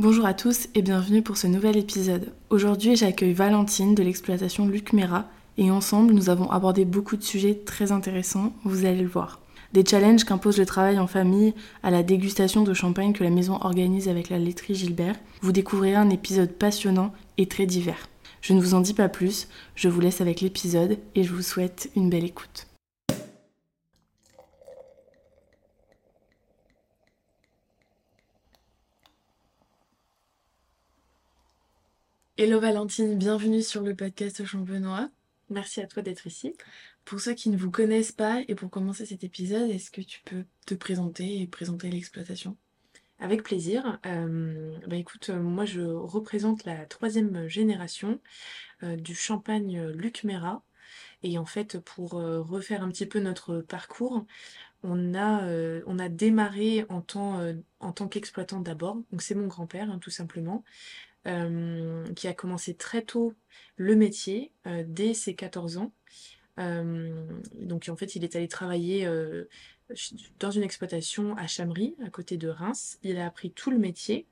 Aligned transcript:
Bonjour 0.00 0.24
à 0.24 0.32
tous 0.32 0.66
et 0.74 0.80
bienvenue 0.80 1.20
pour 1.20 1.36
ce 1.36 1.46
nouvel 1.46 1.76
épisode. 1.76 2.32
Aujourd'hui, 2.48 2.96
j'accueille 2.96 3.34
Valentine 3.34 3.94
de 3.94 4.02
l'exploitation 4.02 4.66
Luc 4.66 4.94
Mera 4.94 5.26
et 5.58 5.70
ensemble, 5.70 6.14
nous 6.14 6.30
avons 6.30 6.50
abordé 6.50 6.86
beaucoup 6.86 7.18
de 7.18 7.22
sujets 7.22 7.60
très 7.66 7.92
intéressants, 7.92 8.54
vous 8.64 8.86
allez 8.86 9.02
le 9.02 9.08
voir. 9.08 9.40
Des 9.74 9.84
challenges 9.84 10.24
qu'impose 10.24 10.56
le 10.56 10.64
travail 10.64 10.98
en 10.98 11.06
famille 11.06 11.52
à 11.82 11.90
la 11.90 12.02
dégustation 12.02 12.62
de 12.62 12.72
champagne 12.72 13.12
que 13.12 13.24
la 13.24 13.28
maison 13.28 13.58
organise 13.60 14.08
avec 14.08 14.30
la 14.30 14.38
laiterie 14.38 14.74
Gilbert. 14.74 15.16
Vous 15.42 15.52
découvrirez 15.52 15.96
un 15.96 16.08
épisode 16.08 16.52
passionnant 16.52 17.12
et 17.36 17.44
très 17.44 17.66
divers. 17.66 18.08
Je 18.40 18.54
ne 18.54 18.60
vous 18.62 18.72
en 18.72 18.80
dis 18.80 18.94
pas 18.94 19.10
plus, 19.10 19.48
je 19.74 19.90
vous 19.90 20.00
laisse 20.00 20.22
avec 20.22 20.40
l'épisode 20.40 20.96
et 21.14 21.24
je 21.24 21.34
vous 21.34 21.42
souhaite 21.42 21.90
une 21.94 22.08
belle 22.08 22.24
écoute. 22.24 22.69
Hello 32.42 32.58
Valentine, 32.58 33.18
bienvenue 33.18 33.60
sur 33.60 33.82
le 33.82 33.94
podcast 33.94 34.46
Champenois. 34.46 35.10
Merci 35.50 35.82
à 35.82 35.86
toi 35.86 36.00
d'être 36.00 36.26
ici. 36.26 36.56
Pour 37.04 37.20
ceux 37.20 37.34
qui 37.34 37.50
ne 37.50 37.56
vous 37.58 37.70
connaissent 37.70 38.12
pas 38.12 38.40
et 38.48 38.54
pour 38.54 38.70
commencer 38.70 39.04
cet 39.04 39.24
épisode, 39.24 39.68
est-ce 39.68 39.90
que 39.90 40.00
tu 40.00 40.22
peux 40.24 40.46
te 40.64 40.72
présenter 40.72 41.42
et 41.42 41.46
présenter 41.46 41.90
l'exploitation? 41.90 42.56
Avec 43.18 43.42
plaisir. 43.42 44.00
Euh, 44.06 44.74
bah 44.86 44.96
écoute, 44.96 45.28
euh, 45.28 45.38
moi 45.38 45.66
je 45.66 45.82
représente 45.82 46.64
la 46.64 46.86
troisième 46.86 47.46
génération 47.46 48.20
euh, 48.84 48.96
du 48.96 49.14
champagne 49.14 49.88
Luc 49.88 50.24
Mera. 50.24 50.62
Et 51.22 51.36
en 51.36 51.44
fait, 51.44 51.78
pour 51.78 52.12
refaire 52.12 52.82
un 52.82 52.88
petit 52.88 53.04
peu 53.04 53.20
notre 53.20 53.60
parcours, 53.60 54.24
on 54.82 55.14
a, 55.14 55.46
on 55.86 55.98
a 55.98 56.08
démarré 56.08 56.86
en 56.88 57.02
tant, 57.02 57.38
en 57.80 57.92
tant 57.92 58.08
qu'exploitant 58.08 58.60
d'abord. 58.60 58.96
Donc 59.12 59.20
c'est 59.20 59.34
mon 59.34 59.46
grand-père, 59.46 59.90
hein, 59.90 59.98
tout 59.98 60.10
simplement. 60.10 60.64
Euh, 61.26 62.10
qui 62.14 62.28
a 62.28 62.32
commencé 62.32 62.74
très 62.74 63.02
tôt 63.02 63.34
le 63.76 63.94
métier, 63.94 64.52
euh, 64.66 64.84
dès 64.86 65.12
ses 65.12 65.34
14 65.34 65.76
ans. 65.76 65.92
Euh, 66.58 67.26
donc 67.60 67.90
en 67.90 67.96
fait, 67.96 68.16
il 68.16 68.24
est 68.24 68.36
allé 68.36 68.48
travailler 68.48 69.06
dans 70.38 70.50
une 70.50 70.62
exploitation 70.62 71.36
à 71.36 71.46
Chamery, 71.46 71.94
à 72.04 72.08
côté 72.08 72.38
de 72.38 72.48
Reims. 72.48 72.98
Il 73.02 73.18
a 73.18 73.26
appris 73.26 73.50
tout 73.50 73.70
le 73.70 73.78
métier 73.78 74.26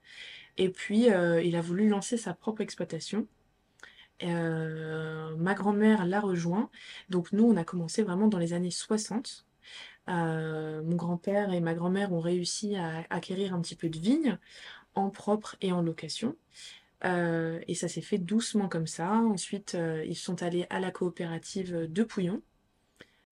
et 0.56 0.70
puis 0.70 1.08
il 1.08 1.56
a 1.56 1.60
voulu 1.60 1.88
lancer 1.88 2.16
sa 2.16 2.32
propre 2.32 2.62
exploitation. 2.62 3.26
ma 4.22 5.54
grand-mère 5.54 6.06
l'a 6.06 6.20
rejoint. 6.20 6.70
Donc 7.10 7.32
nous, 7.32 7.44
on 7.44 7.56
a 7.56 7.64
commencé 7.64 8.02
vraiment 8.02 8.28
dans 8.28 8.38
les 8.38 8.54
années 8.54 8.70
60. 8.70 9.46
mon 10.06 10.96
grand-père 10.96 11.52
et 11.52 11.60
ma 11.60 11.74
grand-mère 11.74 12.12
ont 12.12 12.20
réussi 12.20 12.76
à 12.76 13.04
acquérir 13.10 13.54
un 13.54 13.60
petit 13.60 13.76
peu 13.76 13.88
de 13.88 13.98
vignes 13.98 14.38
en 14.98 15.10
propre 15.10 15.56
et 15.60 15.72
en 15.72 15.82
location. 15.82 16.36
Euh, 17.04 17.60
et 17.68 17.74
ça 17.74 17.88
s'est 17.88 18.00
fait 18.00 18.18
doucement 18.18 18.68
comme 18.68 18.86
ça. 18.86 19.12
Ensuite, 19.12 19.74
euh, 19.74 20.04
ils 20.06 20.16
sont 20.16 20.42
allés 20.42 20.66
à 20.70 20.80
la 20.80 20.90
coopérative 20.90 21.86
de 21.90 22.02
Pouillon, 22.02 22.42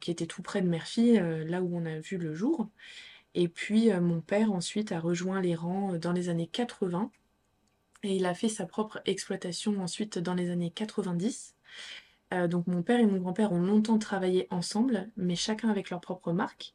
qui 0.01 0.11
était 0.11 0.27
tout 0.27 0.43
près 0.43 0.63
de 0.63 0.69
Murphy, 0.69 1.19
euh, 1.19 1.45
là 1.45 1.63
où 1.63 1.77
on 1.77 1.85
a 1.85 1.99
vu 1.99 2.17
le 2.17 2.35
jour. 2.35 2.69
Et 3.35 3.49
puis, 3.49 3.93
mon 3.93 4.23
père 4.23 4.51
ensuite 4.51 4.93
a 4.93 5.01
rejoint 5.01 5.43
les 5.43 5.55
rangs 5.55 5.99
dans 5.99 6.13
les 6.13 6.31
années 6.31 6.47
80. 6.47 7.11
Et 8.03 8.17
il 8.17 8.25
a 8.25 8.33
fait 8.33 8.49
sa 8.49 8.65
propre 8.65 9.03
exploitation 9.05 9.79
ensuite 9.83 10.19
dans 10.19 10.33
les 10.33 10.49
années 10.49 10.71
90. 10.71 11.55
donc 12.49 12.67
mon 12.67 12.83
père 12.83 12.99
et 12.99 13.05
mon 13.05 13.19
grand-père 13.19 13.53
ont 13.53 13.61
longtemps 13.61 13.99
travaillé 13.99 14.47
ensemble, 14.49 15.11
mais 15.19 15.37
chacun 15.37 15.69
avec 15.69 15.91
leur 15.91 16.01
propre 16.01 16.33
marque. 16.33 16.75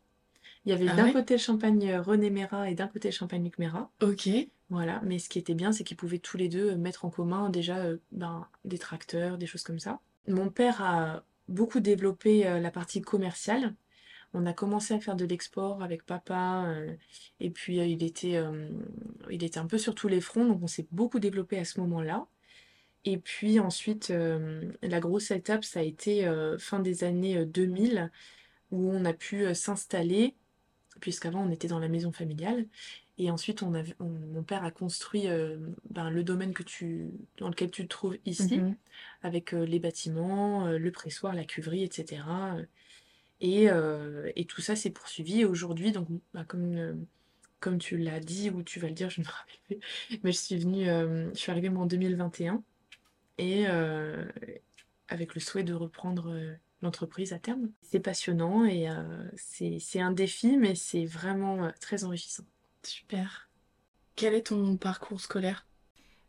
Il 0.66 0.70
y 0.70 0.74
avait 0.74 0.88
ah 0.90 0.96
d'un 0.96 1.12
côté 1.12 1.34
le 1.34 1.40
champagne 1.40 1.96
René 1.96 2.30
Mera 2.30 2.70
et 2.70 2.76
d'un 2.76 2.88
côté 2.88 3.08
le 3.08 3.14
champagne 3.14 3.44
Luc 3.44 3.58
Mera. 3.58 3.90
Ok. 4.00 4.30
Voilà, 4.72 5.02
mais 5.04 5.20
ce 5.20 5.28
qui 5.28 5.38
était 5.38 5.54
bien, 5.54 5.74
c'est 5.74 5.84
qu'ils 5.84 5.98
pouvaient 5.98 6.18
tous 6.18 6.38
les 6.38 6.48
deux 6.48 6.72
euh, 6.72 6.78
mettre 6.78 7.04
en 7.04 7.10
commun 7.10 7.50
déjà 7.50 7.78
euh, 7.80 7.98
ben, 8.14 8.48
des 8.64 8.78
tracteurs, 8.78 9.38
des 9.38 9.46
choses 9.46 9.64
comme 9.64 9.80
ça. 9.80 10.00
Mon 10.30 10.50
père 10.50 10.82
a 10.82 11.26
beaucoup 11.50 11.82
développé 11.82 12.48
euh, 12.48 12.58
la 12.62 12.72
partie 12.72 13.02
commerciale. 13.02 13.76
On 14.34 14.46
a 14.46 14.54
commencé 14.54 14.94
à 14.94 15.00
faire 15.02 15.18
de 15.18 15.26
l'export 15.26 15.84
avec 15.84 16.06
papa, 16.06 16.74
et 17.42 17.50
puis 17.50 17.80
il, 17.80 18.02
était, 18.02 18.42
il 19.30 19.44
était 19.44 19.60
un 19.60 19.66
peu 19.66 19.78
sur 19.78 19.94
tous 19.94 20.08
les 20.08 20.22
fronts, 20.22 20.46
donc 20.46 20.64
on 20.64 20.68
s'est 20.68 20.88
beaucoup 20.92 21.20
développé 21.20 21.60
à 21.60 21.66
ce 21.66 21.82
moment-là. 21.82 22.26
Et 23.04 23.18
puis 23.18 23.60
ensuite, 23.60 24.14
la 24.82 25.00
grosse 25.02 25.32
étape, 25.32 25.66
ça 25.66 25.82
a 25.82 25.84
été 25.84 26.26
fin 26.60 26.80
des 26.80 27.04
années 27.04 27.46
2000, 27.46 28.10
où 28.72 28.90
on 28.90 29.04
a 29.04 29.12
pu 29.12 29.54
s'installer, 29.54 30.34
puisqu'avant 31.02 31.46
on 31.46 31.52
était 31.52 31.68
dans 31.68 31.80
la 31.80 31.90
maison 31.90 32.14
familiale, 32.14 32.68
et 33.18 33.30
ensuite, 33.30 33.62
on 33.62 33.72
mon 34.00 34.44
père 34.44 34.64
a 34.64 34.72
construit 34.72 35.28
euh, 35.28 35.58
ben, 35.90 36.10
le 36.10 36.24
domaine 36.24 36.54
que 36.54 36.64
tu, 36.64 37.12
dans 37.38 37.50
lequel 37.50 37.70
tu 37.70 37.84
te 37.84 37.88
trouves 37.88 38.18
ici, 38.26 38.58
mhm. 38.58 38.76
avec 39.22 39.54
euh, 39.54 39.66
les 39.66 39.80
bâtiments, 39.80 40.68
euh, 40.68 40.78
le 40.78 40.92
pressoir, 40.92 41.34
la 41.34 41.44
cuverie, 41.44 41.84
etc. 41.84 42.24
Et, 43.42 43.68
tout 44.48 44.62
ça 44.62 44.76
s'est 44.76 44.90
poursuivi. 44.92 45.46
Aujourd'hui, 45.46 45.92
donc, 45.92 46.08
bah, 46.34 46.46
comme, 46.46 47.06
comme 47.60 47.78
tu 47.78 47.98
l'as 47.98 48.20
dit, 48.20 48.50
ou 48.50 48.64
tu 48.64 48.80
vas 48.80 48.88
le 48.88 48.94
dire, 48.94 49.10
je 49.10 49.22
ne 49.22 49.26
me 49.26 49.32
rappelle 49.32 49.60
plus, 49.68 50.20
mais 50.24 50.32
je 50.32 50.38
suis 50.38 50.58
venue, 50.58 50.86
je 50.86 51.38
suis 51.38 51.52
arrivée 51.52 51.70
moi 51.70 51.84
en 51.84 51.88
2021, 51.88 52.64
et 53.38 53.66
avec 55.08 55.36
le 55.36 55.42
souhait 55.42 55.64
de 55.64 55.74
reprendre 55.74 56.36
l'entreprise 56.82 57.34
à 57.34 57.40
terme. 57.40 57.70
C'est 57.82 58.00
passionnant 58.00 58.66
et 58.66 58.88
c'est 59.36 60.00
un 60.00 60.12
défi, 60.12 60.58
mais 60.58 60.76
c'est 60.76 61.06
vraiment 61.06 61.72
très 61.80 62.04
enrichissant. 62.04 62.46
Super. 62.84 63.50
Quel 64.16 64.34
est 64.34 64.48
ton 64.48 64.78
parcours 64.78 65.22
scolaire? 65.22 65.66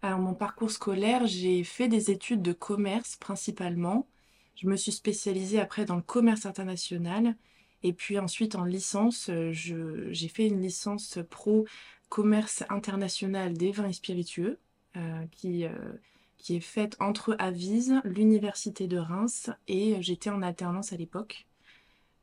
Alors 0.03 0.19
mon 0.19 0.35
parcours 0.35 0.71
scolaire, 0.71 1.27
j'ai 1.27 1.65
fait 1.65 1.89
des 1.89 2.11
études 2.11 2.43
de 2.43 2.53
commerce 2.53 3.17
principalement. 3.17 4.09
Je 4.57 4.67
me 4.67 4.77
suis 4.77 4.93
spécialisée 4.93 5.61
après 5.61 5.85
dans 5.85 5.97
le 5.97 6.03
commerce 6.03 6.47
international. 6.47 7.37
Et 7.83 7.93
puis 7.93 8.19
ensuite 8.19 8.55
en 8.55 8.65
licence, 8.65 9.31
j'ai 9.51 10.29
fait 10.29 10.47
une 10.47 10.61
licence 10.61 11.19
pro 11.31 11.67
commerce 12.09 12.63
international 12.69 13.55
des 13.55 13.73
vins 13.73 13.89
et 13.89 13.93
spiritueux 13.93 14.59
euh, 14.97 15.25
qui, 15.31 15.65
euh, 15.65 15.71
qui 16.37 16.57
est 16.57 16.61
faite 16.61 16.97
entre 17.01 17.35
Avise, 17.39 18.01
l'université 18.05 18.87
de 18.87 18.99
Reims 18.99 19.51
et 19.67 20.01
j'étais 20.03 20.31
en 20.31 20.43
alternance 20.43 20.93
à 20.93 20.97
l'époque. 20.97 21.47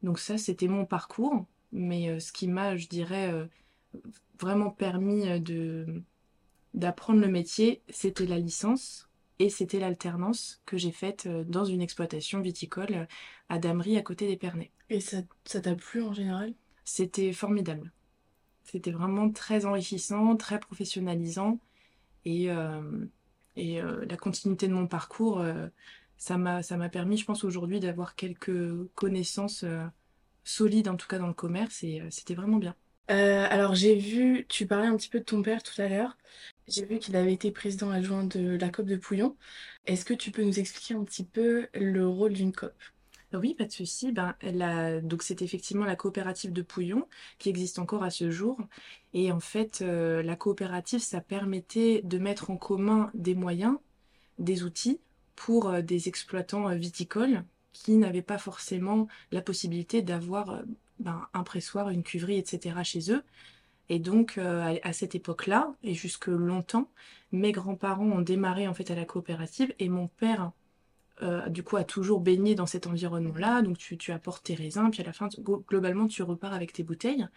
Donc 0.04 0.20
ça, 0.20 0.38
c'était 0.38 0.68
mon 0.68 0.86
parcours. 0.86 1.46
Mais 1.72 2.10
euh, 2.10 2.20
ce 2.20 2.32
qui 2.32 2.48
m'a, 2.48 2.78
je 2.78 2.88
dirais, 2.88 3.32
vraiment 4.40 4.70
permis 4.70 5.28
euh, 5.28 5.40
de 5.40 6.04
d'apprendre 6.76 7.20
le 7.20 7.28
métier, 7.28 7.82
c'était 7.90 8.28
la 8.28 8.38
licence 8.38 9.10
et 9.40 9.50
c'était 9.50 9.80
l'alternance 9.80 10.62
que 10.68 10.78
j'ai 10.78 10.92
faite 10.92 11.26
euh, 11.26 11.44
dans 11.44 11.66
une 11.66 11.82
exploitation 11.82 12.42
viticole 12.42 12.94
euh, 12.94 13.06
à 13.50 13.58
Damery 13.58 13.98
à 13.98 14.02
côté 14.02 14.28
d'Épernay. 14.28 14.72
Et 14.90 15.00
ça 15.00 15.24
t'a 15.62 15.76
plu 15.76 16.04
en 16.04 16.14
général? 16.14 16.54
C'était 16.84 17.34
formidable. 17.34 17.92
C'était 18.64 18.92
vraiment 18.92 19.32
très 19.32 19.66
enrichissant, 19.66 20.36
très 20.36 20.60
professionnalisant 20.60 21.60
et, 22.26 22.50
et 23.56 23.82
la 23.82 24.18
continuité 24.18 24.68
de 24.68 24.74
mon 24.74 24.86
parcours, 24.86 25.44
ça 26.18 26.38
m'a 26.38 26.90
permis, 26.90 27.18
je 27.18 27.26
pense, 27.26 27.44
aujourd'hui 27.44 27.80
d'avoir 27.80 28.16
quelques 28.16 28.88
connaissances 28.94 29.66
solides, 30.44 30.88
en 30.88 30.98
tout 30.98 31.08
cas 31.08 31.18
dans 31.18 31.28
le 31.28 31.34
commerce, 31.34 31.84
et 31.84 32.04
c'était 32.12 32.36
vraiment 32.36 32.58
bien. 32.58 32.76
Euh, 33.10 33.48
alors 33.50 33.74
j'ai 33.74 33.96
vu, 33.96 34.46
tu 34.50 34.68
parlais 34.68 34.88
un 34.88 34.96
petit 34.96 35.10
peu 35.10 35.20
de 35.20 35.24
ton 35.26 35.42
père 35.42 35.64
tout 35.64 35.82
à 35.82 35.88
l'heure. 35.88 36.18
J'ai 36.68 36.86
vu 36.86 37.00
qu'il 37.00 37.16
avait 37.16 37.34
été 37.34 37.52
président 37.52 37.90
adjoint 37.90 38.24
de 38.24 38.58
la 38.58 38.70
COP 38.70 38.86
de 38.86 38.98
Pouillon. 38.98 39.36
Est-ce 39.88 40.06
que 40.06 40.14
tu 40.14 40.32
peux 40.32 40.44
nous 40.44 40.60
expliquer 40.60 40.94
un 40.94 41.04
petit 41.04 41.24
peu 41.24 41.68
le 41.74 42.08
rôle 42.08 42.34
d'une 42.34 42.54
COP? 42.54 42.74
Oui, 43.34 43.56
pas 43.56 43.66
de 43.66 43.72
souci. 43.72 44.12
Ben, 44.12 44.36
donc 45.04 45.24
c'est 45.24 45.42
effectivement 45.42 45.86
la 45.86 45.96
coopérative 45.96 46.52
de 46.54 46.62
Pouillon 46.62 47.08
qui 47.40 47.50
existe 47.50 47.80
encore 47.80 48.04
à 48.04 48.12
ce 48.12 48.30
jour. 48.32 48.60
Et 49.14 49.32
en 49.32 49.40
fait, 49.40 49.82
euh, 49.82 50.22
la 50.24 50.36
coopérative, 50.36 51.00
ça 51.00 51.22
permettait 51.22 52.02
de 52.04 52.18
mettre 52.20 52.50
en 52.52 52.58
commun 52.58 53.12
des 53.16 53.36
moyens, 53.36 53.78
des 54.40 54.64
outils 54.64 55.00
pour 55.36 55.70
euh, 55.70 55.82
des 55.82 56.08
exploitants 56.08 56.70
viticoles 56.76 57.44
qui 57.74 57.98
n'avaient 57.98 58.22
pas 58.24 58.38
forcément 58.40 59.08
la 59.32 59.42
possibilité 59.42 60.02
d'avoir 60.02 60.62
ben, 61.00 61.28
un 61.34 61.44
pressoir, 61.44 61.90
une 61.90 62.04
cuverie, 62.04 62.38
etc. 62.38 62.84
chez 62.84 63.12
eux. 63.12 63.24
Et 63.90 64.00
donc, 64.00 64.38
euh, 64.38 64.78
à, 64.84 64.94
cette 64.94 65.16
époque-là, 65.16 65.74
et 65.84 65.94
jusque 65.96 66.28
longtemps, 66.28 66.90
mes 67.32 67.52
grands-parents 67.52 68.06
ont 68.06 68.22
démarré 68.22 68.68
en 68.68 68.74
fait 68.74 68.92
à 68.92 68.96
la 68.96 69.06
coopérative 69.06 69.74
et 69.80 69.90
mon 69.90 70.08
père, 70.08 70.52
euh, 71.24 71.50
du 71.50 71.64
coup, 71.64 71.76
a 71.78 71.84
toujours 71.84 72.22
baigné 72.22 72.54
dans 72.56 72.68
cet 72.68 72.86
environnement-là. 72.88 73.62
Donc, 73.64 73.78
tu, 73.80 73.98
tu, 73.98 74.12
apportes 74.12 74.44
tes 74.44 74.54
raisins, 74.54 74.90
puis 74.92 75.02
à 75.02 75.06
la 75.06 75.14
fin, 75.14 75.28
globalement, 75.68 76.08
tu 76.08 76.22
repars 76.24 76.54
avec 76.54 76.72
tes 76.72 76.84
bouteilles. 76.84 77.28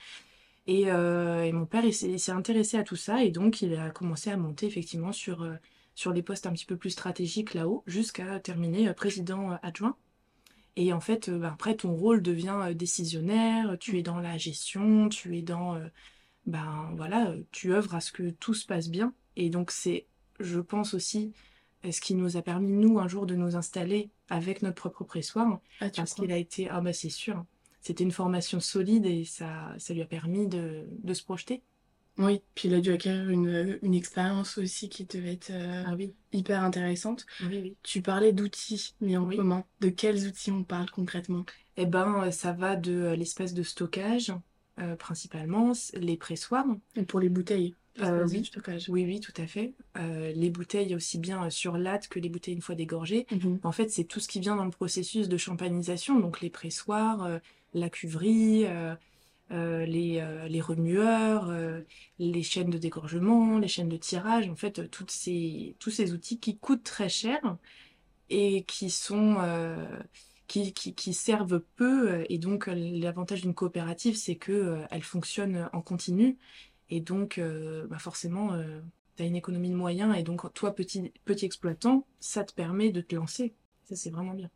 Et, 0.66 0.92
euh, 0.92 1.50
mon 1.52 1.66
père, 1.66 1.84
il 1.84 1.94
s'est 1.94 2.32
intéressé 2.32 2.76
à 2.76 2.84
tout 2.84 2.96
ça 2.96 3.24
et 3.24 3.30
donc 3.30 3.62
il 3.62 3.74
a 3.74 3.90
commencé 3.90 4.30
à 4.30 4.36
monter 4.36 4.66
effectivement 4.66 5.12
sur, 5.12 5.48
sur 5.96 6.12
les 6.12 6.22
postes 6.22 6.46
un 6.46 6.52
petit 6.52 6.66
peu 6.66 6.76
plus 6.76 6.90
stratégiques 6.90 7.54
là-haut, 7.54 7.82
jusqu'à 7.86 8.38
terminer 8.38 8.92
président 8.94 9.58
adjoint. 9.62 9.96
Et 10.76 10.92
en 10.92 11.00
fait, 11.00 11.28
euh, 11.28 11.38
bah, 11.38 11.50
après, 11.52 11.76
ton 11.76 11.94
rôle 11.94 12.22
devient 12.22 12.58
euh, 12.62 12.74
décisionnaire, 12.74 13.76
tu 13.78 13.98
es 13.98 14.02
dans 14.02 14.18
la 14.18 14.38
gestion, 14.38 15.08
tu 15.08 15.36
es 15.38 15.42
dans... 15.42 15.78
Ben 16.44 16.90
voilà, 16.96 17.34
tu 17.52 17.72
œuvres 17.72 17.94
à 17.94 18.00
ce 18.00 18.10
que 18.10 18.30
tout 18.30 18.54
se 18.54 18.66
passe 18.66 18.88
bien 18.88 19.14
Et 19.36 19.48
donc 19.48 19.70
c'est, 19.70 20.06
je 20.40 20.58
pense 20.58 20.92
aussi, 20.92 21.32
ce 21.88 22.00
qui 22.00 22.16
nous 22.16 22.36
a 22.36 22.42
permis, 22.42 22.72
nous, 22.72 22.98
un 22.98 23.06
jour, 23.06 23.26
de 23.26 23.36
nous 23.36 23.54
installer 23.54 24.10
avec 24.28 24.60
notre 24.62 24.88
propre 24.88 25.04
pressoir. 25.04 25.60
Ah, 25.78 25.88
tu 25.88 26.00
parce 26.00 26.14
qu'il 26.14 26.32
a 26.32 26.36
été, 26.36 26.68
ah 26.68 26.80
bah 26.80 26.92
c'est 26.92 27.10
sûr, 27.10 27.44
c'était 27.80 28.02
une 28.02 28.10
formation 28.10 28.58
solide 28.58 29.06
et 29.06 29.24
ça, 29.24 29.74
ça 29.78 29.94
lui 29.94 30.02
a 30.02 30.06
permis 30.06 30.48
de, 30.48 30.84
de 31.02 31.14
se 31.14 31.22
projeter. 31.22 31.62
Oui, 32.18 32.42
puis 32.54 32.68
il 32.68 32.74
a 32.74 32.80
dû 32.80 32.92
acquérir 32.92 33.28
une, 33.30 33.78
une 33.82 33.94
expérience 33.94 34.58
aussi 34.58 34.88
qui 34.88 35.04
devait 35.06 35.32
être 35.32 35.50
euh, 35.50 35.82
Ah 35.86 35.94
oui, 35.96 36.12
hyper 36.32 36.62
intéressante. 36.62 37.24
oui, 37.40 37.58
oui. 37.62 37.76
Tu 37.82 38.02
parlais 38.02 38.32
d'outils 38.32 38.94
mis 39.00 39.16
en 39.16 39.28
commun. 39.28 39.64
De 39.80 39.88
quels 39.88 40.26
outils 40.26 40.50
on 40.50 40.62
parle 40.62 40.90
concrètement? 40.90 41.44
Eh 41.76 41.86
ben, 41.86 42.24
euh, 42.24 42.30
ça 42.30 42.52
va 42.52 42.76
de 42.76 42.92
euh, 42.92 43.16
l'espace 43.16 43.54
de 43.54 43.62
stockage, 43.62 44.32
euh, 44.78 44.94
principalement, 44.96 45.72
les 45.94 46.16
pressoirs. 46.18 46.66
Et 46.96 47.02
pour 47.04 47.18
les 47.18 47.30
bouteilles, 47.30 47.74
Euh, 48.00 48.26
oui. 48.28 48.44
stockage. 48.44 48.88
Oui, 48.90 49.04
oui, 49.06 49.20
tout 49.20 49.34
à 49.36 49.46
fait. 49.46 49.74
Euh, 49.98 50.32
les 50.34 50.50
bouteilles 50.50 50.94
aussi 50.94 51.18
bien 51.18 51.44
euh, 51.46 51.50
sur 51.50 51.76
latte 51.78 52.08
que 52.08 52.18
les 52.18 52.28
bouteilles 52.28 52.54
une 52.54 52.62
fois 52.62 52.74
dégorgées. 52.74 53.26
Mhm. 53.30 53.60
En 53.62 53.72
fait, 53.72 53.90
c'est 53.90 54.04
tout 54.04 54.20
ce 54.20 54.28
qui 54.28 54.40
vient 54.40 54.56
dans 54.56 54.64
le 54.64 54.70
processus 54.70 55.28
de 55.28 55.36
champagnisation, 55.38 56.18
donc 56.20 56.40
les 56.42 56.50
pressoirs, 56.50 57.22
euh, 57.24 57.38
la 57.74 57.88
cuverie, 57.90 58.66
euh, 59.52 59.84
les, 59.84 60.18
euh, 60.20 60.48
les 60.48 60.62
remueurs, 60.62 61.50
euh, 61.50 61.82
les 62.18 62.42
chaînes 62.42 62.70
de 62.70 62.78
dégorgement, 62.78 63.58
les 63.58 63.68
chaînes 63.68 63.88
de 63.88 63.98
tirage, 63.98 64.48
en 64.48 64.56
fait, 64.56 64.90
toutes 64.90 65.10
ces, 65.10 65.76
tous 65.78 65.90
ces 65.90 66.12
outils 66.12 66.38
qui 66.38 66.56
coûtent 66.56 66.84
très 66.84 67.10
cher 67.10 67.58
et 68.30 68.62
qui 68.64 68.88
sont, 68.88 69.36
qui, 70.46 70.72
qui, 70.72 71.12
servent 71.12 71.60
peu. 71.76 72.24
Et 72.30 72.38
donc, 72.38 72.66
l'avantage 72.66 73.42
d'une 73.42 73.54
coopérative, 73.54 74.16
c'est 74.16 74.36
que, 74.36 74.82
elle 74.90 75.02
fonctionne 75.02 75.68
en 75.74 75.82
continu. 75.82 76.38
Et 76.88 77.00
donc, 77.00 77.38
bah 77.90 77.98
forcément, 77.98 78.56
tu 79.16 79.22
as 79.22 79.26
une 79.26 79.36
économie 79.36 79.70
de 79.70 79.74
moyens. 79.74 80.16
Et 80.16 80.22
donc, 80.22 80.50
toi, 80.54 80.74
petit, 80.74 81.12
petit 81.26 81.44
exploitant, 81.44 82.06
ça 82.20 82.44
te 82.44 82.54
permet 82.54 82.90
de 82.90 83.02
te 83.02 83.14
lancer. 83.14 83.54
Ça, 83.84 83.96
c'est 83.96 84.10
vraiment 84.10 84.34
bien. 84.34 84.50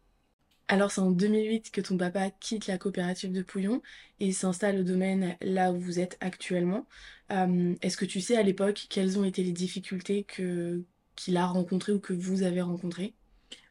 Alors, 0.68 0.90
c'est 0.90 1.00
en 1.00 1.10
2008 1.12 1.70
que 1.70 1.80
ton 1.80 1.96
papa 1.96 2.30
quitte 2.30 2.66
la 2.66 2.78
coopérative 2.78 3.32
de 3.32 3.42
Pouillon 3.42 3.82
et 4.20 4.32
s'installe 4.32 4.80
au 4.80 4.82
domaine 4.82 5.36
là 5.40 5.72
où 5.72 5.78
vous 5.78 6.00
êtes 6.00 6.16
actuellement. 6.20 6.86
Euh, 7.30 7.74
est-ce 7.82 7.96
que 7.96 8.04
tu 8.04 8.20
sais 8.20 8.36
à 8.36 8.42
l'époque 8.42 8.86
quelles 8.90 9.18
ont 9.18 9.24
été 9.24 9.42
les 9.44 9.52
difficultés 9.52 10.24
qu'il 10.24 11.36
a 11.36 11.46
rencontrées 11.46 11.92
ou 11.92 12.00
que 12.00 12.12
vous 12.12 12.42
avez 12.42 12.62
rencontrées? 12.62 13.14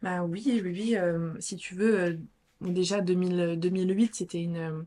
Bah 0.01 0.23
oui, 0.23 0.43
oui, 0.45 0.61
oui, 0.63 0.95
euh, 0.95 1.33
si 1.39 1.57
tu 1.57 1.75
veux, 1.75 1.99
euh, 1.99 2.17
déjà 2.61 3.01
2000, 3.01 3.59
2008, 3.59 4.15
c'était 4.15 4.41
une... 4.41 4.85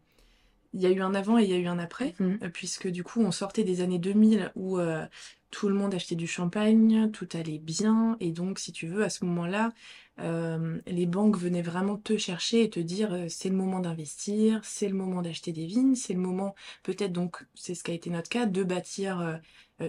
Il 0.75 0.81
y 0.83 0.87
a 0.87 0.91
eu 0.91 1.01
un 1.01 1.15
avant 1.15 1.39
et 1.39 1.45
il 1.45 1.51
y 1.51 1.55
a 1.55 1.59
eu 1.59 1.67
un 1.67 1.79
après, 1.79 2.15
Mhm. 2.21 2.39
euh, 2.43 2.49
puisque 2.51 2.89
du 2.89 3.03
coup, 3.03 3.21
on 3.23 3.31
sortait 3.33 3.65
des 3.65 3.81
années 3.81 3.99
2000 3.99 4.53
où 4.55 4.79
euh, 4.79 5.07
tout 5.51 5.69
le 5.69 5.75
monde 5.75 5.95
achetait 5.95 6.15
du 6.15 6.27
champagne, 6.27 7.11
tout 7.11 7.29
allait 7.33 7.59
bien, 7.59 8.17
et 8.21 8.33
donc, 8.33 8.59
si 8.59 8.71
tu 8.71 8.87
veux, 8.87 9.03
à 9.03 9.09
ce 9.09 9.25
moment-là, 9.25 9.73
euh, 10.21 10.79
les 10.87 11.07
banques 11.07 11.39
venaient 11.39 11.63
vraiment 11.63 11.97
te 11.97 12.19
chercher 12.19 12.65
et 12.65 12.71
te 12.71 12.81
dire, 12.81 13.13
euh, 13.15 13.27
c'est 13.29 13.49
le 13.49 13.57
moment 13.57 13.81
d'investir, 13.81 14.61
c'est 14.63 14.89
le 14.89 14.95
moment 14.95 15.23
d'acheter 15.23 15.53
des 15.53 15.65
vignes, 15.65 15.95
c'est 15.95 16.13
le 16.13 16.21
moment, 16.21 16.55
peut-être 16.83 17.13
donc, 17.13 17.47
c'est 17.55 17.75
ce 17.75 17.83
qui 17.83 17.93
a 17.93 17.95
été 17.95 18.11
notre 18.11 18.29
cas, 18.29 18.45
de 18.47 18.63
bâtir 18.63 19.41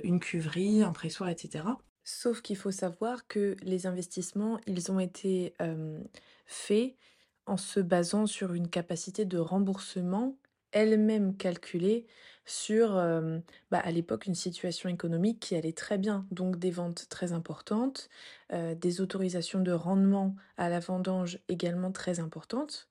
une 0.03 0.19
cuverie, 0.19 0.81
un 0.83 0.91
pressoir, 0.91 1.29
etc. 1.29 1.65
Sauf 2.03 2.41
qu'il 2.41 2.55
faut 2.55 2.71
savoir 2.71 3.27
que 3.27 3.55
les 3.63 3.85
investissements, 3.85 4.59
ils 4.65 4.91
ont 4.91 4.99
été 4.99 5.53
faits 6.45 6.95
en 7.45 7.57
se 7.57 7.79
basant 7.79 8.27
sur 8.27 8.53
une 8.53 8.69
capacité 8.69 9.25
de 9.25 9.37
remboursement 9.39 10.37
elle-même 10.71 11.35
calculée 11.37 12.05
sur, 12.49 12.97
euh, 12.97 13.39
bah, 13.69 13.79
à 13.79 13.91
l'époque, 13.91 14.25
une 14.25 14.35
situation 14.35 14.89
économique 14.89 15.39
qui 15.39 15.55
allait 15.55 15.73
très 15.73 15.99
bien. 15.99 16.25
Donc 16.31 16.57
des 16.57 16.71
ventes 16.71 17.07
très 17.07 17.31
importantes, 17.31 18.09
euh, 18.51 18.73
des 18.73 19.01
autorisations 19.01 19.59
de 19.59 19.71
rendement 19.71 20.35
à 20.57 20.67
la 20.69 20.79
vendange 20.79 21.39
également 21.47 21.91
très 21.91 22.19
importantes. 22.19 22.89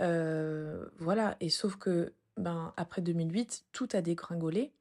Euh, 0.00 0.86
voilà, 0.98 1.36
et 1.40 1.50
sauf 1.50 1.76
que 1.76 2.14
ben, 2.38 2.72
après 2.78 3.02
2008, 3.02 3.66
tout 3.72 3.88
a 3.92 4.00
dégringolé. 4.00 4.72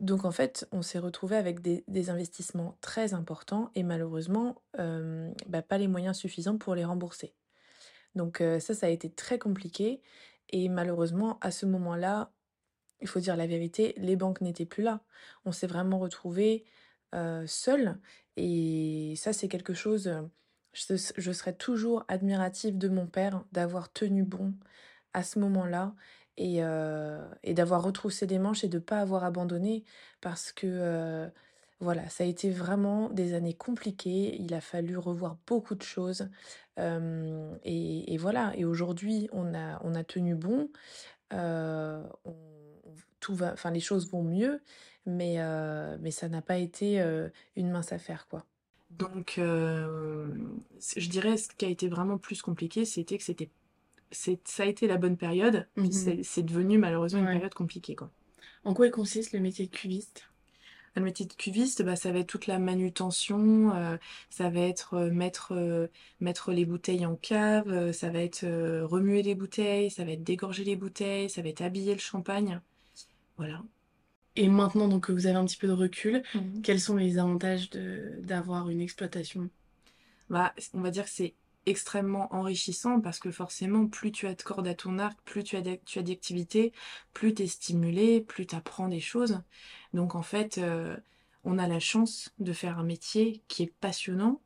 Donc 0.00 0.24
en 0.24 0.32
fait, 0.32 0.66
on 0.72 0.82
s'est 0.82 0.98
retrouvé 0.98 1.36
avec 1.36 1.60
des, 1.60 2.10
investissements 2.10 2.76
très 2.80 3.14
importants 3.14 3.70
et 3.76 3.84
malheureusement, 3.84 4.60
bah, 4.76 5.62
pas 5.62 5.78
les 5.78 5.86
moyens 5.86 6.16
suffisants 6.16 6.58
pour 6.58 6.74
les 6.74 6.84
rembourser. 6.84 7.32
Donc 8.16 8.42
ça, 8.58 8.74
ça 8.74 8.86
a 8.86 8.88
été 8.88 9.08
très 9.08 9.38
compliqué 9.38 10.02
et 10.50 10.68
malheureusement, 10.68 11.38
à 11.40 11.50
ce 11.50 11.66
moment-là, 11.66 12.32
il 13.00 13.08
faut 13.08 13.20
dire 13.20 13.36
la 13.36 13.46
vérité, 13.46 13.94
les 13.98 14.16
banques 14.16 14.40
n'étaient 14.40 14.66
plus 14.66 14.82
là. 14.82 15.00
On 15.44 15.52
s'est 15.52 15.66
vraiment 15.66 15.98
retrouvé 15.98 16.64
euh, 17.14 17.46
seul 17.46 17.98
et 18.36 19.14
ça, 19.16 19.32
c'est 19.32 19.48
quelque 19.48 19.74
chose. 19.74 20.08
euh, 20.08 20.22
Je, 20.72 21.32
serai 21.32 21.56
toujours 21.56 22.04
admirative 22.08 22.78
de 22.78 22.88
mon 22.88 23.06
père 23.06 23.44
d'avoir 23.52 23.92
tenu 23.92 24.24
bon 24.24 24.54
à 25.12 25.22
ce 25.22 25.38
moment-là 25.38 25.94
et, 26.36 26.64
euh, 26.64 27.24
d'avoir 27.46 27.82
retroussé 27.82 28.26
les 28.26 28.38
manches 28.38 28.64
et 28.64 28.68
de 28.68 28.78
ne 28.78 28.82
pas 28.82 29.00
avoir 29.00 29.24
abandonné 29.24 29.84
parce 30.20 30.52
que 30.52 30.66
euh, 30.66 31.28
voilà, 31.84 32.08
ça 32.08 32.24
a 32.24 32.26
été 32.26 32.50
vraiment 32.50 33.10
des 33.10 33.34
années 33.34 33.54
compliquées. 33.54 34.36
Il 34.40 34.54
a 34.54 34.60
fallu 34.60 34.96
revoir 34.98 35.36
beaucoup 35.46 35.76
de 35.76 35.82
choses. 35.82 36.28
Euh, 36.80 37.54
et, 37.64 38.12
et 38.12 38.16
voilà, 38.16 38.52
et 38.56 38.64
aujourd'hui, 38.64 39.28
on 39.32 39.54
a, 39.54 39.80
on 39.84 39.94
a 39.94 40.02
tenu 40.04 40.34
bon. 40.34 40.70
Euh, 41.32 42.02
on- 42.24 42.34
tout 43.20 43.34
va, 43.34 43.52
enfin, 43.54 43.70
les 43.70 43.80
choses 43.80 44.10
vont 44.10 44.22
mieux, 44.22 44.60
mais, 45.06 45.36
euh, 45.38 45.96
mais 46.00 46.10
ça 46.10 46.28
n'a 46.28 46.42
pas 46.42 46.58
été 46.58 47.00
euh, 47.00 47.30
une 47.56 47.70
mince 47.70 47.92
affaire, 47.92 48.26
quoi. 48.28 48.44
Donc, 48.90 49.34
je 49.38 51.08
dirais 51.08 51.36
ce 51.36 51.48
qui 51.48 51.64
a 51.64 51.68
été 51.68 51.88
vraiment 51.88 52.18
plus 52.18 52.42
compliqué, 52.42 52.84
c'était 52.84 53.18
que 53.18 53.24
c'était, 53.24 53.50
c'est, 54.10 54.46
ça 54.46 54.64
a 54.64 54.66
été 54.66 54.86
la 54.86 54.98
bonne 54.98 55.16
période, 55.16 55.66
Mhm. 55.76 56.22
c'est, 56.22 56.42
devenu 56.42 56.78
malheureusement 56.78 57.20
une 57.20 57.26
période 57.26 57.54
compliquée, 57.54 57.96
quoi. 57.96 58.10
En 58.64 58.74
quoi 58.74 58.90
consiste 58.90 59.32
le 59.32 59.40
métier 59.40 59.66
de 59.66 59.70
cuviste? 59.70 60.24
Le 60.96 61.02
métier 61.02 61.26
de 61.26 61.32
cuviste, 61.32 61.82
bah, 61.82 61.96
ça 61.96 62.12
va 62.12 62.20
être 62.20 62.28
toute 62.28 62.46
la 62.46 62.60
manutention, 62.60 63.74
euh, 63.74 63.96
ça 64.30 64.48
va 64.48 64.60
être 64.60 64.94
euh, 64.94 65.10
mettre, 65.10 65.52
euh, 65.52 65.88
mettre 66.20 66.52
les 66.52 66.64
bouteilles 66.64 67.04
en 67.04 67.16
cave, 67.16 67.90
ça 67.90 68.10
va 68.10 68.20
être 68.20 68.44
euh, 68.44 68.86
remuer 68.86 69.22
les 69.22 69.34
bouteilles, 69.34 69.90
ça 69.90 70.04
va 70.04 70.12
être 70.12 70.22
dégorger 70.22 70.62
les 70.62 70.76
bouteilles, 70.76 71.28
ça 71.28 71.42
va 71.42 71.48
être 71.48 71.62
habiller 71.62 71.94
le 71.94 72.00
champagne. 72.00 72.60
Voilà. 73.36 73.62
Et 74.36 74.48
maintenant 74.48 74.86
donc 74.86 75.06
que 75.06 75.12
vous 75.12 75.26
avez 75.26 75.36
un 75.36 75.44
petit 75.44 75.56
peu 75.56 75.66
de 75.66 75.72
recul, 75.72 76.22
quels 76.62 76.80
sont 76.80 76.96
les 76.96 77.18
avantages 77.18 77.70
d'avoir 77.70 78.68
une 78.68 78.80
exploitation? 78.80 79.48
Bah, 80.30 80.54
on 80.74 80.80
va 80.80 80.90
dire 80.90 81.04
que 81.04 81.10
c'est 81.10 81.34
extrêmement 81.66 82.32
enrichissant 82.34 83.00
parce 83.00 83.18
que 83.18 83.30
forcément, 83.30 83.86
plus 83.86 84.12
tu 84.12 84.26
as 84.26 84.34
de 84.34 84.42
cordes 84.42 84.68
à 84.68 84.74
ton 84.74 84.98
arc, 84.98 85.18
plus 85.24 85.44
tu 85.44 85.56
as 85.56 85.62
d'activités, 85.62 86.72
plus 87.12 87.34
tu 87.34 87.42
es 87.42 87.46
stimulé, 87.46 88.20
plus 88.20 88.46
tu 88.46 88.54
apprends 88.54 88.88
des 88.88 89.00
choses. 89.00 89.42
Donc 89.92 90.14
en 90.14 90.22
fait, 90.22 90.58
euh, 90.58 90.96
on 91.44 91.58
a 91.58 91.68
la 91.68 91.80
chance 91.80 92.32
de 92.38 92.52
faire 92.52 92.78
un 92.78 92.84
métier 92.84 93.42
qui 93.48 93.62
est 93.64 93.72
passionnant 93.80 94.40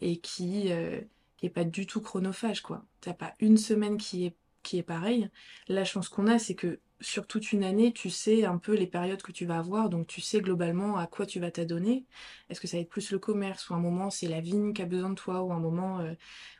et 0.00 0.18
qui, 0.18 0.72
euh, 0.72 1.00
qui 1.36 1.46
est 1.46 1.50
pas 1.50 1.64
du 1.64 1.86
tout 1.86 2.00
chronophage, 2.00 2.62
quoi. 2.62 2.84
T'as 3.00 3.14
pas 3.14 3.34
une 3.40 3.58
semaine 3.58 3.96
qui 3.96 4.26
est, 4.26 4.36
qui 4.62 4.78
est 4.78 4.82
pareille. 4.82 5.30
La 5.68 5.84
chance 5.84 6.08
qu'on 6.08 6.26
a, 6.26 6.38
c'est 6.38 6.54
que 6.54 6.80
sur 7.00 7.26
toute 7.26 7.52
une 7.52 7.64
année, 7.64 7.92
tu 7.92 8.10
sais 8.10 8.44
un 8.44 8.58
peu 8.58 8.74
les 8.74 8.86
périodes 8.86 9.22
que 9.22 9.32
tu 9.32 9.46
vas 9.46 9.58
avoir, 9.58 9.90
donc 9.90 10.06
tu 10.06 10.20
sais 10.20 10.40
globalement 10.40 10.96
à 10.96 11.06
quoi 11.06 11.26
tu 11.26 11.40
vas 11.40 11.50
t'adonner. 11.50 12.06
Est-ce 12.48 12.60
que 12.60 12.66
ça 12.66 12.76
va 12.76 12.82
être 12.82 12.88
plus 12.88 13.10
le 13.10 13.18
commerce, 13.18 13.68
ou 13.70 13.74
un 13.74 13.78
moment 13.78 14.10
c'est 14.10 14.28
la 14.28 14.40
vigne 14.40 14.72
qui 14.72 14.82
a 14.82 14.86
besoin 14.86 15.10
de 15.10 15.14
toi, 15.14 15.42
ou 15.42 15.52
un 15.52 15.58
moment, 15.60 16.00
euh, 16.00 16.14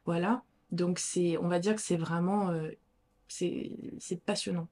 voilà. 0.04 0.44
Donc 0.70 0.98
c'est, 0.98 1.38
on 1.38 1.48
va 1.48 1.58
dire 1.58 1.74
que 1.74 1.80
c'est 1.80 1.96
vraiment, 1.96 2.50
euh, 2.50 2.70
c'est, 3.28 3.70
passionnant. 4.26 4.68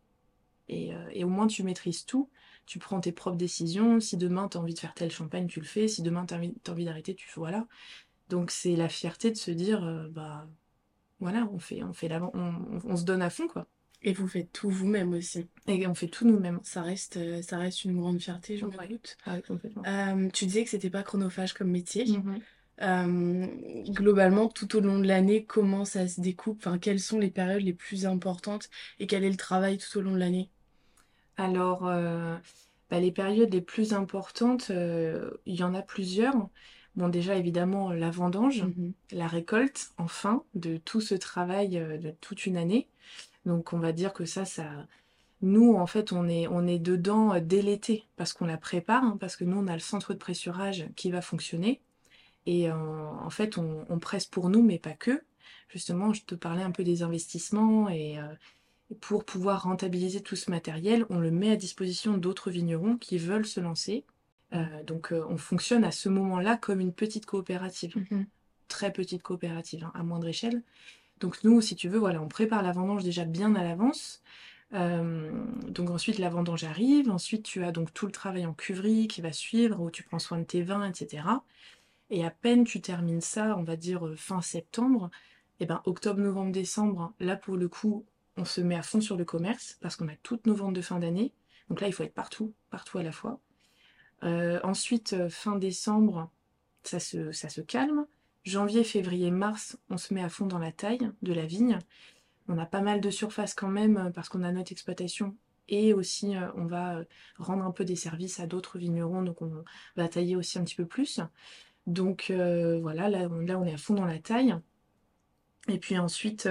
Et, 0.68 0.94
euh, 0.94 1.08
et 1.12 1.24
au 1.24 1.28
moins 1.28 1.46
tu 1.46 1.62
maîtrises 1.62 2.04
tout, 2.06 2.30
tu 2.66 2.78
prends 2.78 3.00
tes 3.00 3.12
propres 3.12 3.36
décisions. 3.36 4.00
Si 4.00 4.16
demain 4.16 4.48
tu 4.48 4.58
as 4.58 4.60
envie 4.60 4.74
de 4.74 4.78
faire 4.78 4.94
tel 4.94 5.10
champagne, 5.10 5.46
tu 5.46 5.60
le 5.60 5.66
fais. 5.66 5.88
Si 5.88 6.02
demain 6.02 6.26
tu 6.26 6.34
as 6.34 6.38
envie, 6.72 6.84
d'arrêter, 6.84 7.14
tu 7.14 7.28
fais 7.28 7.40
voilà. 7.40 7.66
Donc 8.28 8.50
c'est 8.50 8.76
la 8.76 8.88
fierté 8.88 9.30
de 9.30 9.36
se 9.36 9.50
dire, 9.50 10.08
bah 10.12 10.48
voilà, 11.20 11.48
on 11.52 11.58
fait, 11.58 11.82
on 11.82 11.92
fait 11.92 12.10
on 12.34 12.96
se 12.96 13.04
donne 13.04 13.22
à 13.22 13.30
fond 13.30 13.48
quoi. 13.48 13.68
Et 14.04 14.12
vous 14.12 14.26
faites 14.26 14.52
tout 14.52 14.68
vous-même 14.68 15.12
aussi. 15.14 15.46
Et 15.68 15.86
on 15.86 15.94
fait 15.94 16.08
tout 16.08 16.26
nous-mêmes. 16.26 16.60
Ça 16.64 16.82
reste, 16.82 17.16
euh, 17.18 17.40
ça 17.42 17.58
reste 17.58 17.84
une 17.84 17.98
grande 18.00 18.20
fierté, 18.20 18.56
je 18.56 18.66
me 18.66 18.76
Ouais. 18.76 18.88
doute. 18.88 19.16
Ah, 19.26 19.40
complètement. 19.40 19.82
Euh, 19.86 20.28
tu 20.30 20.46
disais 20.46 20.64
que 20.64 20.70
c'était 20.70 20.90
pas 20.90 21.02
chronophage 21.02 21.52
comme 21.52 21.70
métier. 21.70 22.04
Mhm. 22.06 22.40
Euh, 22.80 23.46
globalement, 23.92 24.48
tout 24.48 24.76
au 24.76 24.80
long 24.80 24.98
de 24.98 25.06
l'année, 25.06 25.44
comment 25.44 25.84
ça 25.84 26.08
se 26.08 26.20
découpe? 26.20 26.58
Enfin, 26.60 26.78
quelles 26.78 26.98
sont 26.98 27.18
les 27.18 27.30
périodes 27.30 27.62
les 27.62 27.74
plus 27.74 28.06
importantes 28.06 28.68
et 28.98 29.06
quel 29.06 29.22
est 29.22 29.30
le 29.30 29.36
travail 29.36 29.78
tout 29.78 29.98
au 29.98 30.00
long 30.02 30.12
de 30.12 30.18
l'année? 30.18 30.50
Alors, 31.36 31.86
euh, 31.86 32.36
bah, 32.90 32.98
les 32.98 33.12
périodes 33.12 33.52
les 33.52 33.60
plus 33.60 33.92
importantes, 33.92 34.70
il 34.70 35.54
y 35.54 35.62
en 35.62 35.74
a 35.74 35.82
plusieurs. 35.82 36.48
Bon, 36.96 37.08
déjà, 37.08 37.36
évidemment, 37.36 37.92
la 37.92 38.10
vendange, 38.10 38.64
Mhm. 38.64 38.92
la 39.12 39.26
récolte, 39.28 39.90
enfin, 39.96 40.42
de 40.54 40.76
tout 40.76 41.00
ce 41.00 41.14
travail 41.14 41.70
de 41.70 42.12
toute 42.20 42.46
une 42.46 42.56
année. 42.56 42.88
Donc, 43.46 43.72
on 43.72 43.78
va 43.78 43.92
dire 43.92 44.12
que 44.12 44.24
ça, 44.24 44.44
ça, 44.44 44.86
Nous, 45.40 45.74
en 45.74 45.86
fait, 45.86 46.12
on 46.12 46.28
est, 46.28 46.46
on 46.48 46.66
est 46.66 46.78
dedans 46.78 47.38
dès 47.40 47.62
l'été 47.62 48.04
parce 48.16 48.32
qu'on 48.32 48.46
la 48.46 48.56
prépare, 48.56 49.04
hein, 49.04 49.16
parce 49.20 49.36
que 49.36 49.44
nous, 49.44 49.58
on 49.58 49.66
a 49.66 49.74
le 49.74 49.80
centre 49.80 50.12
de 50.12 50.18
pressurage 50.18 50.86
qui 50.96 51.10
va 51.10 51.22
fonctionner. 51.22 51.80
Et 52.46 52.70
en 52.72 53.30
fait, 53.30 53.56
on, 53.56 53.98
presse 54.00 54.26
pour 54.26 54.48
nous, 54.48 54.62
mais 54.62 54.80
pas 54.80 54.94
que. 54.94 55.22
Justement, 55.68 56.12
je 56.12 56.24
te 56.24 56.34
parlais 56.34 56.64
un 56.64 56.72
peu 56.72 56.82
des 56.82 57.04
investissements 57.04 57.88
et 57.88 58.18
pour 59.00 59.24
pouvoir 59.24 59.62
rentabiliser 59.62 60.22
tout 60.22 60.34
ce 60.34 60.50
matériel, 60.50 61.06
on 61.08 61.20
le 61.20 61.30
met 61.30 61.52
à 61.52 61.56
disposition 61.56 62.16
d'autres 62.16 62.50
vignerons 62.50 62.96
qui 62.96 63.16
veulent 63.18 63.46
se 63.46 63.60
lancer. 63.60 64.04
donc, 64.86 65.12
on 65.12 65.36
fonctionne 65.36 65.84
à 65.84 65.92
ce 65.92 66.08
moment-là 66.08 66.56
comme 66.56 66.80
une 66.80 66.92
petite 66.92 67.26
coopérative. 67.26 67.96
Mmh 67.96 68.24
Très 68.68 68.90
petite 68.90 69.22
coopérative, 69.22 69.84
hein, 69.84 69.92
à 69.94 70.02
moindre 70.02 70.28
échelle. 70.28 70.62
Donc 71.22 71.44
nous, 71.44 71.60
si 71.60 71.76
tu 71.76 71.88
veux, 71.88 71.98
voilà, 71.98 72.20
on 72.20 72.28
prépare 72.28 72.62
la 72.62 72.72
vendange 72.72 73.04
déjà 73.04 73.24
bien 73.24 73.54
à 73.54 73.62
l'avance. 73.62 74.22
Euh, 74.74 75.30
donc 75.68 75.90
ensuite 75.90 76.18
la 76.18 76.30
vendange 76.30 76.64
arrive, 76.64 77.10
ensuite 77.10 77.44
tu 77.44 77.62
as 77.62 77.72
donc 77.72 77.92
tout 77.94 78.06
le 78.06 78.12
travail 78.12 78.44
en 78.46 78.54
cuverie 78.54 79.06
qui 79.06 79.20
va 79.20 79.32
suivre, 79.32 79.80
où 79.80 79.90
tu 79.90 80.02
prends 80.02 80.18
soin 80.18 80.38
de 80.38 80.44
tes 80.44 80.62
vins, 80.62 80.84
etc. 80.84 81.24
Et 82.10 82.24
à 82.24 82.30
peine 82.30 82.64
tu 82.64 82.80
termines 82.80 83.20
ça, 83.20 83.56
on 83.56 83.62
va 83.62 83.76
dire 83.76 84.06
euh, 84.06 84.16
fin 84.16 84.40
septembre, 84.40 85.10
et 85.60 85.64
eh 85.64 85.66
ben 85.66 85.80
octobre, 85.84 86.20
novembre, 86.20 86.52
décembre, 86.52 87.12
là 87.20 87.36
pour 87.36 87.56
le 87.56 87.68
coup, 87.68 88.04
on 88.36 88.44
se 88.44 88.60
met 88.60 88.74
à 88.74 88.82
fond 88.82 89.00
sur 89.00 89.16
le 89.16 89.24
commerce 89.24 89.78
parce 89.80 89.94
qu'on 89.96 90.08
a 90.08 90.16
toutes 90.22 90.46
nos 90.46 90.54
ventes 90.54 90.74
de 90.74 90.82
fin 90.82 90.98
d'année. 90.98 91.32
Donc 91.68 91.80
là, 91.80 91.86
il 91.86 91.92
faut 91.92 92.02
être 92.02 92.14
partout, 92.14 92.52
partout 92.70 92.98
à 92.98 93.02
la 93.04 93.12
fois. 93.12 93.38
Euh, 94.24 94.58
ensuite, 94.64 95.28
fin 95.28 95.56
décembre, 95.56 96.30
ça 96.82 96.98
se, 96.98 97.30
ça 97.32 97.48
se 97.48 97.60
calme. 97.60 98.06
Janvier, 98.44 98.82
février, 98.82 99.30
mars, 99.30 99.78
on 99.88 99.96
se 99.96 100.12
met 100.12 100.22
à 100.22 100.28
fond 100.28 100.46
dans 100.46 100.58
la 100.58 100.72
taille 100.72 101.10
de 101.22 101.32
la 101.32 101.46
vigne. 101.46 101.78
On 102.48 102.58
a 102.58 102.66
pas 102.66 102.80
mal 102.80 103.00
de 103.00 103.10
surface 103.10 103.54
quand 103.54 103.68
même 103.68 103.96
euh, 103.96 104.10
parce 104.10 104.28
qu'on 104.28 104.42
a 104.42 104.50
notre 104.50 104.72
exploitation 104.72 105.36
et 105.68 105.94
aussi 105.94 106.36
euh, 106.36 106.48
on 106.56 106.66
va 106.66 106.96
euh, 106.96 107.04
rendre 107.38 107.64
un 107.64 107.70
peu 107.70 107.84
des 107.84 107.94
services 107.94 108.40
à 108.40 108.48
d'autres 108.48 108.78
vignerons, 108.78 109.22
donc 109.22 109.42
on 109.42 109.64
va 109.96 110.08
tailler 110.08 110.34
aussi 110.34 110.58
un 110.58 110.64
petit 110.64 110.74
peu 110.74 110.86
plus. 110.86 111.20
Donc 111.86 112.30
voilà, 112.30 113.08
là, 113.08 113.28
on 113.28 113.66
est 113.66 113.74
à 113.74 113.76
fond 113.76 113.94
dans 113.94 114.04
la 114.04 114.20
taille. 114.20 114.54
Et 115.68 115.78
puis 115.78 115.98
ensuite, 115.98 116.48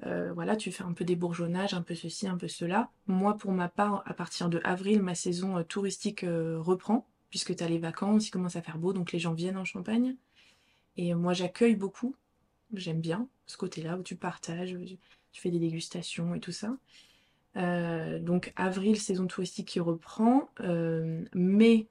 voilà, 0.00 0.56
tu 0.56 0.72
fais 0.72 0.82
un 0.82 0.94
peu 0.94 1.04
des 1.04 1.14
bourgeonnages, 1.14 1.74
un 1.74 1.82
peu 1.82 1.94
ceci, 1.94 2.26
un 2.26 2.38
peu 2.38 2.48
cela. 2.48 2.90
Moi, 3.06 3.36
pour 3.36 3.52
ma 3.52 3.68
part, 3.68 4.02
à 4.06 4.14
partir 4.14 4.48
de 4.48 4.62
avril, 4.64 5.02
ma 5.02 5.14
saison 5.14 5.62
touristique 5.64 6.24
reprend, 6.24 7.06
puisque 7.28 7.54
tu 7.54 7.62
as 7.62 7.68
les 7.68 7.78
vacances, 7.78 8.28
il 8.28 8.30
commence 8.30 8.56
à 8.56 8.62
faire 8.62 8.78
beau, 8.78 8.94
donc 8.94 9.12
les 9.12 9.18
gens 9.18 9.34
viennent 9.34 9.58
en 9.58 9.66
Champagne. 9.66 10.16
Et 10.96 11.14
moi, 11.14 11.32
j'accueille 11.32 11.76
beaucoup. 11.76 12.14
J'aime 12.72 13.00
bien 13.00 13.28
ce 13.46 13.56
côté-là 13.56 13.96
où 13.96 14.02
tu 14.02 14.16
partages, 14.16 14.76
tu 15.32 15.40
fais 15.40 15.50
des 15.50 15.58
dégustations 15.58 16.34
et 16.34 16.40
tout 16.40 16.52
ça. 16.52 16.76
Euh, 17.56 18.18
donc 18.18 18.52
avril, 18.56 18.98
saison 18.98 19.26
touristique 19.26 19.68
qui 19.68 19.80
reprend. 19.80 20.50
Euh, 20.60 21.24
mai, 21.34 21.88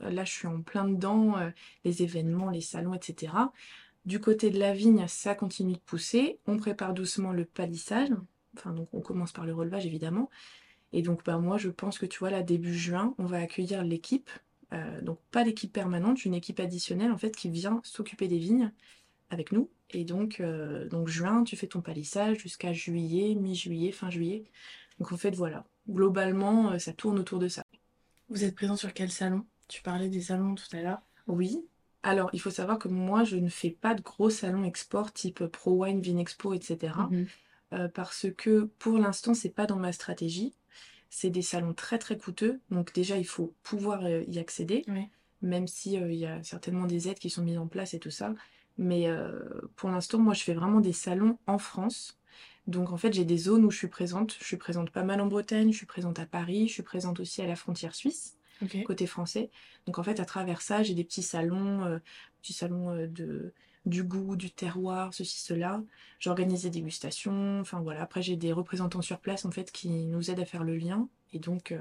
là 0.00 0.24
je 0.24 0.32
suis 0.32 0.46
en 0.46 0.62
plein 0.62 0.86
dedans, 0.88 1.38
euh, 1.38 1.50
les 1.84 2.02
événements, 2.02 2.50
les 2.50 2.60
salons, 2.60 2.94
etc. 2.94 3.32
Du 4.04 4.20
côté 4.20 4.50
de 4.50 4.58
la 4.58 4.72
vigne, 4.72 5.06
ça 5.08 5.34
continue 5.34 5.74
de 5.74 5.78
pousser. 5.78 6.38
On 6.46 6.56
prépare 6.56 6.94
doucement 6.94 7.32
le 7.32 7.44
palissage. 7.44 8.10
Enfin, 8.56 8.72
donc 8.72 8.88
on 8.92 9.00
commence 9.00 9.32
par 9.32 9.46
le 9.46 9.54
relevage 9.54 9.86
évidemment. 9.86 10.30
Et 10.92 11.02
donc 11.02 11.24
bah, 11.24 11.38
moi 11.38 11.58
je 11.58 11.68
pense 11.68 11.98
que 11.98 12.06
tu 12.06 12.18
vois 12.18 12.30
là 12.30 12.42
début 12.42 12.74
juin, 12.74 13.14
on 13.18 13.26
va 13.26 13.38
accueillir 13.38 13.84
l'équipe 13.84 14.30
euh, 14.72 15.00
donc 15.00 15.20
pas 15.30 15.44
l'équipe 15.44 15.72
permanente, 15.72 16.24
une 16.24 16.34
équipe 16.34 16.58
additionnelle 16.60 17.12
en 17.12 17.18
fait 17.18 17.34
qui 17.34 17.50
vient 17.50 17.80
s'occuper 17.84 18.28
des 18.28 18.38
vignes 18.38 18.72
avec 19.30 19.52
nous. 19.52 19.70
Et 19.90 20.04
donc, 20.04 20.40
euh, 20.40 20.88
donc 20.88 21.08
juin, 21.08 21.44
tu 21.44 21.56
fais 21.56 21.68
ton 21.68 21.80
palissage 21.80 22.38
jusqu'à 22.38 22.72
juillet, 22.72 23.34
mi-juillet, 23.34 23.92
fin 23.92 24.10
juillet. 24.10 24.44
Donc 24.98 25.12
en 25.12 25.16
fait 25.16 25.34
voilà, 25.34 25.64
globalement 25.88 26.72
euh, 26.72 26.78
ça 26.78 26.92
tourne 26.92 27.18
autour 27.18 27.38
de 27.38 27.48
ça. 27.48 27.62
Vous 28.28 28.42
êtes 28.42 28.56
présent 28.56 28.76
sur 28.76 28.92
quel 28.92 29.10
salon? 29.10 29.44
Tu 29.68 29.82
parlais 29.82 30.08
des 30.08 30.22
salons 30.22 30.56
tout 30.56 30.76
à 30.76 30.82
l'heure. 30.82 31.02
Oui. 31.28 31.64
Alors 32.02 32.30
il 32.32 32.40
faut 32.40 32.50
savoir 32.50 32.78
que 32.78 32.88
moi 32.88 33.24
je 33.24 33.36
ne 33.36 33.48
fais 33.48 33.70
pas 33.70 33.94
de 33.94 34.02
gros 34.02 34.30
salons 34.30 34.64
export 34.64 35.12
type 35.12 35.46
Pro 35.46 35.84
Wine, 35.84 36.00
Vinexpo, 36.00 36.54
etc. 36.54 36.94
Mhm. 37.10 37.88
parce 37.94 38.26
que 38.36 38.64
pour 38.78 38.98
l'instant 38.98 39.34
c'est 39.34 39.50
pas 39.50 39.66
dans 39.66 39.76
ma 39.76 39.92
stratégie. 39.92 40.54
C'est 41.10 41.30
des 41.30 41.42
salons 41.42 41.74
très 41.74 41.98
très 41.98 42.18
coûteux, 42.18 42.60
donc 42.70 42.92
déjà 42.92 43.16
il 43.16 43.26
faut 43.26 43.54
pouvoir 43.62 44.04
euh, 44.04 44.22
y 44.28 44.38
accéder, 44.38 44.84
même 45.42 45.66
si 45.66 45.98
euh, 45.98 46.12
il 46.12 46.18
y 46.18 46.26
a 46.26 46.42
certainement 46.42 46.86
des 46.86 47.08
aides 47.08 47.18
qui 47.18 47.30
sont 47.30 47.42
mises 47.42 47.58
en 47.58 47.66
place 47.66 47.94
et 47.94 47.98
tout 47.98 48.10
ça. 48.10 48.34
Mais 48.78 49.08
euh, 49.08 49.40
pour 49.76 49.88
l'instant, 49.88 50.18
moi 50.18 50.34
je 50.34 50.42
fais 50.42 50.54
vraiment 50.54 50.80
des 50.80 50.92
salons 50.92 51.38
en 51.46 51.58
France. 51.58 52.18
Donc 52.66 52.90
en 52.90 52.96
fait 52.96 53.12
j'ai 53.12 53.24
des 53.24 53.38
zones 53.38 53.64
où 53.64 53.70
je 53.70 53.78
suis 53.78 53.88
présente. 53.88 54.36
Je 54.40 54.44
suis 54.44 54.56
présente 54.56 54.90
pas 54.90 55.04
mal 55.04 55.20
en 55.20 55.26
Bretagne, 55.26 55.72
je 55.72 55.76
suis 55.76 55.86
présente 55.86 56.18
à 56.18 56.26
Paris, 56.26 56.68
je 56.68 56.74
suis 56.74 56.82
présente 56.82 57.20
aussi 57.20 57.40
à 57.40 57.46
la 57.46 57.56
frontière 57.56 57.94
suisse, 57.94 58.36
côté 58.84 59.06
français. 59.06 59.50
Donc 59.86 59.98
en 59.98 60.02
fait 60.02 60.20
à 60.20 60.24
travers 60.24 60.60
ça 60.60 60.82
j'ai 60.82 60.94
des 60.94 61.04
petits 61.04 61.22
salons, 61.22 62.00
petits 62.42 62.52
salons 62.52 63.06
de 63.06 63.54
du 63.86 64.02
goût, 64.02 64.36
du 64.36 64.50
terroir, 64.50 65.14
ceci, 65.14 65.40
cela. 65.40 65.82
J'organise 66.18 66.64
des 66.64 66.70
dégustations, 66.70 67.60
enfin 67.60 67.80
voilà. 67.80 68.02
Après, 68.02 68.20
j'ai 68.20 68.36
des 68.36 68.52
représentants 68.52 69.00
sur 69.00 69.20
place 69.20 69.44
en 69.44 69.52
fait 69.52 69.70
qui 69.70 69.88
nous 70.06 70.30
aident 70.30 70.40
à 70.40 70.44
faire 70.44 70.64
le 70.64 70.76
lien. 70.76 71.08
Et 71.32 71.38
donc, 71.38 71.72
euh, 71.72 71.80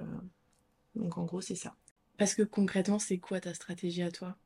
donc 0.95 1.17
en 1.17 1.24
gros, 1.25 1.41
c'est 1.41 1.55
ça. 1.55 1.75
Parce 2.17 2.35
que 2.35 2.43
concrètement, 2.43 3.00
c'est 3.00 3.17
quoi 3.17 3.41
ta 3.41 3.53
stratégie 3.53 4.03
à 4.03 4.12
toi? 4.12 4.38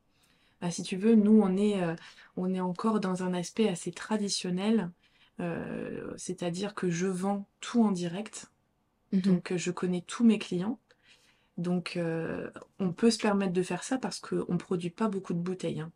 Bah, 0.60 0.70
Si 0.70 0.82
tu 0.82 0.96
veux, 0.96 1.14
nous, 1.14 1.40
on 1.40 1.56
est, 1.56 1.82
euh, 1.82 1.94
on 2.36 2.52
est 2.52 2.60
encore 2.60 2.98
dans 2.98 3.22
un 3.22 3.34
aspect 3.34 3.68
assez 3.68 3.92
traditionnel. 3.92 4.90
Euh, 5.38 6.12
c'est-à-dire 6.16 6.74
que 6.74 6.90
je 6.90 7.06
vends 7.06 7.46
tout 7.60 7.82
en 7.82 7.92
direct. 7.92 8.50
Mhm. 9.12 9.20
Donc, 9.20 9.52
je 9.56 9.70
connais 9.70 10.02
tous 10.06 10.24
mes 10.24 10.38
clients. 10.38 10.78
Donc, 11.58 11.98
on 12.78 12.92
peut 12.92 13.10
se 13.10 13.18
permettre 13.18 13.52
de 13.52 13.62
faire 13.62 13.82
ça 13.82 13.98
parce 13.98 14.18
qu'on 14.18 14.46
ne 14.48 14.56
produit 14.56 14.88
pas 14.88 15.08
beaucoup 15.08 15.34
de 15.34 15.38
bouteilles. 15.38 15.80
Hein. 15.80 15.92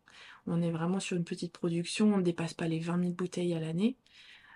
On 0.47 0.61
est 0.61 0.71
vraiment 0.71 0.99
sur 0.99 1.17
une 1.17 1.23
petite 1.23 1.53
production, 1.53 2.13
on 2.13 2.17
ne 2.17 2.23
dépasse 2.23 2.53
pas 2.53 2.67
les 2.67 2.79
20 2.79 2.99
000 2.99 3.11
bouteilles 3.13 3.53
à 3.53 3.59
l'année. 3.59 3.97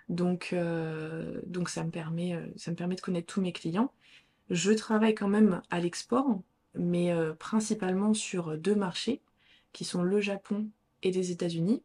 Donc, 0.09 0.49
euh, 0.53 1.39
donc 1.45 1.69
ça, 1.69 1.83
me 1.83 1.91
permet, 1.91 2.33
euh, 2.33 2.47
ça 2.57 2.71
me 2.71 2.75
permet 2.75 2.95
de 2.95 3.01
connaître 3.01 3.31
tous 3.33 3.41
mes 3.41 3.53
clients. 3.53 3.93
Je 4.49 4.71
travaille 4.71 5.15
quand 5.15 5.27
même 5.27 5.61
à 5.69 5.79
l'export, 5.79 6.41
mais 6.75 7.11
euh, 7.11 7.33
principalement 7.33 8.13
sur 8.13 8.57
deux 8.57 8.75
marchés, 8.75 9.21
qui 9.71 9.85
sont 9.85 10.01
le 10.01 10.19
Japon 10.19 10.67
et 11.03 11.11
les 11.11 11.31
États-Unis. 11.31 11.83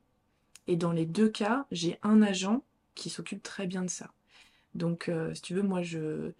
Et 0.66 0.76
dans 0.76 0.92
les 0.92 1.04
deux 1.04 1.28
cas, 1.28 1.66
j'ai 1.70 1.98
un 2.02 2.22
agent 2.22 2.64
qui 2.94 3.10
s'occupe 3.10 3.42
très 3.42 3.66
bien 3.66 3.82
de 3.82 3.90
ça. 3.90 4.10
Donc, 4.74 5.10
si 5.34 5.42
tu 5.42 5.54
veux, 5.54 5.62
moi, 5.62 5.82
je, 5.82 6.32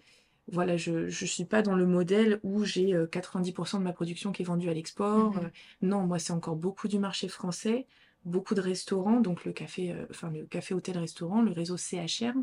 voilà, 0.52 0.76
je 0.76 1.06
ne 1.06 1.10
suis 1.10 1.44
pas 1.44 1.62
dans 1.62 1.74
le 1.74 1.86
modèle 1.86 2.38
où 2.42 2.64
j'ai 2.64 2.92
90% 2.92 3.76
euh, 3.76 3.78
de 3.78 3.84
ma 3.84 3.92
production 3.92 4.30
qui 4.30 4.42
est 4.42 4.44
vendue 4.44 4.68
à 4.68 4.74
l'export. 4.74 5.34
Mmh 5.34 5.38
euh, 5.38 5.48
non, 5.82 6.06
moi, 6.06 6.18
c'est 6.18 6.32
encore 6.32 6.56
beaucoup 6.56 6.86
du 6.86 6.98
marché 6.98 7.28
français, 7.28 7.86
beaucoup 8.24 8.54
de 8.54 8.60
restaurants, 8.60 9.20
donc 9.20 9.44
le 9.44 9.52
café, 9.52 9.92
euh, 9.92 10.06
enfin 10.10 10.30
le 10.30 10.44
café 10.44 10.74
hôtel 10.74 10.98
restaurant, 10.98 11.40
le 11.40 11.52
réseau 11.52 11.76
CHR. 11.76 12.34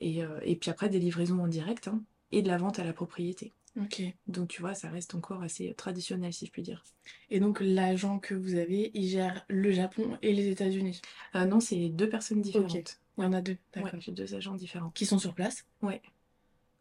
et, 0.00 0.56
puis 0.56 0.70
après 0.70 0.88
des 0.88 0.98
livraisons 0.98 1.40
en 1.40 1.48
direct 1.48 1.88
hein, 1.88 2.02
et 2.32 2.40
de 2.42 2.48
la 2.48 2.56
vente 2.56 2.78
à 2.78 2.84
la 2.84 2.94
propriété. 2.94 3.52
Ok. 3.78 4.02
Donc 4.26 4.48
tu 4.48 4.62
vois, 4.62 4.74
ça 4.74 4.88
reste 4.88 5.14
encore 5.14 5.42
assez 5.42 5.72
traditionnel 5.74 6.32
si 6.32 6.46
je 6.46 6.50
puis 6.50 6.62
dire. 6.62 6.82
Et 7.30 7.40
donc 7.40 7.60
l'agent 7.60 8.18
que 8.18 8.34
vous 8.34 8.54
avez, 8.54 8.90
il 8.94 9.06
gère 9.06 9.44
le 9.48 9.70
Japon 9.70 10.16
et 10.22 10.32
les 10.32 10.48
États-Unis? 10.48 11.00
Non, 11.34 11.60
c'est 11.60 11.90
deux 11.90 12.08
personnes 12.08 12.40
différentes. 12.40 12.98
Il 13.18 13.24
y 13.24 13.26
en 13.26 13.32
a 13.32 13.40
deux, 13.40 13.58
d'accord. 13.74 13.98
j'ai 13.98 14.12
deux 14.12 14.34
agents 14.34 14.54
différents. 14.54 14.90
Qui 14.90 15.04
sont 15.04 15.18
sur 15.18 15.34
place 15.34 15.66
Ouais. 15.82 16.00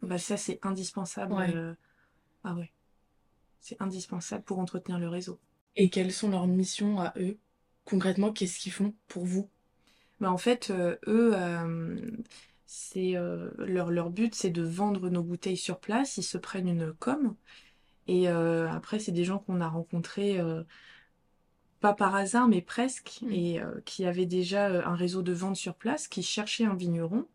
Bah 0.03 0.19
ça 0.19 0.37
c'est 0.37 0.59
indispensable. 0.63 1.33
Euh, 1.33 1.73
ah 2.43 2.53
ouais. 2.53 2.71
C'est 3.59 3.81
indispensable 3.81 4.43
pour 4.43 4.59
entretenir 4.59 4.99
le 4.99 5.09
réseau. 5.09 5.39
Et 5.75 5.89
quelles 5.89 6.13
sont 6.13 6.29
leurs 6.29 6.47
missions 6.47 6.99
à 6.99 7.13
eux? 7.17 7.37
Concrètement, 7.85 8.31
qu'est-ce 8.31 8.59
qu'ils 8.59 8.71
font 8.71 8.93
pour 9.07 9.25
vous? 9.25 9.49
Bah 10.19 10.31
en 10.31 10.37
fait, 10.37 10.69
euh, 10.69 10.95
eux, 11.07 11.31
euh, 11.33 11.99
c'est 12.67 13.13
leur, 13.57 13.89
leur 13.89 14.11
but, 14.11 14.35
c'est 14.35 14.51
de 14.51 14.61
vendre 14.61 15.09
nos 15.09 15.23
bouteilles 15.23 15.57
sur 15.57 15.79
place. 15.79 16.17
Ils 16.17 16.23
se 16.23 16.37
prennent 16.37 16.67
une 16.67 16.93
com. 16.93 17.35
Et 18.07 18.27
après, 18.27 18.99
c'est 18.99 19.11
des 19.11 19.25
gens 19.25 19.39
qu'on 19.39 19.59
a 19.59 19.67
rencontrés 19.67 20.39
pas 21.79 21.93
par 21.93 22.15
hasard, 22.15 22.47
mais 22.47 22.61
presque, 22.61 23.19
mm. 23.21 23.31
et 23.31 23.61
euh, 23.61 23.81
qui 23.85 24.05
avait 24.05 24.25
déjà 24.25 24.69
euh, 24.69 24.85
un 24.85 24.95
réseau 24.95 25.21
de 25.21 25.33
vente 25.33 25.55
sur 25.55 25.75
place, 25.75 26.07
qui 26.07 26.23
cherchait 26.23 26.65
un 26.65 26.75
vigneron 26.75 27.25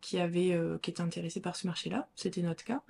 qui 0.00 0.20
avait 0.20 0.52
euh, 0.52 0.78
qui 0.78 0.90
était 0.90 1.00
intéressé 1.00 1.40
par 1.40 1.56
ce 1.56 1.66
marché-là. 1.66 2.08
C'était 2.14 2.42
notre 2.42 2.64
cas. 2.64 2.82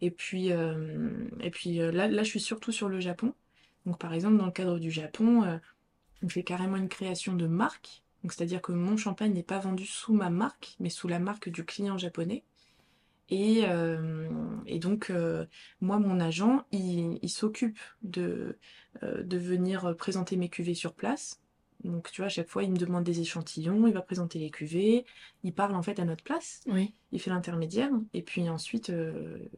Et 0.00 0.10
puis, 0.10 0.48
et 0.48 1.50
puis 1.50 1.76
là, 1.76 2.08
là, 2.08 2.22
je 2.22 2.28
suis 2.28 2.40
surtout 2.40 2.72
sur 2.72 2.90
le 2.90 3.00
Japon. 3.00 3.32
Donc, 3.86 3.98
par 3.98 4.12
exemple, 4.12 4.36
dans 4.36 4.44
le 4.44 4.52
cadre 4.52 4.78
du 4.78 4.90
Japon, 4.90 5.58
on 6.22 6.28
fait 6.28 6.42
carrément 6.42 6.76
une 6.76 6.90
création 6.90 7.34
de 7.34 7.46
marque. 7.46 8.02
Donc, 8.22 8.32
c'est-à-dire 8.32 8.60
que 8.60 8.72
mon 8.72 8.98
champagne 8.98 9.32
n'est 9.32 9.42
pas 9.42 9.60
vendu 9.60 9.86
sous 9.86 10.12
ma 10.12 10.28
marque, 10.28 10.76
mais 10.78 10.90
sous 10.90 11.08
la 11.08 11.20
marque 11.20 11.48
du 11.48 11.64
client 11.64 11.96
japonais. 11.96 12.42
Et, 13.30 13.62
euh, 13.64 14.28
et 14.66 14.78
donc, 14.78 15.10
euh, 15.10 15.46
moi, 15.80 15.98
mon 15.98 16.20
agent, 16.20 16.64
il, 16.72 17.28
s'occupe 17.28 17.78
de, 18.02 18.58
euh, 19.02 19.22
de 19.22 19.38
venir 19.38 19.96
présenter 19.96 20.36
mes 20.36 20.48
cuvées 20.48 20.74
sur 20.74 20.92
place. 20.92 21.40
Donc, 21.82 22.10
tu 22.12 22.20
vois, 22.20 22.26
à 22.26 22.30
chaque 22.30 22.48
fois, 22.48 22.62
il 22.62 22.70
me 22.70 22.76
demande 22.76 23.04
des 23.04 23.20
échantillons, 23.20 23.86
il 23.86 23.92
va 23.92 24.02
présenter 24.02 24.38
les 24.38 24.50
cuvées, 24.50 25.04
il 25.42 25.52
parle 25.52 25.74
en 25.74 25.82
fait 25.82 25.98
à 25.98 26.04
notre 26.04 26.24
place, 26.24 26.62
Oui. 26.66 26.94
il 27.12 27.20
fait 27.20 27.30
l'intermédiaire, 27.30 27.90
et 28.14 28.22
puis 28.22 28.48
ensuite, 28.48 28.90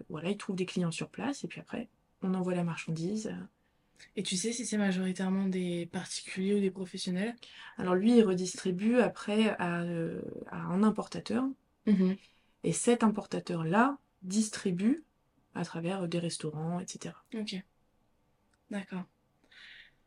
voilà, 0.08 0.30
il 0.30 0.36
trouve 0.36 0.56
des 0.56 0.66
clients 0.66 0.90
sur 0.90 1.08
place, 1.08 1.44
et 1.44 1.48
puis 1.48 1.60
après, 1.60 1.88
on 2.22 2.34
envoie 2.34 2.54
la 2.54 2.64
marchandise. 2.64 3.32
Et 4.16 4.22
tu 4.24 4.36
sais 4.36 4.52
si 4.52 4.66
c'est 4.66 4.78
majoritairement 4.78 5.46
des 5.46 5.86
particuliers 5.86 6.54
ou 6.54 6.60
des 6.60 6.70
professionnels? 6.70 7.36
Alors 7.78 7.94
lui, 7.94 8.16
il 8.16 8.22
redistribue 8.24 8.98
après 8.98 9.50
à, 9.58 9.84
à 10.50 10.58
un 10.58 10.82
importateur, 10.82 11.44
Mhm. 11.86 12.16
Et 12.64 12.72
cet 12.72 13.02
importateur-là 13.02 13.98
distribue 14.22 15.04
à 15.54 15.64
travers 15.64 16.08
des 16.08 16.18
restaurants, 16.18 16.80
etc. 16.80 17.14
Ok, 17.34 17.56
d'accord. 18.70 19.04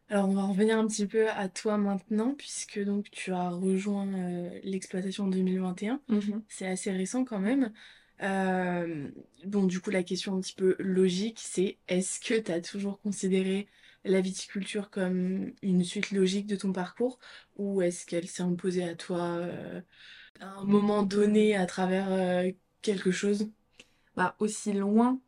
Alors 0.10 0.28
on 0.28 0.34
va 0.34 0.44
revenir 0.44 0.78
un 0.78 0.88
petit 0.88 1.06
peu 1.06 1.30
à 1.30 1.50
toi 1.50 1.78
maintenant, 1.78 2.34
puisque 2.36 2.84
donc 2.84 3.12
tu 3.12 3.32
as 3.32 3.50
rejoint 3.50 4.08
euh, 4.08 4.60
l'exploitation 4.64 5.26
en 5.26 5.28
2021. 5.28 6.02
Mhm. 6.08 6.44
C'est 6.48 6.68
assez 6.68 6.92
récent 6.92 7.26
quand 7.26 7.40
même. 7.40 7.72
Euh, 8.22 9.08
bon, 9.46 9.66
du 9.66 9.80
coup, 9.80 9.92
la 9.92 10.04
question 10.04 10.36
un 10.36 10.42
petit 10.42 10.56
peu 10.56 10.76
logique, 10.80 11.40
c'est 11.40 11.78
est-ce 11.88 12.20
que 12.20 12.40
tu 12.40 12.52
as 12.52 12.60
toujours 12.60 13.00
considéré 13.02 13.68
la 14.04 14.22
viticulture 14.22 14.90
comme 14.90 15.52
une 15.62 15.84
suite 15.84 16.12
logique 16.12 16.48
de 16.48 16.56
ton 16.56 16.74
parcours, 16.74 17.20
ou 17.58 17.82
est-ce 17.82 18.06
qu'elle 18.06 18.28
s'est 18.28 18.44
imposée 18.44 18.84
à 18.84 18.96
toi 18.96 19.22
euh, 19.22 19.82
un 20.42 20.64
moment 20.66 21.04
donné 21.04 21.56
à 21.56 21.66
travers 21.66 22.12
euh, 22.12 22.52
quelque 22.82 23.12
chose? 23.12 23.50
Bah, 24.16 24.36
aussi 24.40 24.74
loin 24.74 25.20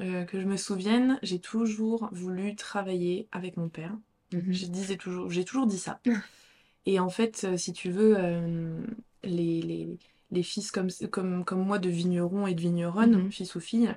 euh, 0.00 0.24
que 0.24 0.40
je 0.40 0.46
me 0.46 0.56
souvienne, 0.56 1.18
j'ai 1.22 1.40
toujours 1.40 2.08
voulu 2.12 2.56
travailler 2.56 3.28
avec 3.32 3.56
mon 3.56 3.68
père. 3.68 3.96
Mhm. 4.32 4.52
Je 4.52 4.66
disais 4.66 4.96
toujours, 4.96 5.30
j'ai 5.30 5.44
toujours 5.44 5.66
dit 5.66 5.78
ça. 5.78 6.00
Et 6.86 7.00
en 7.00 7.10
fait, 7.10 7.44
euh, 7.44 7.56
si 7.56 7.72
tu 7.72 7.90
veux, 7.90 8.16
euh, 8.18 8.82
les, 9.24 9.62
les, 9.62 9.98
les 10.30 10.42
fils 10.42 10.70
comme, 10.70 10.88
comme, 11.10 11.44
comme 11.44 11.64
moi 11.66 11.78
de 11.78 11.90
vignerons 11.90 12.46
et 12.46 12.54
de 12.54 12.60
vigneronnes, 12.60 13.24
Mhm. 13.24 13.32
fils 13.32 13.54
ou 13.54 13.60
filles, 13.60 13.94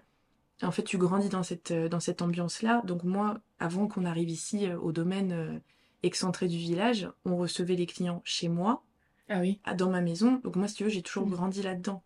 en 0.64 0.72
fait, 0.72 0.84
tu 0.84 0.98
grandis 0.98 1.30
dans 1.30 1.44
cette, 1.44 1.74
dans 1.74 2.00
cette 2.00 2.22
ambiance-là. 2.22 2.82
Donc 2.86 3.04
moi, 3.04 3.40
avant 3.60 3.88
qu'on 3.88 4.06
arrive 4.06 4.30
ici 4.30 4.68
au 4.74 4.92
domaine 4.92 5.62
excentré 6.04 6.48
du 6.48 6.58
village, 6.58 7.10
on 7.26 7.38
recevait 7.38 7.76
les 7.76 7.86
clients 7.88 8.22
chez 8.26 8.50
moi, 8.50 8.84
Ah 9.30 9.40
oui. 9.42 9.60
à- 9.64 9.74
dans 9.74 9.90
ma 9.90 10.02
maison. 10.02 10.40
Donc 10.44 10.56
moi, 10.56 10.68
si 10.68 10.76
tu 10.76 10.84
veux, 10.84 10.90
j'ai 10.90 11.02
toujours 11.02 11.26
Mhm. 11.28 11.34
grandi 11.34 11.62
là-dedans. 11.62 12.04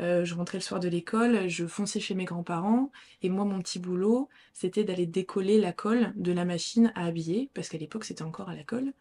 Euh, 0.00 0.24
je 0.24 0.34
rentrais 0.34 0.58
le 0.58 0.62
soir 0.62 0.80
de 0.80 0.88
l'école, 0.88 1.48
je 1.48 1.66
fonçais 1.66 2.00
chez 2.00 2.14
mes 2.16 2.24
grands-parents, 2.24 2.92
et 3.22 3.30
moi, 3.30 3.44
mon 3.44 3.60
petit 3.60 3.78
boulot, 3.78 4.28
c'était 4.54 4.84
d'aller 4.84 5.06
décoller 5.06 5.60
la 5.60 5.72
colle 5.72 6.12
de 6.16 6.32
la 6.32 6.44
machine 6.46 6.92
à 6.96 7.06
habiller, 7.06 7.50
parce 7.54 7.68
qu'à 7.68 7.78
l'époque, 7.78 8.04
c'était 8.04 8.22
encore 8.24 8.48
à 8.50 8.56
la 8.56 8.64
colle. 8.64 8.94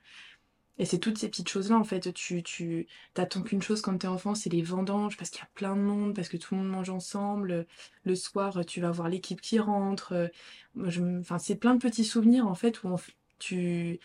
Et 0.80 0.86
c'est 0.86 1.00
toutes 1.00 1.18
ces 1.20 1.30
petites 1.30 1.50
choses-là, 1.50 1.78
en 1.78 1.84
fait. 1.86 2.14
Tu, 2.14 2.44
tu 2.44 2.88
t'attends 3.16 3.44
qu'une 3.44 3.62
chose 3.64 3.82
quand 3.82 3.98
t'es 3.98 4.08
enfant, 4.08 4.36
c'est 4.36 4.50
les 4.52 4.62
vendanges, 4.64 5.18
parce 5.18 5.30
qu'il 5.32 5.40
y 5.42 5.44
a 5.44 5.50
plein 5.56 5.76
de 5.76 5.82
monde, 5.82 6.16
parce 6.16 6.30
que 6.30 6.38
tout 6.38 6.56
le 6.56 6.62
monde 6.62 6.72
mange 6.72 6.90
ensemble. 6.92 7.68
Le 8.06 8.16
soir, 8.16 8.66
tu 8.66 8.82
vas 8.82 8.92
voir 8.92 9.10
l'équipe 9.10 9.42
qui 9.42 9.60
rentre. 9.60 10.14
Euh, 10.14 10.28
moi, 10.76 10.90
je 10.90 11.02
me- 11.02 11.20
Enfin, 11.22 11.40
c'est 11.40 11.56
plein 11.56 11.76
de 11.76 11.80
petits 11.82 12.06
souvenirs, 12.06 12.48
en 12.48 12.56
fait, 12.56 12.84
où 12.84 12.88
on 12.90 12.96
f- 12.98 13.12
tu... 13.40 14.00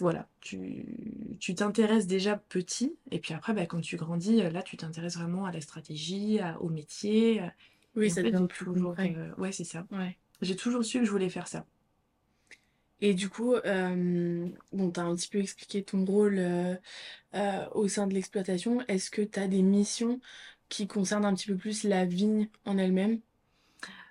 Voilà, 0.00 0.28
tu 0.40 1.36
tu 1.40 1.54
t'intéresses 1.54 2.06
déjà 2.06 2.36
petit, 2.36 2.96
et 3.10 3.18
puis 3.18 3.32
après, 3.34 3.54
bah, 3.54 3.66
quand 3.66 3.80
tu 3.80 3.96
grandis, 3.96 4.36
là, 4.42 4.62
tu 4.62 4.76
t'intéresses 4.76 5.16
vraiment 5.16 5.46
à 5.46 5.52
la 5.52 5.60
stratégie, 5.60 6.38
à- 6.40 6.60
au 6.60 6.68
métier. 6.68 7.40
Oui, 7.96 8.08
Et 8.08 8.12
en 8.12 8.16
ça 8.16 8.22
fait, 8.22 8.32
devient 8.32 8.46
plus 8.48 8.68
toujours... 8.74 8.96
euh, 9.00 9.32
Ouais, 9.38 9.52
c'est 9.52 9.64
ça. 9.64 9.86
Ouais. 9.90 10.18
J'ai 10.42 10.56
toujours 10.56 10.84
su 10.84 11.00
que 11.00 11.06
je 11.06 11.10
voulais 11.10 11.30
faire 11.30 11.48
ça. 11.48 11.66
Et 13.00 13.14
du 13.14 13.28
coup, 13.28 13.54
euh, 13.54 14.48
bon, 14.72 14.90
tu 14.90 15.00
as 15.00 15.04
un 15.04 15.14
petit 15.16 15.28
peu 15.28 15.38
expliqué 15.40 15.82
ton 15.84 16.04
rôle 16.04 16.38
euh, 16.38 16.74
euh, 17.34 17.68
au 17.72 17.88
sein 17.88 18.06
de 18.06 18.14
l'exploitation. 18.14 18.82
Est-ce 18.88 19.10
que 19.10 19.22
tu 19.22 19.38
as 19.40 19.48
des 19.48 19.62
missions 19.62 20.20
qui 20.70 20.86
concernent 20.88 21.26
un 21.26 21.34
petit 21.34 21.48
peu 21.48 21.56
plus 21.56 21.84
la 21.84 22.04
vigne 22.06 22.48
en 22.66 22.78
elle-même? 22.78 23.20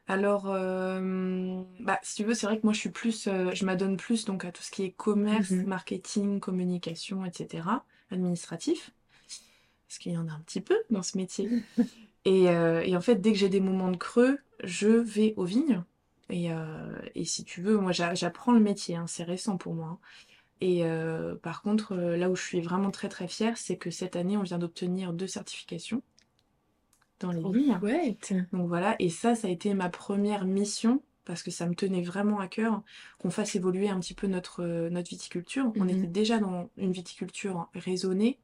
Alors, 0.07 0.47
euh, 0.47 1.63
bah, 1.79 1.99
si 2.03 2.15
tu 2.15 2.23
veux, 2.25 2.33
c'est 2.33 2.45
vrai 2.45 2.59
que 2.59 2.65
moi 2.65 2.73
je 2.73 2.79
suis 2.79 2.89
plus, 2.91 3.27
euh, 3.27 3.51
je 3.53 3.65
m'adonne 3.65 3.95
plus 3.97 4.25
donc 4.25 4.43
à 4.45 4.51
tout 4.51 4.61
ce 4.61 4.69
qui 4.71 4.83
est 4.83 4.91
commerce, 4.91 5.49
Mhm. 5.51 5.65
marketing, 5.65 6.39
communication, 6.41 7.25
etc., 7.25 7.85
administratif, 8.11 8.91
parce 9.87 9.99
qu'il 9.99 10.13
y 10.13 10.17
en 10.17 10.27
a 10.29 10.33
un 10.33 10.41
petit 10.41 10.61
peu 10.61 10.77
dans 10.91 11.03
ce 11.03 11.17
métier. 11.17 11.53
Et, 12.25 12.49
euh, 12.49 12.81
et 12.83 12.95
en 12.97 13.01
fait, 13.01 13.15
dès 13.17 13.33
que 13.33 13.39
j'ai 13.39 13.49
des 13.49 13.61
moments 13.61 13.91
de 13.91 13.97
creux, 13.97 14.39
je 14.63 14.87
vais 14.89 15.33
aux 15.37 15.45
vignes. 15.45 15.83
Et, 16.29 16.51
euh, 16.53 16.97
et 17.15 17.25
si 17.25 17.43
tu 17.45 17.61
veux, 17.61 17.77
moi 17.77 17.91
j'a- 17.93 18.15
j'apprends 18.15 18.53
le 18.53 18.59
métier, 18.61 18.95
hein, 18.97 19.07
c'est 19.07 19.23
récent 19.23 19.57
pour 19.57 19.75
moi. 19.75 19.87
hein. 19.89 19.99
Et 20.61 20.85
euh, 20.85 21.35
par 21.37 21.61
contre, 21.63 21.93
euh, 21.93 22.17
là 22.17 22.29
où 22.31 22.35
je 22.35 22.43
suis 22.43 22.61
vraiment 22.61 22.91
très 22.91 23.09
très 23.09 23.27
fière, 23.29 23.57
c'est 23.57 23.77
que 23.77 23.91
cette 23.91 24.15
année, 24.17 24.37
on 24.37 24.43
vient 24.43 24.59
d'obtenir 24.59 25.13
deux 25.13 25.27
certifications 25.27 26.03
dans 27.23 27.31
les. 27.31 27.41
Donc 28.53 28.67
voilà, 28.67 28.95
et 28.99 29.09
ça, 29.09 29.35
ça 29.35 29.47
a 29.47 29.51
été 29.51 29.73
ma 29.73 29.89
première 29.89 30.45
mission, 30.45 31.01
parce 31.25 31.41
que 31.43 31.51
ça 31.51 31.65
me 31.67 31.73
tenait 31.75 32.01
vraiment 32.01 32.39
à 32.39 32.47
cœur 32.47 32.83
qu'on 33.19 33.29
fasse 33.31 33.55
évoluer 33.55 33.89
un 33.89 33.99
petit 33.99 34.13
peu 34.13 34.27
notre, 34.27 34.61
euh, 34.63 34.89
notre 34.89 35.09
viticulture. 35.09 35.71
On 35.77 35.83
Mhm. 35.85 35.89
était 35.89 36.07
déjà 36.07 36.37
dans 36.39 36.69
une 36.77 36.91
viticulture 36.91 37.69
raisonnée, 37.73 38.39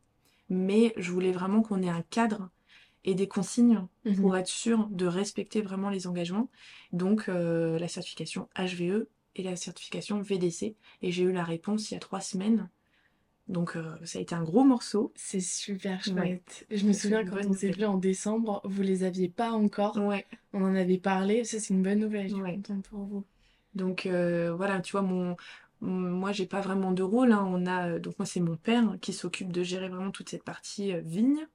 mais 0.50 0.94
je 0.98 1.12
voulais 1.12 1.32
vraiment 1.32 1.62
qu'on 1.62 1.82
ait 1.84 1.90
un 1.90 2.04
cadre 2.10 2.50
et 3.06 3.16
des 3.16 3.28
consignes 3.28 3.86
pour 4.16 4.32
Mhm. 4.32 4.40
être 4.40 4.48
sûr 4.48 4.88
de 4.90 5.06
respecter 5.06 5.62
vraiment 5.62 5.90
les 5.90 6.08
engagements. 6.08 6.50
Donc 6.92 7.30
euh, 7.30 7.78
la 7.80 7.88
certification 7.88 8.50
HVE 8.56 9.08
et 9.36 9.44
la 9.44 9.56
certification 9.56 10.22
VDC. 10.22 10.76
Et 11.02 11.12
j'ai 11.12 11.24
eu 11.24 11.32
la 11.32 11.44
réponse 11.44 11.92
il 11.92 11.94
y 11.94 11.98
a 11.98 12.00
trois 12.00 12.20
semaines. 12.22 12.70
Donc 13.50 13.76
euh, 13.76 13.98
ça 14.06 14.20
a 14.20 14.22
été 14.22 14.36
un 14.36 14.44
gros 14.44 14.64
morceau. 14.64 15.12
C'est 15.16 15.42
super 15.42 16.00
Ouais, 16.08 16.14
chouette. 16.14 16.68
Je 16.72 16.86
me 16.86 16.94
souviens 16.94 17.26
quand 17.26 17.46
on 17.46 17.54
s'est 17.54 17.72
vu 17.72 17.86
en 17.86 17.98
décembre, 17.98 18.62
vous 18.64 18.82
les 18.84 19.04
aviez 19.04 19.30
pas 19.30 19.52
encore. 19.52 19.98
Ouais, 19.98 20.26
On 20.54 20.64
en 20.64 20.76
avait 20.76 21.00
parlé. 21.00 21.44
Ça, 21.44 21.60
c'est 21.60 21.74
une 21.74 21.84
bonne 21.84 22.00
nouvelle. 22.00 22.30
Je 22.30 22.36
suis 22.36 22.42
ouais. 22.44 22.62
pour 22.90 23.06
vous. 23.06 23.26
Donc 23.76 24.06
euh, 24.06 24.54
voilà, 24.56 24.82
tu 24.82 24.92
vois, 24.94 25.02
mon, 25.02 25.36
moi 25.82 26.32
j'ai 26.32 26.46
pas 26.48 26.62
vraiment 26.62 26.92
de 26.92 27.04
rôle. 27.04 27.32
hein. 27.34 27.46
On 27.48 27.66
a, 27.68 27.90
euh, 27.92 28.00
donc 28.00 28.18
moi 28.20 28.26
c'est 28.26 28.40
mon 28.40 28.58
père 28.58 28.98
qui 29.02 29.14
s'occupe 29.14 29.52
de 29.52 29.64
gérer 29.64 29.90
vraiment 29.90 30.12
toute 30.12 30.30
cette 30.30 30.44
partie 30.44 30.94
euh, 30.94 31.02
vigne. 31.02 31.48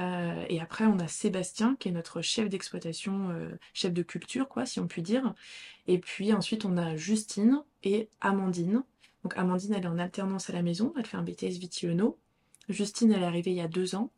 Euh, 0.00 0.44
et 0.48 0.60
après 0.60 0.86
on 0.86 0.98
a 0.98 1.06
Sébastien 1.08 1.76
qui 1.78 1.88
est 1.88 1.92
notre 1.92 2.20
chef 2.22 2.48
d'exploitation, 2.48 3.30
euh, 3.30 3.50
chef 3.74 3.92
de 3.92 4.02
culture 4.02 4.48
quoi, 4.48 4.66
si 4.66 4.80
on 4.80 4.88
peut 4.88 5.02
dire. 5.02 5.34
Et 5.86 5.98
puis 6.00 6.32
ensuite 6.32 6.64
on 6.64 6.76
a 6.76 6.96
Justine 6.96 7.62
et 7.84 8.08
Amandine. 8.20 8.84
Donc 9.24 9.36
Amandine 9.36 9.72
elle 9.74 9.84
est 9.84 9.88
en 9.88 9.98
alternance 9.98 10.50
à 10.50 10.52
la 10.52 10.62
maison, 10.62 10.92
elle 10.96 11.06
fait 11.06 11.16
un 11.16 11.22
BTS 11.22 11.58
Vitiono. 11.58 12.18
Justine 12.68 13.12
elle 13.12 13.22
est 13.22 13.26
arrivée 13.26 13.50
il 13.50 13.56
y 13.56 13.60
a 13.62 13.68
deux 13.68 13.94
ans. 13.94 14.10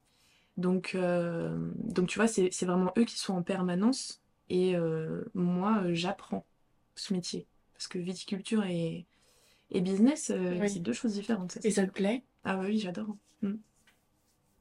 Donc, 0.56 0.92
euh, 0.94 1.70
donc 1.76 2.08
tu 2.08 2.18
vois, 2.18 2.28
c'est 2.28 2.50
vraiment 2.64 2.92
eux 2.98 3.04
qui 3.04 3.18
sont 3.18 3.34
en 3.34 3.42
permanence. 3.42 4.20
Et 4.48 4.76
euh, 4.76 5.24
moi, 5.34 5.82
euh, 5.84 5.94
j'apprends 5.94 6.46
ce 6.94 7.12
métier. 7.12 7.46
Parce 7.74 7.88
que 7.88 7.98
viticulture 7.98 8.64
et, 8.64 9.06
et 9.70 9.80
business, 9.80 10.30
euh, 10.30 10.58
Oui. 10.60 10.70
c'est 10.70 10.80
deux 10.80 10.92
choses 10.94 11.12
différentes, 11.12 11.52
ça 11.52 11.60
Et 11.62 11.70
ça 11.70 11.86
te 11.86 11.92
plaît? 11.92 12.22
Ah 12.44 12.58
oui, 12.58 12.78
j'adore. 12.78 13.16
Mm. 13.42 13.54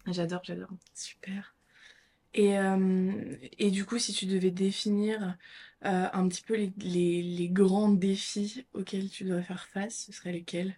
J'adore, 0.08 0.42
j'adore. 0.44 0.70
Super. 0.94 1.56
Et, 2.34 2.56
et 3.58 3.72
du 3.72 3.86
coup, 3.86 3.98
si 3.98 4.12
tu 4.12 4.26
devais 4.26 4.52
définir 4.52 5.38
euh, 5.86 6.10
un 6.14 6.28
petit 6.28 6.42
peu 6.44 6.56
les, 6.56 6.74
les, 6.80 7.22
les 7.24 7.50
grands 7.50 7.90
défis 7.90 8.66
auxquels 8.74 9.10
tu 9.10 9.24
dois 9.26 9.42
faire 9.42 9.68
face, 9.68 10.06
ce 10.08 10.12
seraient 10.14 10.32
lesquels? 10.34 10.78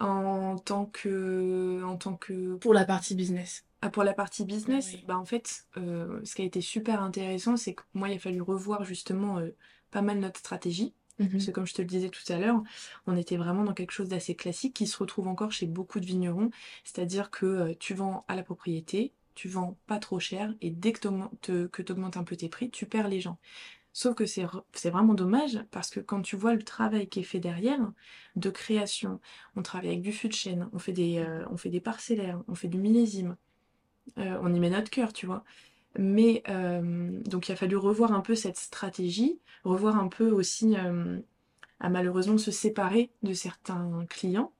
En 0.00 0.58
tant 0.58 0.86
que, 0.86 1.82
en 1.84 1.96
tant 1.96 2.16
que, 2.16 2.56
Pour 2.56 2.74
la 2.74 2.84
partie 2.84 3.14
business. 3.14 3.64
ah, 3.80 3.90
pour 3.90 4.02
la 4.04 4.14
partie 4.14 4.44
business, 4.44 4.92
Oui. 4.92 5.04
bah 5.06 5.16
en 5.18 5.24
fait, 5.24 5.66
euh, 5.76 6.20
ce 6.24 6.34
qui 6.34 6.42
a 6.42 6.44
été 6.44 6.60
super 6.60 7.02
intéressant, 7.02 7.56
c'est 7.56 7.74
que 7.74 7.82
moi, 7.94 8.08
il 8.08 8.16
a 8.16 8.18
fallu 8.18 8.40
revoir 8.40 8.84
justement 8.84 9.38
euh, 9.38 9.50
pas 9.90 10.02
mal 10.02 10.18
notre 10.18 10.40
stratégie. 10.40 10.94
Parce 11.36 11.36
Mhm. 11.38 11.46
que 11.46 11.50
comme 11.52 11.66
je 11.66 11.74
te 11.74 11.82
le 11.82 11.88
disais 11.88 12.10
tout 12.10 12.22
à 12.32 12.38
l'heure, 12.38 12.62
on 13.06 13.16
était 13.16 13.36
vraiment 13.36 13.64
dans 13.64 13.74
quelque 13.74 13.90
chose 13.92 14.08
d'assez 14.08 14.34
classique 14.36 14.74
qui 14.74 14.86
se 14.86 14.96
retrouve 14.96 15.28
encore 15.28 15.52
chez 15.52 15.66
beaucoup 15.66 16.00
de 16.00 16.06
vignerons. 16.06 16.50
C'est-à-dire 16.84 17.30
que 17.30 17.46
euh, 17.46 17.74
tu 17.78 17.94
vends 17.94 18.24
à 18.28 18.36
la 18.36 18.42
propriété, 18.42 19.12
tu 19.34 19.48
vends 19.48 19.76
pas 19.86 19.98
trop 19.98 20.20
cher, 20.20 20.54
et 20.60 20.70
dès 20.70 20.92
que 20.92 21.00
tu 21.00 21.92
augmentes 21.92 22.16
un 22.16 22.24
peu 22.24 22.36
tes 22.36 22.48
prix, 22.48 22.70
tu 22.70 22.86
perds 22.86 23.08
les 23.08 23.20
gens. 23.20 23.38
Sauf 23.94 24.16
que 24.16 24.26
c'est 24.26 24.90
vraiment 24.90 25.14
dommage 25.14 25.60
parce 25.70 25.88
que 25.88 26.00
quand 26.00 26.20
tu 26.22 26.36
vois 26.36 26.54
le 26.54 26.64
travail 26.64 27.08
qui 27.08 27.20
est 27.20 27.24
fait 27.24 27.40
derrière, 27.40 27.92
de 28.36 28.50
création, 28.50 29.20
on 29.56 29.62
travaille 29.62 29.90
avec 29.90 30.02
du 30.02 30.12
fût 30.12 30.28
de 30.28 30.34
chêne, 30.34 30.68
on 30.72 30.80
fait 30.80 30.92
des, 30.92 31.18
euh, 31.18 31.46
on 31.50 31.56
fait 31.56 31.70
des 31.70 31.80
parcellaires, 31.80 32.42
on 32.48 32.56
fait 32.56 32.68
du 32.68 32.78
millésime, 32.78 33.36
euh, 34.18 34.38
on 34.42 34.54
y 34.54 34.60
met 34.60 34.70
notre 34.70 34.90
cœur, 34.90 35.12
tu 35.12 35.26
vois. 35.26 35.44
Mais 35.98 36.42
euh, 36.48 37.20
donc 37.24 37.48
il 37.48 37.52
a 37.52 37.56
fallu 37.56 37.76
revoir 37.76 38.12
un 38.12 38.20
peu 38.20 38.34
cette 38.34 38.58
stratégie, 38.58 39.38
revoir 39.64 39.96
un 39.96 40.08
peu 40.08 40.30
aussi 40.30 40.76
à 41.80 41.88
malheureusement 41.88 42.38
se 42.38 42.50
séparer 42.50 43.10
de 43.22 43.32
certains 43.32 44.06
clients. 44.08 44.52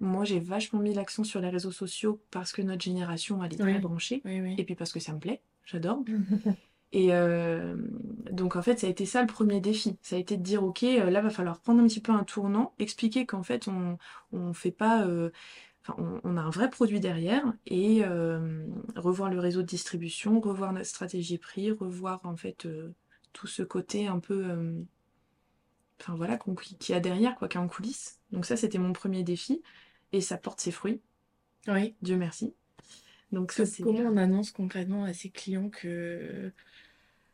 Moi 0.00 0.24
j'ai 0.24 0.40
vachement 0.40 0.80
mis 0.80 0.94
l'accent 0.94 1.24
sur 1.24 1.40
les 1.40 1.50
réseaux 1.50 1.72
sociaux 1.72 2.20
parce 2.30 2.52
que 2.52 2.62
notre 2.62 2.82
génération 2.82 3.42
elle 3.44 3.54
est 3.54 3.58
très 3.58 3.74
Oui, 3.74 3.80
branchée 3.80 4.22
oui, 4.24 4.54
et 4.56 4.64
puis 4.64 4.74
parce 4.74 4.92
que 4.92 5.00
ça 5.00 5.12
me 5.12 5.18
plaît, 5.20 5.42
j'adore. 5.66 6.04
Et 6.92 7.14
euh, 7.14 7.76
donc 8.30 8.56
en 8.56 8.62
fait, 8.62 8.78
ça 8.78 8.86
a 8.86 8.90
été 8.90 9.06
ça 9.06 9.22
le 9.22 9.26
premier 9.26 9.60
défi. 9.60 9.96
Ça 10.02 10.16
a 10.16 10.18
été 10.18 10.36
de 10.36 10.42
dire, 10.42 10.62
ok, 10.64 10.82
euh, 10.84 11.10
là 11.10 11.20
va 11.22 11.30
falloir 11.30 11.60
prendre 11.60 11.80
un 11.82 11.86
petit 11.86 12.00
peu 12.02 12.12
un 12.12 12.24
tournant, 12.24 12.74
expliquer 12.78 13.26
qu'en 13.26 13.42
fait 13.42 13.68
on 13.68 13.98
on 14.32 14.52
fait 14.52 14.70
pas, 14.72 15.06
euh, 15.06 15.30
enfin 15.82 15.94
on, 15.98 16.20
on 16.24 16.36
a 16.38 16.42
un 16.42 16.50
vrai 16.50 16.70
produit 16.70 17.00
derrière 17.00 17.44
et 17.66 18.04
euh, 18.04 18.66
revoir 18.96 19.30
le 19.30 19.38
réseau 19.40 19.62
de 19.62 19.66
distribution, 19.68 20.40
revoir 20.40 20.72
notre 20.72 20.86
stratégie 20.86 21.38
prix, 21.38 21.72
revoir 21.72 22.20
en 22.24 22.36
fait 22.36 22.66
euh, 22.66 22.94
tout 23.34 23.46
ce 23.48 23.62
côté 23.62 24.06
un 24.08 24.20
peu, 24.20 24.44
euh, 24.46 24.82
enfin 26.00 26.14
voilà, 26.14 26.36
qu'on- 26.36 26.54
qui 26.54 26.92
a 26.94 27.00
derrière 27.00 27.34
quoi, 27.36 27.48
qui 27.48 27.56
est 27.56 27.60
en 27.60 27.68
coulisses. 27.68 28.20
Donc 28.32 28.46
ça, 28.46 28.56
c'était 28.56 28.78
mon 28.78 28.92
premier 28.92 29.22
défi 29.24 29.62
et 30.12 30.20
ça 30.20 30.36
porte 30.36 30.60
ses 30.60 30.70
fruits, 30.72 31.00
Oui. 31.68 31.96
Dieu 32.02 32.16
merci. 32.16 32.54
Donc 33.32 33.52
ça 33.52 33.64
comment 33.80 34.00
on 34.10 34.16
annonce 34.16 34.50
concrètement 34.52 35.04
à 35.04 35.12
ses 35.14 35.30
clients 35.30 35.70
que, 35.70 36.52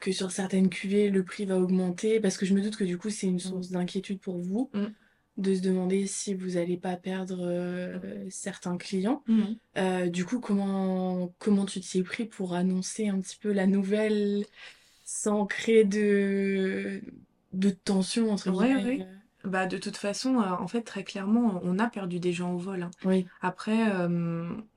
que 0.00 0.12
sur 0.12 0.30
certaines 0.32 0.70
cuvées, 0.70 1.10
le 1.10 1.24
prix 1.24 1.44
va 1.46 1.58
augmenter? 1.58 2.20
Parce 2.20 2.36
que 2.36 2.46
je 2.46 2.54
me 2.54 2.62
doute 2.62 2.76
que 2.76 2.84
du 2.84 2.98
coup, 2.98 3.10
c'est 3.10 3.26
une 3.26 3.38
source 3.40 3.70
d'inquiétude 3.70 4.20
pour 4.20 4.38
vous 4.38 4.70
Mm. 4.74 4.94
de 5.36 5.54
se 5.54 5.60
demander 5.62 6.06
si 6.06 6.34
vous 6.34 6.52
n'allez 6.52 6.76
pas 6.76 6.96
perdre 6.96 7.40
euh, 7.46 8.26
certains 8.30 8.76
clients. 8.78 9.24
Mhm. 9.26 9.58
Euh, 9.78 10.08
du 10.10 10.24
coup, 10.24 10.40
comment, 10.40 11.34
comment 11.38 11.64
tu 11.66 11.80
t'y 11.80 11.98
es 11.98 12.02
pris 12.02 12.26
pour 12.26 12.54
annoncer 12.54 13.08
un 13.08 13.20
petit 13.20 13.38
peu 13.38 13.52
la 13.52 13.66
nouvelle 13.66 14.44
sans 15.04 15.46
créer 15.46 15.84
de, 15.84 17.02
de 17.52 17.70
tension, 17.70 18.30
entre 18.30 18.50
Ouais, 18.50 18.74
guillemets? 18.74 18.84
ouais. 18.84 19.17
Bah 19.48 19.66
de 19.66 19.78
toute 19.78 19.96
façon, 19.96 20.40
euh, 20.40 20.50
en 20.50 20.68
fait 20.68 20.82
très 20.82 21.04
clairement, 21.04 21.60
on 21.62 21.78
a 21.78 21.88
perdu 21.88 22.20
des 22.20 22.32
gens 22.32 22.52
au 22.54 22.58
vol. 22.58 22.82
hein. 22.82 22.90
Oui, 23.04 23.26
Après, 23.40 23.90
euh, 23.92 24.08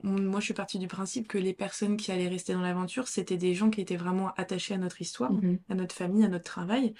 on- 0.04 0.20
moi 0.20 0.40
je 0.40 0.46
suis 0.46 0.54
partie 0.54 0.78
du 0.78 0.86
principe 0.88 1.28
que 1.28 1.38
les 1.38 1.52
personnes 1.52 1.96
qui 1.96 2.10
allaient 2.12 2.28
rester 2.28 2.52
dans 2.54 2.60
l'aventure, 2.62 3.08
c'était 3.08 3.36
des 3.36 3.54
gens 3.54 3.70
qui 3.70 3.80
étaient 3.80 3.96
vraiment 3.96 4.32
attachés 4.36 4.74
à 4.74 4.78
notre 4.78 5.00
histoire, 5.00 5.32
Mhm. 5.32 5.58
à 5.68 5.74
notre 5.74 5.94
famille, 5.94 6.24
à 6.24 6.28
notre 6.28 6.44
travail. 6.44 6.94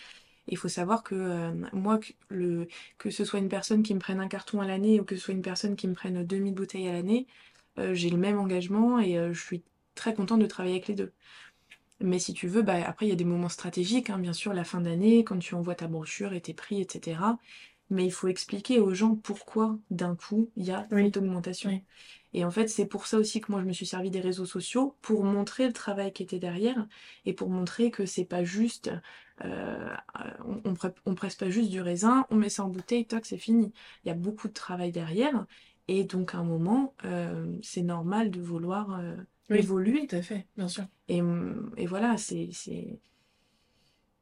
Il 0.49 0.59
faut 0.59 0.69
savoir 0.69 1.03
que 1.05 1.15
euh, 1.15 1.53
moi, 1.73 1.99
que, 1.99 2.13
le, 2.29 2.69
que 2.99 3.11
ce 3.11 3.25
soit 3.25 3.39
une 3.41 3.49
personne 3.49 3.83
qui 3.83 3.95
me 3.95 4.01
prenne 4.01 4.21
un 4.21 4.29
carton 4.29 4.61
à 4.61 4.67
l'année 4.67 5.01
ou 5.01 5.05
que 5.05 5.17
ce 5.17 5.23
soit 5.23 5.35
une 5.35 5.43
personne 5.43 5.77
qui 5.77 5.89
me 5.89 5.95
prenne 5.95 6.25
2000 6.25 6.55
bouteilles 6.55 6.89
à 6.89 6.93
l'année, 6.93 7.27
euh, 7.79 7.95
j'ai 7.95 8.11
le 8.11 8.19
même 8.19 8.39
engagement 8.39 8.99
et 9.01 9.17
euh, 9.19 9.33
je 9.33 9.41
suis 9.43 9.63
très 9.95 10.15
contente 10.15 10.41
de 10.41 10.47
travailler 10.47 10.75
avec 10.77 10.89
les 10.89 10.95
deux. 10.95 11.13
Mais 12.03 12.19
si 12.19 12.35
tu 12.35 12.49
veux, 12.49 12.63
bah, 12.63 12.77
après, 12.87 13.07
il 13.07 13.09
y 13.11 13.13
a 13.13 13.17
des 13.17 13.25
moments 13.25 13.49
stratégiques, 13.49 14.11
hein, 14.11 14.19
bien 14.19 14.33
sûr, 14.33 14.53
la 14.55 14.65
fin 14.65 14.81
d'année, 14.81 15.25
quand 15.25 15.39
tu 15.39 15.55
envoies 15.55 15.75
ta 15.75 15.87
brochure 15.89 16.33
et 16.33 16.41
tes 16.41 16.55
prix, 16.55 16.81
etc. 16.81 17.39
Mais 17.91 18.05
il 18.07 18.11
faut 18.13 18.29
expliquer 18.29 18.81
aux 18.81 18.95
gens 18.95 19.15
pourquoi, 19.17 19.79
d'un 19.91 20.17
coup, 20.17 20.51
il 20.57 20.65
y 20.65 20.71
a 20.73 20.87
Oui. 20.91 21.05
cette 21.05 21.19
augmentation. 21.19 21.71
Oui. 21.71 21.83
Et 22.33 22.45
en 22.45 22.51
fait, 22.51 22.69
c'est 22.69 22.87
pour 22.87 23.07
ça 23.07 23.19
aussi 23.19 23.41
que 23.41 23.53
moi, 23.53 23.61
je 23.61 23.67
me 23.67 23.73
suis 23.73 23.87
servi 23.87 24.11
des 24.11 24.21
réseaux 24.21 24.47
sociaux, 24.47 24.97
pour 25.03 25.25
montrer 25.25 25.67
le 25.67 25.73
travail 25.75 26.13
qui 26.13 26.23
était 26.23 26.39
derrière, 26.39 26.87
et 27.27 27.35
pour 27.35 27.51
montrer 27.51 27.91
que 27.91 28.07
c'est 28.07 28.25
pas 28.25 28.45
juste, 28.45 28.91
euh, 29.45 29.95
on, 30.47 30.61
on, 30.65 30.75
pré- 30.75 30.95
on 31.07 31.15
presse 31.15 31.37
pas 31.37 31.51
juste 31.51 31.71
du 31.71 31.81
raisin, 31.81 32.27
on 32.31 32.37
met 32.37 32.49
ça 32.49 32.65
en 32.65 32.69
bouteille, 32.69 33.07
toc, 33.07 33.25
c'est 33.27 33.39
fini. 33.39 33.73
Il 34.05 34.09
y 34.09 34.11
a 34.11 34.15
beaucoup 34.15 34.49
de 34.49 34.53
travail 34.53 34.93
derrière, 34.93 35.47
et 35.89 36.05
donc 36.05 36.35
à 36.35 36.39
un 36.39 36.45
moment, 36.45 36.95
euh, 37.05 37.47
c'est 37.63 37.83
normal 37.83 38.31
de 38.31 38.41
vouloir 38.41 38.99
euh, 39.01 39.17
Oui, 39.51 39.59
évoluer. 39.59 40.07
tout 40.07 40.17
à 40.17 40.23
fait, 40.23 40.47
bien 40.57 40.69
sûr. 40.69 40.85
Et, 41.09 41.21
et 41.77 41.87
voilà, 41.87 42.17
c'est, 42.17 42.49
c'est... 42.53 42.99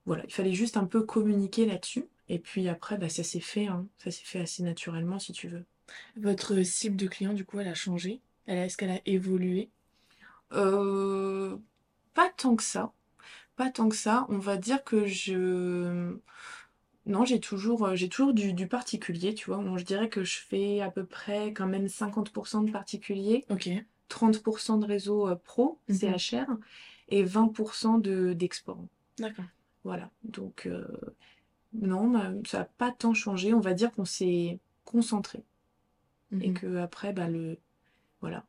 Voilà, 0.06 0.24
il 0.26 0.32
fallait 0.32 0.52
juste 0.54 0.76
un 0.76 0.86
peu 0.86 1.02
communiquer 1.02 1.66
là-dessus. 1.66 2.06
Et 2.28 2.38
puis 2.38 2.68
après, 2.68 2.96
bah, 2.96 3.08
ça 3.08 3.22
s'est 3.22 3.40
fait, 3.40 3.66
hein. 3.66 3.86
Ça 3.98 4.10
s'est 4.10 4.24
fait 4.24 4.40
assez 4.40 4.62
naturellement, 4.62 5.18
si 5.18 5.32
tu 5.32 5.48
veux. 5.48 5.64
Votre 6.16 6.62
cible 6.62 6.96
de 6.96 7.06
client, 7.06 7.32
du 7.32 7.44
coup, 7.44 7.58
elle 7.60 7.68
a 7.68 7.74
changé? 7.74 8.20
Elle 8.46 8.58
a- 8.58 8.66
Est-ce 8.66 8.76
qu'elle 8.76 8.90
a 8.90 9.00
évolué? 9.06 9.70
Euh, 10.52 11.56
pas 12.14 12.30
tant 12.36 12.56
que 12.56 12.62
ça. 12.64 12.92
Pas 13.56 13.70
tant 13.70 13.88
que 13.88 13.96
ça. 13.96 14.26
On 14.30 14.38
va 14.38 14.56
dire 14.58 14.84
que 14.84 15.06
je... 15.06 16.16
Non, 17.06 17.24
j'ai 17.26 17.40
toujours, 17.40 17.86
euh, 17.86 17.96
j'ai 17.96 18.08
toujours 18.08 18.34
du, 18.34 18.52
du 18.54 18.68
particulier, 18.68 19.34
tu 19.34 19.46
vois. 19.46 19.58
Bon, 19.58 19.76
je 19.78 19.84
dirais 19.84 20.08
que 20.08 20.24
je 20.24 20.38
fais 20.38 20.80
à 20.80 20.90
peu 20.90 21.04
près 21.04 21.52
quand 21.52 21.66
même 21.66 21.88
50% 21.88 22.62
de 22.62 22.70
particulier, 22.72 23.44
Ok. 23.50 23.68
30% 24.10 24.78
de 24.80 24.86
réseau 24.86 25.28
euh, 25.28 25.36
pro, 25.36 25.78
Mhm. 25.88 25.96
CHR, 25.98 26.46
et 27.08 27.24
20% 27.24 27.98
de, 28.00 28.32
d'export. 28.34 28.84
D'accord. 29.18 29.44
Voilà. 29.84 30.10
Donc, 30.24 30.66
euh, 30.66 30.86
non, 31.72 32.10
bah, 32.10 32.32
ça 32.46 32.58
n'a 32.60 32.64
pas 32.64 32.90
tant 32.92 33.14
changé. 33.14 33.54
On 33.54 33.60
va 33.60 33.74
dire 33.74 33.90
qu'on 33.92 34.04
s'est 34.04 34.58
concentré. 34.84 35.42
Et 36.40 36.48
Mhm. 36.50 36.54
que 36.54 36.76
après, 36.76 37.12
bah, 37.12 37.28
le... 37.28 37.58
Voilà. 38.20 38.44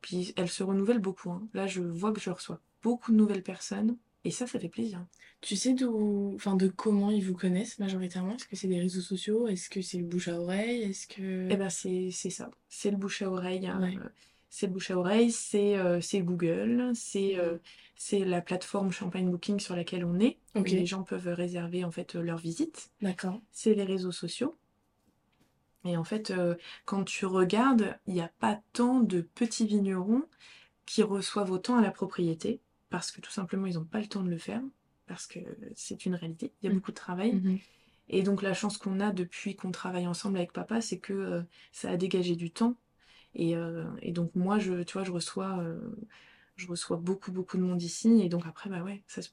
Puis 0.00 0.32
elle 0.36 0.50
se 0.50 0.62
renouvelle 0.62 0.98
beaucoup. 0.98 1.30
hein. 1.30 1.46
Là, 1.54 1.66
je 1.66 1.80
vois 1.80 2.12
que 2.12 2.20
je 2.20 2.30
reçois 2.30 2.60
beaucoup 2.82 3.12
de 3.12 3.16
nouvelles 3.16 3.42
personnes. 3.44 3.96
Et 4.24 4.30
ça, 4.30 4.46
ça 4.46 4.58
fait 4.60 4.68
plaisir. 4.68 5.04
Tu 5.40 5.56
sais 5.56 5.74
d'où, 5.74 6.32
enfin, 6.36 6.54
de 6.54 6.68
comment 6.68 7.10
ils 7.10 7.24
vous 7.24 7.34
connaissent 7.34 7.78
majoritairement? 7.80 8.34
Est-ce 8.36 8.46
que 8.46 8.54
c'est 8.56 8.68
des 8.68 8.78
réseaux 8.80 9.00
sociaux? 9.00 9.48
Est-ce 9.48 9.68
que 9.68 9.82
c'est 9.82 9.98
le 9.98 10.04
bouche 10.04 10.28
à 10.28 10.40
oreille? 10.40 10.82
Est-ce 10.82 11.06
que... 11.08 11.48
Eh 11.50 11.56
ben, 11.56 11.68
c'est 11.70 12.10
c'est 12.12 12.30
ça. 12.30 12.50
C'est 12.68 12.90
le 12.92 12.96
bouche 12.96 13.22
à 13.22 13.30
oreille. 13.30 13.66
hein. 13.66 13.80
Ouais. 13.80 13.96
Euh, 13.98 14.08
C'est 14.54 14.66
le 14.66 14.74
bouche 14.74 14.90
à 14.90 14.98
oreille, 14.98 15.32
c'est 15.32 15.78
euh, 15.78 15.98
Google, 16.12 16.92
c'est 16.94 17.38
euh, 17.38 17.56
c'est 17.96 18.18
la 18.18 18.42
plateforme 18.42 18.92
Champagne 18.92 19.30
Booking 19.30 19.58
sur 19.58 19.74
laquelle 19.74 20.04
on 20.04 20.20
est, 20.20 20.36
où 20.54 20.62
les 20.62 20.84
gens 20.84 21.04
peuvent 21.04 21.28
réserver 21.28 21.84
en 21.84 21.90
fait 21.90 22.16
euh, 22.16 22.20
leur 22.20 22.36
visite. 22.36 22.90
D'accord. 23.00 23.40
C'est 23.50 23.72
les 23.72 23.84
réseaux 23.84 24.12
sociaux. 24.12 24.54
Et 25.86 25.96
en 25.96 26.04
fait, 26.04 26.32
euh, 26.32 26.54
quand 26.84 27.02
tu 27.04 27.24
regardes, 27.24 27.96
il 28.06 28.12
n'y 28.12 28.20
a 28.20 28.30
pas 28.40 28.60
tant 28.74 29.00
de 29.00 29.22
petits 29.22 29.66
vignerons 29.66 30.24
qui 30.84 31.02
reçoivent 31.02 31.50
autant 31.50 31.78
à 31.78 31.80
la 31.80 31.90
propriété, 31.90 32.60
parce 32.90 33.10
que 33.10 33.22
tout 33.22 33.30
simplement, 33.32 33.64
ils 33.64 33.76
n'ont 33.76 33.84
pas 33.84 34.00
le 34.00 34.06
temps 34.06 34.22
de 34.22 34.28
le 34.28 34.36
faire, 34.36 34.60
parce 35.06 35.26
que 35.26 35.40
c'est 35.74 36.04
une 36.04 36.14
réalité, 36.14 36.52
il 36.62 36.66
y 36.66 36.68
a 36.68 36.72
Mm. 36.72 36.76
beaucoup 36.76 36.90
de 36.90 36.96
travail. 36.96 37.32
Mhm. 37.32 37.58
Et 38.10 38.22
donc 38.22 38.42
la 38.42 38.52
chance 38.52 38.76
qu'on 38.76 39.00
a 39.00 39.12
depuis 39.12 39.56
qu'on 39.56 39.70
travaille 39.70 40.06
ensemble 40.06 40.36
avec 40.36 40.52
papa, 40.52 40.82
c'est 40.82 40.98
que 40.98 41.14
euh, 41.14 41.42
ça 41.72 41.88
a 41.90 41.96
dégagé 41.96 42.36
du 42.36 42.50
temps. 42.50 42.76
Et, 43.34 43.56
euh, 43.56 43.84
et 44.02 44.12
donc 44.12 44.34
moi, 44.34 44.58
je, 44.58 44.82
tu 44.82 44.92
vois, 44.94 45.04
je 45.04 45.10
reçois, 45.12 45.58
euh, 45.60 45.78
je 46.56 46.66
reçois 46.66 46.96
beaucoup, 46.98 47.32
beaucoup 47.32 47.56
de 47.56 47.62
monde 47.62 47.82
ici. 47.82 48.20
Et 48.22 48.28
donc 48.28 48.46
après, 48.46 48.70
bah 48.70 48.82
ouais, 48.82 49.02
ça 49.06 49.22
se, 49.22 49.30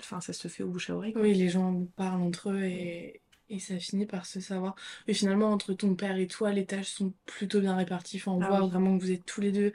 enfin, 0.00 0.20
ça 0.20 0.32
se 0.32 0.48
fait 0.48 0.62
au 0.62 0.68
bouche 0.68 0.90
à 0.90 0.96
oreille. 0.96 1.12
quoi. 1.12 1.22
Oui, 1.22 1.34
les 1.34 1.48
gens 1.48 1.86
parlent 1.96 2.22
entre 2.22 2.50
eux 2.50 2.62
et, 2.64 3.20
et 3.48 3.58
ça 3.58 3.78
finit 3.78 4.06
par 4.06 4.26
se 4.26 4.40
savoir. 4.40 4.74
Et 5.06 5.14
finalement, 5.14 5.50
entre 5.52 5.72
ton 5.74 5.94
père 5.94 6.16
et 6.16 6.26
toi, 6.26 6.52
les 6.52 6.66
tâches 6.66 6.90
sont 6.90 7.12
plutôt 7.26 7.60
bien 7.60 7.76
réparties. 7.76 8.16
Enfin, 8.18 8.32
on 8.32 8.40
Ah 8.40 8.48
voit 8.48 8.60
oui. 8.62 8.68
vraiment 8.70 8.96
que 8.96 9.02
vous 9.02 9.10
êtes 9.12 9.24
tous 9.24 9.40
les 9.40 9.52
deux, 9.52 9.72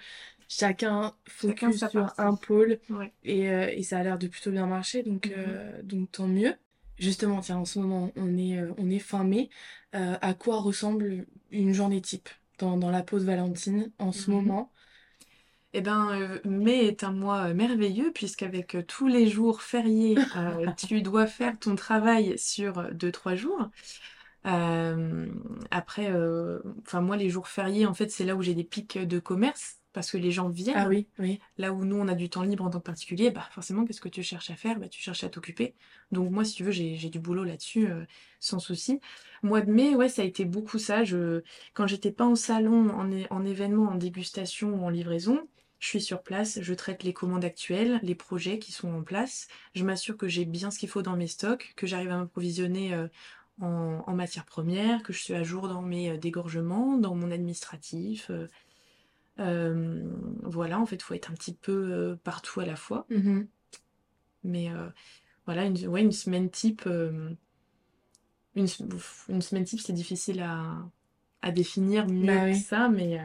chacun 0.47 1.13
focus 1.27 1.87
sur 1.89 2.13
un 2.17 2.35
pôle. 2.35 2.79
Ouais. 2.89 3.11
Et, 3.23 3.49
euh, 3.49 3.69
et 3.71 3.83
ça 3.83 3.99
a 3.99 4.03
l'air 4.03 4.17
de 4.17 4.27
plutôt 4.27 4.51
bien 4.51 4.67
marcher, 4.67 5.03
donc, 5.03 5.27
Mhm. 5.27 5.37
euh, 5.37 5.81
donc 5.83 6.11
tant 6.11 6.27
mieux. 6.27 6.53
Justement, 6.97 7.41
tiens, 7.41 7.57
en 7.57 7.65
ce 7.65 7.79
moment, 7.79 8.11
on 8.15 8.37
est, 8.37 8.61
on 8.77 8.89
est 8.89 8.99
fin 8.99 9.23
mai. 9.23 9.49
Euh, 9.95 10.15
à 10.21 10.33
quoi 10.33 10.59
ressemble 10.61 11.25
une 11.51 11.73
journée 11.73 12.01
type? 12.01 12.29
Dans, 12.59 12.77
dans 12.77 12.91
la 12.91 13.03
pause 13.03 13.25
Valentine 13.25 13.91
en 13.99 14.11
ce 14.11 14.29
Mhm. 14.29 14.31
moment? 14.31 14.71
Eh 15.75 15.81
ben, 15.81 16.09
euh, 16.21 16.39
mai 16.45 16.85
est 16.85 17.03
un 17.03 17.11
mois 17.11 17.49
euh, 17.49 17.53
merveilleux 17.55 18.11
puisqu'avec 18.13 18.75
euh, 18.75 18.83
tous 18.83 19.07
les 19.07 19.27
jours 19.27 19.61
fériés, 19.63 20.27
euh, 20.35 20.71
tu 20.77 21.01
dois 21.01 21.25
faire 21.25 21.57
ton 21.59 21.75
travail 21.75 22.37
sur 22.37 22.77
euh, 22.77 22.91
deux, 22.91 23.11
trois 23.11 23.35
jours. 23.35 23.69
Après, 25.71 26.11
enfin 26.81 27.01
moi 27.01 27.17
les 27.17 27.29
jours 27.29 27.47
fériés, 27.47 27.85
en 27.85 27.93
fait, 27.93 28.09
c'est 28.11 28.25
là 28.25 28.35
où 28.35 28.41
j'ai 28.41 28.55
des 28.55 28.63
pics 28.63 28.97
de 28.97 29.19
commerce 29.19 29.79
parce 29.93 30.11
que 30.11 30.17
les 30.17 30.31
gens 30.31 30.49
Ah 30.73 30.87
viennent. 30.87 30.89
oui, 30.89 31.07
oui. 31.19 31.43
Là 31.57 31.73
où 31.73 31.85
nous 31.85 31.95
on 31.97 32.07
a 32.07 32.15
du 32.15 32.29
temps 32.29 32.43
libre 32.43 32.63
en 32.65 32.69
tant 32.69 32.79
que 32.79 32.83
particulier, 32.85 33.31
bah 33.31 33.47
forcément, 33.51 33.85
qu'est-ce 33.85 34.01
que 34.01 34.09
tu 34.09 34.23
cherches 34.23 34.49
à 34.49 34.55
faire? 34.55 34.79
Bah 34.79 34.89
tu 34.89 35.01
cherches 35.01 35.23
à 35.23 35.29
t'occuper. 35.29 35.75
Donc 36.11 36.31
moi, 36.31 36.43
si 36.45 36.55
tu 36.55 36.63
veux, 36.63 36.71
j'ai 36.71 36.97
du 37.09 37.19
boulot 37.19 37.43
là-dessus, 37.43 37.87
euh, 37.89 38.05
sans 38.39 38.59
souci. 38.59 38.99
Mois 39.43 39.61
de 39.61 39.71
mai, 39.71 39.95
ouais, 39.95 40.09
ça 40.09 40.21
a 40.21 40.25
été 40.25 40.45
beaucoup 40.45 40.79
ça. 40.79 41.03
Je, 41.03 41.43
quand 41.73 41.87
j'étais 41.87 42.11
pas 42.11 42.25
en 42.25 42.35
salon, 42.35 42.89
en, 43.29 43.45
événement, 43.45 43.89
en 43.91 43.95
dégustation 43.95 44.69
ou 44.75 44.85
en 44.85 44.89
livraison, 44.89 45.47
je 45.79 45.87
suis 45.89 46.01
sur 46.01 46.23
place, 46.23 46.59
je 46.61 46.73
traite 46.73 47.03
les 47.03 47.13
commandes 47.13 47.43
actuelles, 47.45 47.99
les 48.03 48.15
projets 48.15 48.57
qui 48.59 48.71
sont 48.71 48.91
en 48.93 49.03
place. 49.03 49.47
Je 49.75 49.83
m'assure 49.83 50.17
que 50.17 50.27
j'ai 50.29 50.45
bien 50.45 50.71
ce 50.71 50.79
qu'il 50.79 50.89
faut 50.89 51.01
dans 51.01 51.17
mes 51.17 51.27
stocks, 51.27 51.73
que 51.75 51.85
j'arrive 51.87 52.11
à 52.11 52.17
m'approvisionner 52.17 52.93
euh, 52.93 53.07
en, 53.61 54.03
en 54.07 54.15
matières 54.15 54.45
premières, 54.45 55.03
que 55.03 55.13
je 55.13 55.19
suis 55.21 55.33
à 55.33 55.43
jour 55.43 55.67
dans 55.67 55.81
mes 55.81 56.11
euh, 56.11 56.17
dégorgements, 56.17 56.97
dans 56.97 57.15
mon 57.15 57.31
administratif. 57.31 58.29
euh, 58.31 58.47
euh, 59.39 60.03
voilà, 60.43 60.79
en 60.79 60.85
fait, 60.85 60.97
il 60.97 61.03
faut 61.03 61.13
être 61.13 61.31
un 61.31 61.33
petit 61.33 61.53
peu 61.53 62.17
partout 62.23 62.59
à 62.59 62.65
la 62.65 62.75
fois. 62.75 63.05
Mhm. 63.09 63.47
Mais 64.43 64.69
euh, 64.69 64.89
voilà, 65.45 65.65
une, 65.65 65.87
ouais, 65.87 66.01
une 66.01 66.11
semaine 66.11 66.49
type, 66.49 66.83
euh, 66.85 67.31
une, 68.55 68.67
semaine 68.67 69.63
type, 69.63 69.79
c'est 69.79 69.93
difficile 69.93 70.41
à, 70.41 70.77
à 71.41 71.51
définir 71.51 72.07
mieux 72.07 72.25
Bah 72.27 72.45
que 72.45 72.51
oui. 72.51 72.59
ça, 72.59 72.89
mais 72.89 73.19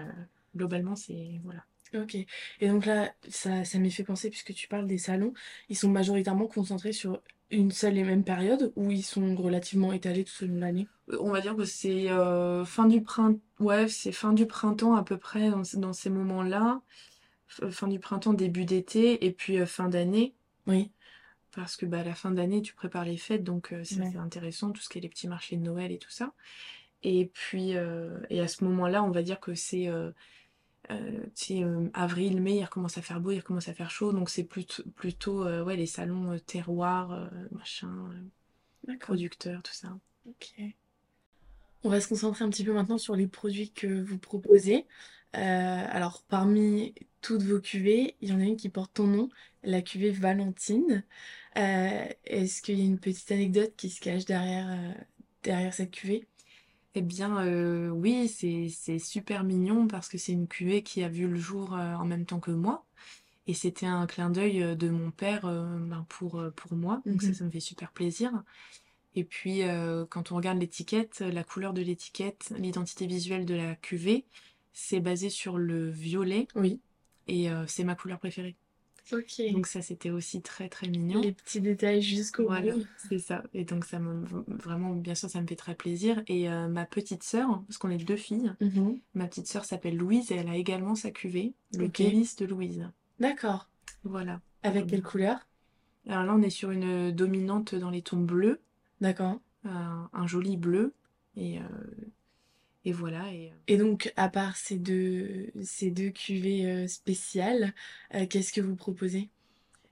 globalement, 0.57 0.97
c'est 0.97 1.41
voilà. 1.45 1.65
Ok. 1.95 2.17
Et 2.61 2.69
donc 2.69 2.87
là, 2.87 3.13
ça, 3.29 3.65
ça 3.65 3.79
m'y 3.79 3.91
fait 3.91 4.05
penser, 4.05 4.31
puisque 4.31 4.55
tu 4.55 4.69
parles 4.69 4.87
des 4.87 4.99
salons, 4.99 5.33
ils 5.69 5.77
sont 5.77 5.89
majoritairement 5.89 6.47
concentrés 6.47 6.93
sur 6.93 7.23
une 7.51 7.71
seule 7.71 7.99
et 7.99 8.05
même 8.05 8.25
période 8.25 8.73
ou 8.77 8.91
ils 8.91 9.03
sont 9.05 9.35
relativement 9.37 9.93
étalés 9.93 10.25
tout 10.25 10.45
au 10.45 10.47
long 10.49 10.55
de 10.55 10.61
l'année? 10.61 10.89
Euh, 11.11 11.19
On 11.21 11.31
va 11.31 11.41
dire 11.41 11.57
que 11.57 11.65
c'est 11.65 12.11
euh, 12.11 12.65
fin 12.65 12.87
du 12.87 13.03
printemps, 13.03 13.41
ouais, 13.61 13.89
c'est 13.89 14.13
fin 14.13 14.33
du 14.33 14.47
printemps 14.47 14.95
à 14.95 15.03
peu 15.05 15.17
près 15.19 15.51
dans, 15.51 15.63
dans 15.75 15.93
ces 15.93 16.11
moments-là, 16.11 16.81
F- 17.51 17.71
fin 17.71 17.89
du 17.89 18.01
printemps, 18.01 18.35
début 18.35 18.65
d'été, 18.67 19.25
et 19.27 19.33
puis 19.33 19.59
euh, 19.61 19.67
fin 19.67 19.89
d'année. 19.89 20.35
Oui. 20.67 20.93
parce 21.53 21.77
que 21.77 21.87
bah, 21.87 22.01
à 22.01 22.05
la 22.05 22.15
fin 22.15 22.31
d'année, 22.31 22.63
tu 22.63 22.75
prépares 22.75 23.05
les 23.05 23.17
fêtes, 23.17 23.43
donc 23.45 23.73
euh, 23.73 23.83
c'est 23.85 24.01
Ouais. 24.01 24.17
intéressant, 24.17 24.71
tout 24.73 24.83
ce 24.83 24.89
qui 24.89 24.99
est 24.99 25.01
les 25.01 25.09
petits 25.09 25.29
marchés 25.29 25.57
de 25.57 25.63
Noël 25.63 25.91
et 25.93 25.99
tout 25.99 26.11
ça. 26.11 26.33
Et 27.03 27.27
puis, 27.35 27.77
euh, 27.77 28.19
et 28.31 28.41
à 28.41 28.49
ce 28.49 28.65
moment-là, 28.65 29.05
on 29.05 29.11
va 29.11 29.23
dire 29.23 29.41
que 29.41 29.55
c'est 29.55 29.89
euh, 30.91 31.27
euh, 31.51 31.91
avril, 31.95 32.41
mai, 32.41 32.57
il 32.57 32.65
recommence 32.65 32.99
à 32.99 33.03
faire 33.03 33.21
beau, 33.21 33.31
il 33.31 33.39
recommence 33.39 33.69
à 33.69 33.75
faire 33.75 33.91
chaud, 33.91 34.13
donc 34.13 34.31
c'est 34.31 34.45
plutôt, 34.45 34.83
plutôt 34.97 35.45
euh, 35.45 35.63
ouais, 35.65 35.77
les 35.77 35.87
salons 35.87 36.39
terroirs, 36.47 37.31
machin, 37.53 38.11
producteurs, 39.01 39.63
tout 39.63 39.73
ça. 39.73 39.99
Ok. 40.27 40.55
On 41.85 41.91
va 41.91 42.01
se 42.01 42.09
concentrer 42.09 42.45
un 42.45 42.51
petit 42.51 42.65
peu 42.65 42.73
maintenant 42.73 42.99
sur 42.99 43.15
les 43.15 43.27
produits 43.27 43.71
que 43.71 44.03
vous 44.03 44.19
proposez. 44.19 44.87
Euh, 45.37 45.85
alors, 45.91 46.23
parmi 46.29 46.95
toutes 47.21 47.43
vos 47.43 47.61
cuvées, 47.61 48.17
il 48.21 48.31
y 48.31 48.33
en 48.33 48.41
a 48.41 48.45
une 48.45 48.57
qui 48.57 48.69
porte 48.69 48.95
ton 48.95 49.07
nom, 49.07 49.29
la 49.63 49.83
cuvée 49.83 50.11
Valentine. 50.11 51.05
Euh, 51.57 52.05
est-ce 52.25 52.63
qu'il 52.63 52.79
y 52.79 52.83
a 52.83 52.85
une 52.85 52.99
petite 52.99 53.31
anecdote 53.31 53.75
qui 53.77 53.91
se 53.91 54.01
cache 54.01 54.25
derrière, 54.25 54.69
euh, 54.71 54.93
derrière 55.43 55.75
cette 55.75 55.91
cuvée? 55.91 56.27
Eh 56.95 57.03
bien, 57.03 57.39
euh, 57.47 57.89
oui, 57.91 58.29
c'est 58.29 58.69
c'est 58.71 58.99
super 58.99 59.45
mignon 59.45 59.87
parce 59.87 60.09
que 60.09 60.19
c'est 60.19 60.33
une 60.33 60.49
cuvée 60.49 60.83
qui 60.83 61.03
a 61.05 61.09
vu 61.09 61.29
le 61.29 61.37
jour 61.37 61.75
euh, 61.75 61.95
en 61.95 62.05
même 62.05 62.25
temps 62.27 62.41
que 62.41 62.51
moi. 62.51 62.85
Et 63.47 63.55
c'était 63.55 63.87
un 63.87 64.07
clin 64.07 64.31
d'œil 64.31 64.63
euh, 64.63 64.75
de 64.77 64.91
mon 64.91 65.11
père 65.11 65.47
euh, 65.47 65.79
ben, 65.79 66.07
pour, 66.09 66.41
euh, 66.41 66.51
pour 66.51 66.75
moi. 66.75 67.03
Donc 67.07 67.23
ça, 67.23 67.29
Mhm. 67.29 67.35
ça 67.35 67.45
me 67.45 67.51
fait 67.51 67.61
super 67.61 67.93
plaisir. 67.93 68.33
Et 69.15 69.25
puis, 69.25 69.63
euh, 69.65 70.07
quand 70.09 70.33
on 70.33 70.37
regarde 70.37 70.59
l'étiquette, 70.61 71.21
la 71.21 71.45
couleur 71.45 71.73
de 71.75 71.83
l'étiquette, 71.83 72.53
l'identité 72.59 73.07
visuelle 73.07 73.47
de 73.47 73.55
la 73.55 73.75
cuvée, 73.77 74.27
c'est 74.73 75.01
basé 75.01 75.31
sur 75.31 75.59
le 75.59 75.91
violet 75.91 76.47
Oui. 76.55 76.81
et 77.27 77.51
euh, 77.51 77.67
c'est 77.67 77.85
ma 77.85 77.95
couleur 77.97 78.19
préférée. 78.19 78.57
Ok. 79.13 79.41
Donc 79.53 79.67
ça, 79.67 79.81
c'était 79.83 80.11
aussi 80.11 80.43
très 80.43 80.69
très 80.69 80.89
mignon. 80.89 81.21
Les 81.23 81.33
petits 81.33 81.61
détails 81.61 82.03
jusqu'au 82.03 82.45
Voilà, 82.47 82.75
bout. 82.75 82.87
c'est 83.09 83.19
ça. 83.19 83.43
Et 83.55 83.65
donc 83.65 83.85
ça 83.85 83.99
me 83.99 84.25
vraiment, 84.49 84.95
bien 84.95 85.15
sûr, 85.15 85.31
ça 85.31 85.41
me 85.41 85.47
fait 85.47 85.57
très 85.57 85.75
plaisir. 85.75 86.23
Et 86.27 86.51
euh, 86.51 86.69
ma 86.69 86.85
petite 86.85 87.23
sœur, 87.23 87.63
parce 87.67 87.79
qu'on 87.79 87.91
est 87.91 88.05
deux 88.05 88.17
filles, 88.17 88.53
Mhm. 88.61 88.99
ma 89.15 89.27
petite 89.27 89.47
sœur 89.47 89.65
s'appelle 89.65 89.97
Louise 89.97 90.31
et 90.33 90.37
elle 90.37 90.49
a 90.49 90.57
également 90.57 90.95
sa 90.95 91.11
cuvée, 91.11 91.55
le 91.77 91.87
Ok. 91.87 91.93
Kéris 91.93 92.35
de 92.39 92.45
Louise. 92.47 92.89
D'accord. 93.19 93.69
Voilà. 94.05 94.41
Avec 94.63 94.87
quelle 94.87 95.03
couleur? 95.03 95.47
Alors 96.07 96.25
là, 96.25 96.35
on 96.35 96.43
est 96.43 96.51
sur 96.51 96.71
une 96.71 97.11
dominante 97.13 97.75
dans 97.75 97.91
les 97.91 98.03
tons 98.03 98.21
bleus, 98.21 98.61
D'accord. 99.01 99.41
un, 99.65 100.09
un 100.13 100.27
joli 100.27 100.57
bleu. 100.57 100.93
Et, 101.37 101.59
euh, 101.59 101.63
et 102.89 102.93
voilà. 102.93 103.31
Et, 103.35 103.51
euh, 103.51 103.55
Et 103.67 103.77
donc, 103.77 104.13
à 104.17 104.31
part 104.31 104.57
ces 104.57 104.79
deux, 104.79 105.53
ces 105.63 105.91
deux 105.91 106.09
cuvées 106.09 106.65
euh, 106.67 106.89
spéciales, 106.89 107.75
euh, 108.15 108.27
qu'est-ce 108.27 108.53
que 108.53 108.63
vous 108.63 108.77
proposez? 108.77 109.29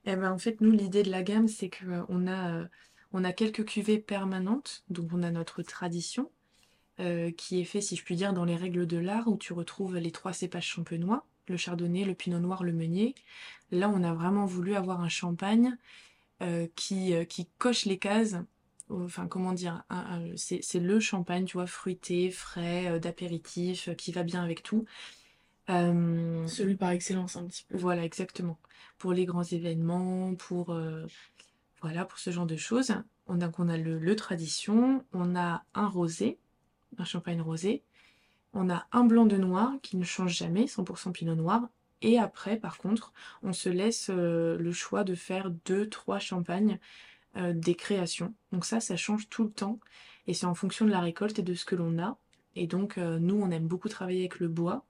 eh 0.06 0.16
ben, 0.16 0.32
en 0.32 0.38
fait, 0.38 0.60
nous, 0.62 0.70
l'idée 0.70 1.02
de 1.02 1.10
la 1.10 1.22
gamme, 1.22 1.46
c'est 1.48 1.68
qu'on 1.68 2.26
a, 2.26 2.64
on 3.12 3.24
a 3.24 3.32
quelques 3.32 3.66
cuvées 3.66 3.98
permanentes. 3.98 4.84
Donc, 4.88 5.10
on 5.12 5.22
a 5.22 5.30
notre 5.30 5.62
tradition, 5.62 6.30
euh, 7.00 7.30
qui 7.32 7.60
est 7.60 7.64
fait, 7.64 7.82
si 7.82 7.96
je 7.96 8.04
puis 8.04 8.16
dire, 8.16 8.32
dans 8.32 8.46
les 8.46 8.56
règles 8.56 8.86
de 8.86 8.96
l'art, 8.96 9.28
où 9.28 9.36
tu 9.36 9.52
retrouves 9.52 9.96
les 9.98 10.12
trois 10.12 10.32
cépages 10.32 10.66
champenois, 10.66 11.26
le 11.48 11.56
chardonnay, 11.58 12.04
le 12.04 12.14
pinot 12.14 12.40
noir, 12.40 12.64
le 12.64 12.72
meunier. 12.72 13.14
Là, 13.72 13.90
on 13.90 14.02
a 14.04 14.14
vraiment 14.14 14.46
voulu 14.46 14.74
avoir 14.74 15.02
un 15.02 15.08
champagne 15.10 15.76
euh, 16.42 16.66
qui, 16.76 17.14
euh, 17.14 17.24
qui 17.24 17.46
coche 17.58 17.84
les 17.84 17.98
cases. 17.98 18.36
Enfin, 18.88 19.26
comment 19.26 19.52
dire, 19.52 19.82
c'est 20.36 20.80
le 20.80 21.00
champagne, 21.00 21.44
tu 21.44 21.54
vois, 21.54 21.66
fruité, 21.66 22.30
frais, 22.30 22.88
euh, 22.88 22.98
d'apéritif, 22.98 23.88
euh, 23.88 23.94
qui 23.94 24.12
va 24.12 24.22
bien 24.22 24.42
avec 24.42 24.62
tout. 24.62 24.84
Euh, 25.68 26.46
Celui 26.46 26.76
par 26.76 26.90
excellence, 26.90 27.36
un 27.36 27.46
petit 27.46 27.64
peu. 27.68 27.76
voilà, 27.76 28.04
exactement. 28.04 28.58
Pour 28.98 29.12
les 29.12 29.24
grands 29.24 29.42
événements, 29.42 30.34
pour, 30.36 30.70
euh, 30.70 31.06
voilà, 31.82 32.04
pour 32.04 32.18
ce 32.18 32.30
genre 32.30 32.46
de 32.46 32.56
choses. 32.56 32.94
On 33.26 33.40
a, 33.40 33.50
on 33.58 33.68
a 33.68 33.76
le, 33.76 33.98
le 33.98 34.16
tradition, 34.16 35.04
on 35.12 35.34
a 35.34 35.64
un 35.74 35.88
rosé, 35.88 36.38
un 36.98 37.04
champagne 37.04 37.40
rosé, 37.40 37.82
on 38.52 38.70
a 38.70 38.86
un 38.92 39.04
blanc 39.04 39.26
de 39.26 39.36
noir 39.36 39.72
qui 39.82 39.96
ne 39.96 40.04
change 40.04 40.34
jamais, 40.36 40.66
100% 40.66 41.12
pinot 41.12 41.34
noir. 41.34 41.68
Et 42.02 42.18
après, 42.18 42.56
par 42.56 42.78
contre, 42.78 43.12
on 43.42 43.52
se 43.52 43.68
laisse 43.68 44.10
euh, 44.10 44.56
le 44.58 44.72
choix 44.72 45.02
de 45.02 45.14
faire 45.14 45.50
deux, 45.64 45.88
trois 45.88 46.18
champagnes 46.18 46.78
euh, 47.36 47.52
des 47.52 47.74
créations. 47.74 48.34
Donc 48.52 48.64
ça, 48.64 48.80
ça 48.80 48.96
change 48.96 49.28
tout 49.28 49.44
le 49.44 49.50
temps. 49.50 49.78
Et 50.26 50.34
c'est 50.34 50.46
en 50.46 50.54
fonction 50.54 50.84
de 50.84 50.90
la 50.90 51.00
récolte 51.00 51.38
et 51.38 51.42
de 51.42 51.54
ce 51.54 51.64
que 51.64 51.74
l'on 51.76 51.98
a. 51.98 52.18
Et 52.54 52.66
donc, 52.66 52.98
euh, 52.98 53.18
nous, 53.18 53.34
on 53.40 53.50
aime 53.50 53.68
beaucoup 53.68 53.88
travailler 53.88 54.20
avec 54.20 54.40
le 54.40 54.48
bois, 54.48 54.84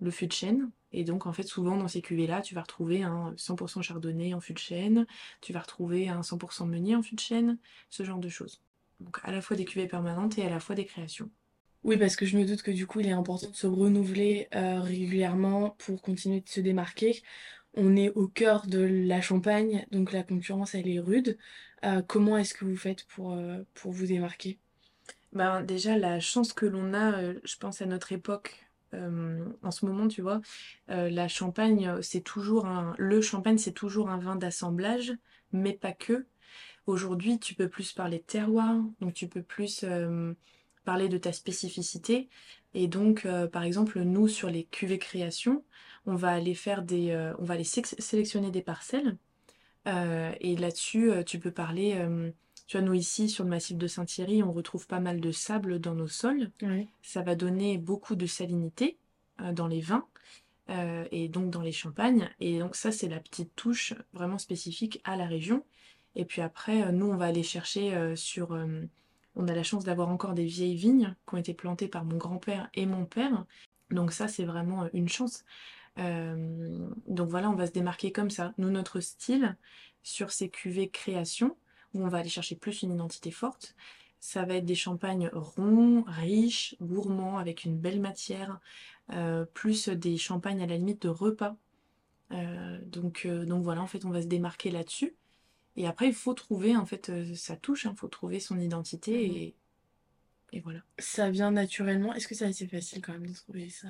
le 0.00 0.10
fût 0.10 0.26
de 0.26 0.32
chêne. 0.32 0.70
Et 0.92 1.04
donc, 1.04 1.26
en 1.26 1.32
fait, 1.32 1.42
souvent 1.42 1.76
dans 1.76 1.88
ces 1.88 2.00
cuvées-là, 2.00 2.40
tu 2.40 2.54
vas 2.54 2.62
retrouver 2.62 3.02
un 3.02 3.34
100% 3.36 3.82
chardonnay 3.82 4.32
en 4.32 4.40
fût 4.40 4.52
de 4.52 4.58
chêne, 4.58 5.06
tu 5.40 5.52
vas 5.52 5.60
retrouver 5.60 6.08
un 6.08 6.20
100% 6.20 6.66
meunier 6.66 6.94
en 6.94 7.02
fût 7.02 7.16
de 7.16 7.20
chêne, 7.20 7.58
ce 7.90 8.04
genre 8.04 8.18
de 8.18 8.28
choses. 8.28 8.62
Donc, 9.00 9.18
à 9.24 9.32
la 9.32 9.40
fois 9.40 9.56
des 9.56 9.64
cuvées 9.64 9.88
permanentes 9.88 10.38
et 10.38 10.44
à 10.44 10.50
la 10.50 10.60
fois 10.60 10.76
des 10.76 10.84
créations. 10.84 11.30
Oui, 11.82 11.98
parce 11.98 12.16
que 12.16 12.24
je 12.24 12.38
me 12.38 12.46
doute 12.46 12.62
que 12.62 12.70
du 12.70 12.86
coup, 12.86 13.00
il 13.00 13.08
est 13.08 13.12
important 13.12 13.50
de 13.50 13.54
se 13.54 13.66
renouveler 13.66 14.48
euh, 14.54 14.80
régulièrement 14.80 15.76
pour 15.78 16.00
continuer 16.00 16.40
de 16.40 16.48
se 16.48 16.60
démarquer. 16.60 17.22
On 17.76 17.96
est 17.96 18.10
au 18.10 18.28
cœur 18.28 18.66
de 18.66 18.80
la 18.80 19.20
Champagne, 19.20 19.84
donc 19.90 20.12
la 20.12 20.22
concurrence, 20.22 20.74
elle 20.74 20.88
est 20.88 21.00
rude. 21.00 21.36
Euh, 21.84 22.02
comment 22.06 22.38
est-ce 22.38 22.54
que 22.54 22.64
vous 22.64 22.76
faites 22.76 23.04
pour, 23.06 23.32
euh, 23.32 23.62
vous 23.84 24.06
démarquer? 24.06 24.58
Ben, 25.32 25.60
déjà, 25.60 25.98
la 25.98 26.20
chance 26.20 26.52
que 26.52 26.66
l'on 26.66 26.94
a, 26.94 27.20
euh, 27.20 27.40
je 27.42 27.56
pense 27.56 27.82
à 27.82 27.86
notre 27.86 28.12
époque, 28.12 28.60
en 29.64 29.72
ce 29.72 29.86
moment, 29.86 30.06
tu 30.06 30.22
vois, 30.22 30.40
la 30.86 31.26
Champagne, 31.26 32.00
c'est 32.00 32.20
toujours 32.20 32.66
un... 32.66 32.94
Le 32.96 33.20
champagne, 33.20 33.58
c'est 33.58 33.72
toujours 33.72 34.08
un 34.08 34.18
vin 34.18 34.36
d'assemblage, 34.36 35.12
mais 35.50 35.72
pas 35.72 35.90
que. 35.90 36.26
Aujourd'hui, 36.86 37.40
tu 37.40 37.56
peux 37.56 37.68
plus 37.68 37.92
parler 37.92 38.18
de 38.18 38.22
terroir, 38.22 38.76
donc 39.00 39.12
tu 39.12 39.26
peux 39.26 39.42
plus 39.42 39.84
parler 40.84 41.08
de 41.08 41.18
ta 41.18 41.32
spécificité. 41.32 42.28
Et 42.74 42.88
donc, 42.88 43.24
euh, 43.24 43.46
par 43.46 43.62
exemple, 43.62 44.00
nous, 44.02 44.28
sur 44.28 44.50
les 44.50 44.64
cuvées 44.64 44.98
création, 44.98 45.64
on 46.06 46.16
va 46.16 46.30
aller 46.30 46.54
faire 46.54 46.82
des... 46.82 47.10
euh, 47.10 47.32
on 47.38 47.44
va 47.44 47.54
aller 47.54 47.64
sé- 47.64 47.82
sélectionner 47.98 48.50
des 48.50 48.62
parcelles. 48.62 49.16
Euh, 49.86 50.32
et 50.40 50.56
là-dessus, 50.56 51.10
tu 51.24 51.38
peux 51.38 51.50
parler... 51.50 51.96
tu 52.66 52.78
vois, 52.78 52.86
nous 52.86 52.94
ici, 52.94 53.28
sur 53.28 53.44
le 53.44 53.50
massif 53.50 53.76
de 53.76 53.86
Saint-Thierry, 53.86 54.42
on 54.42 54.52
retrouve 54.52 54.86
pas 54.86 55.00
mal 55.00 55.20
de 55.20 55.32
sable 55.32 55.78
dans 55.78 55.94
nos 55.94 56.08
sols. 56.08 56.50
Ça 57.02 57.22
va 57.22 57.34
donner 57.34 57.78
beaucoup 57.78 58.16
de 58.16 58.26
salinité 58.26 58.96
dans 59.52 59.66
les 59.66 59.80
vins 59.80 60.06
et 61.10 61.28
donc 61.28 61.50
dans 61.50 61.60
les 61.60 61.72
champagnes. 61.72 62.30
Et 62.40 62.58
donc 62.58 62.76
ça, 62.76 62.90
c'est 62.92 63.08
la 63.08 63.20
petite 63.20 63.54
touche 63.54 63.94
vraiment 64.14 64.38
spécifique 64.38 65.00
à 65.04 65.16
la 65.16 65.26
région. 65.26 65.62
Et 66.16 66.24
puis 66.24 66.40
après, 66.40 66.90
nous, 66.92 67.06
on 67.06 67.16
va 67.16 67.26
aller 67.26 67.42
chercher 67.42 68.14
sur... 68.16 68.58
on 69.36 69.48
a 69.48 69.54
la 69.54 69.62
chance 69.62 69.84
d'avoir 69.84 70.08
encore 70.08 70.34
des 70.34 70.44
vieilles 70.44 70.76
vignes 70.76 71.14
qui 71.26 71.34
ont 71.34 71.38
été 71.38 71.54
plantées 71.54 71.88
par 71.88 72.04
mon 72.04 72.16
grand-père 72.16 72.68
et 72.74 72.86
mon 72.86 73.04
père. 73.04 73.44
Donc 73.90 74.12
ça, 74.12 74.28
c'est 74.28 74.44
vraiment 74.44 74.84
euh, 74.84 74.88
une 74.92 75.08
chance. 75.08 75.44
Euh, 75.98 76.88
donc 77.06 77.28
voilà, 77.28 77.50
on 77.50 77.54
va 77.54 77.66
se 77.66 77.72
démarquer 77.72 78.12
comme 78.12 78.30
ça. 78.30 78.54
Nous, 78.58 78.70
notre 78.70 79.00
style 79.00 79.56
sur 80.02 80.32
ces 80.32 80.48
cuvées 80.48 80.88
création, 80.88 81.56
où 81.94 82.04
on 82.04 82.08
va 82.08 82.18
aller 82.18 82.28
chercher 82.28 82.56
plus 82.56 82.82
une 82.82 82.92
identité 82.92 83.30
forte, 83.30 83.74
ça 84.20 84.44
va 84.44 84.54
être 84.54 84.64
des 84.64 84.74
champagnes 84.74 85.30
ronds, 85.32 86.04
riches, 86.06 86.76
gourmands, 86.80 87.38
avec 87.38 87.64
une 87.64 87.78
belle 87.78 88.00
matière, 88.00 88.58
euh, 89.12 89.44
plus 89.52 89.88
des 89.88 90.16
champagnes 90.16 90.62
à 90.62 90.66
la 90.66 90.76
limite 90.76 91.02
de 91.02 91.08
repas. 91.08 91.56
Donc, 92.86 93.28
donc 93.28 93.62
voilà, 93.62 93.80
en 93.80 93.86
fait, 93.86 94.04
on 94.04 94.10
va 94.10 94.20
se 94.20 94.26
démarquer 94.26 94.72
là-dessus. 94.72 95.14
Et 95.76 95.86
après, 95.86 96.06
il 96.08 96.14
faut 96.14 96.34
trouver, 96.34 96.76
en 96.76 96.86
fait, 96.86 97.10
euh, 97.10 97.34
sa 97.34 97.56
touche, 97.56 97.86
il 97.90 97.96
faut 97.96 98.08
trouver 98.08 98.40
son 98.40 98.60
identité 98.60 99.28
Mhm. 99.28 99.36
et, 99.36 99.54
et 100.52 100.60
voilà. 100.60 100.80
Ça 100.98 101.30
vient 101.30 101.50
naturellement. 101.50 102.14
Est-ce 102.14 102.28
que 102.28 102.34
ça 102.34 102.46
a 102.46 102.48
été 102.48 102.66
facile 102.66 103.02
quand 103.02 103.12
même 103.12 103.26
de 103.26 103.34
trouver 103.34 103.70
sa, 103.70 103.88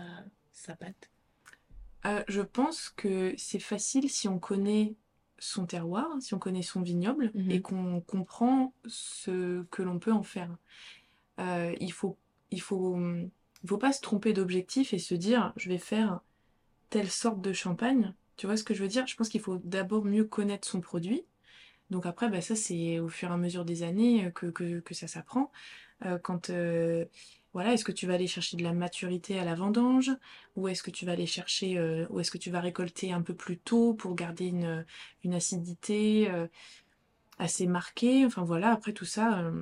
sa 0.52 0.74
patte? 0.76 1.10
Euh, 2.06 2.22
je 2.28 2.42
pense 2.42 2.90
que 2.90 3.34
c'est 3.38 3.58
facile 3.58 4.10
si 4.10 4.28
on 4.28 4.38
connaît 4.38 4.94
son 5.38 5.66
terroir, 5.66 6.08
si 6.20 6.34
on 6.34 6.38
connaît 6.38 6.62
son 6.62 6.82
vignoble 6.82 7.30
Mhm. 7.34 7.50
et 7.50 7.60
qu'on 7.60 8.00
comprend 8.00 8.72
ce 8.86 9.62
que 9.64 9.82
l'on 9.82 9.98
peut 9.98 10.12
en 10.12 10.22
faire. 10.22 10.56
Euh, 11.40 11.74
il 11.80 11.92
faut, 11.92 12.16
il 12.50 12.60
faut, 12.60 12.98
il 13.62 13.68
faut 13.68 13.78
pas 13.78 13.92
se 13.92 14.00
tromper 14.00 14.32
d'objectif 14.32 14.94
et 14.94 14.98
se 14.98 15.14
dire 15.14 15.52
je 15.56 15.68
vais 15.68 15.78
faire 15.78 16.20
telle 16.90 17.10
sorte 17.10 17.40
de 17.42 17.52
champagne. 17.52 18.14
Tu 18.36 18.46
vois 18.46 18.56
ce 18.56 18.64
que 18.64 18.74
je 18.74 18.82
veux 18.82 18.88
dire? 18.88 19.06
Je 19.06 19.16
pense 19.16 19.28
qu'il 19.28 19.40
faut 19.40 19.58
d'abord 19.64 20.04
mieux 20.04 20.24
connaître 20.24 20.68
son 20.68 20.80
produit. 20.80 21.24
Donc 21.90 22.06
après, 22.06 22.28
bah, 22.28 22.40
ça 22.40 22.56
c'est 22.56 22.98
au 22.98 23.08
fur 23.08 23.30
et 23.30 23.32
à 23.32 23.36
mesure 23.36 23.64
des 23.64 23.82
années 23.82 24.30
que, 24.34 24.82
ça 24.92 25.06
s'apprend. 25.08 25.50
Quand 26.22 26.50
voilà, 27.52 27.72
est-ce 27.72 27.84
que 27.84 27.92
tu 27.92 28.06
vas 28.06 28.14
aller 28.14 28.26
chercher 28.26 28.56
de 28.56 28.64
la 28.64 28.72
maturité 28.72 29.38
à 29.38 29.44
la 29.44 29.54
vendange? 29.54 30.10
Ou 30.56 30.68
est-ce 30.68 30.82
que 30.82 30.90
tu 30.90 31.06
vas 31.06 31.12
aller 31.12 31.26
chercher, 31.26 31.78
ou 32.10 32.20
est-ce 32.20 32.30
que 32.30 32.38
tu 32.38 32.50
vas 32.50 32.60
récolter 32.60 33.12
un 33.12 33.22
peu 33.22 33.34
plus 33.34 33.58
tôt 33.58 33.94
pour 33.94 34.14
garder 34.14 34.46
une, 34.46 35.34
acidité 35.34 36.28
assez 37.38 37.66
marquée? 37.66 38.26
Enfin 38.26 38.42
voilà, 38.42 38.72
après 38.72 38.92
tout 38.92 39.04
ça, 39.04 39.52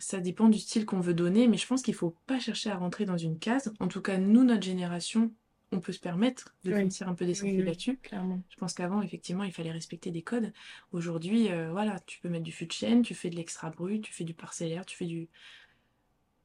ça 0.00 0.18
dépend 0.20 0.48
du 0.48 0.58
style 0.58 0.86
qu'on 0.86 1.00
veut 1.00 1.14
donner, 1.14 1.46
mais 1.46 1.56
je 1.56 1.66
pense 1.66 1.82
qu'il 1.82 1.94
faut 1.94 2.16
pas 2.26 2.40
chercher 2.40 2.70
à 2.70 2.76
rentrer 2.76 3.04
dans 3.04 3.18
une 3.18 3.38
case. 3.38 3.72
En 3.80 3.88
tout 3.88 4.00
cas, 4.00 4.18
nous, 4.18 4.44
notre 4.44 4.62
génération, 4.62 5.30
on 5.72 5.80
peut 5.80 5.92
se 5.92 6.00
permettre 6.00 6.54
de 6.64 6.72
Oui. 6.72 6.88
un 7.02 7.14
peu 7.14 7.26
des 7.26 7.42
Oui, 7.42 7.52
oui. 7.58 7.62
là-dessus. 7.64 7.96
Clairement. 7.98 8.40
Je 8.50 8.56
pense 8.56 8.74
qu'avant, 8.74 9.02
effectivement, 9.02 9.44
il 9.44 9.52
fallait 9.52 9.70
respecter 9.72 10.10
des 10.10 10.22
codes. 10.22 10.52
Aujourd'hui, 10.92 11.50
euh, 11.50 11.70
voilà, 11.70 12.00
tu 12.06 12.18
peux 12.20 12.28
mettre 12.28 12.44
du 12.44 12.52
fût 12.52 12.66
de 12.66 12.72
chêne, 12.72 13.02
tu 13.02 13.14
fais 13.14 13.30
de 13.30 13.36
l'extra 13.36 13.70
brut, 13.70 14.02
tu 14.02 14.12
fais 14.12 14.24
du 14.24 14.34
parcellaire, 14.34 14.84
tu 14.84 14.96
fais 14.96 15.06
du... 15.06 15.28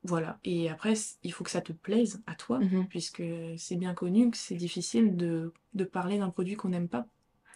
Voilà. 0.04 0.40
Et 0.44 0.70
après, 0.70 0.94
il 1.24 1.34
faut 1.34 1.44
que 1.44 1.50
ça 1.50 1.62
te 1.62 1.74
plaise 1.74 2.22
à 2.28 2.36
toi, 2.36 2.60
Mhm. 2.60 2.88
puisque 2.88 3.24
c'est 3.58 3.76
bien 3.76 3.94
connu 3.96 4.30
que 4.30 4.38
c'est 4.38 4.56
difficile 4.56 5.16
de, 5.16 5.52
de 5.74 5.84
parler 5.84 6.20
d'un 6.20 6.30
produit 6.30 6.56
qu'on 6.56 6.70
n'aime 6.70 6.88
pas. 6.90 7.08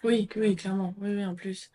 Oui, 0.03 0.21
Donc, 0.21 0.34
oui, 0.38 0.51
euh, 0.51 0.55
clairement. 0.55 0.95
Oui, 0.97 1.10
oui, 1.15 1.25
en 1.25 1.36
plus. 1.36 1.71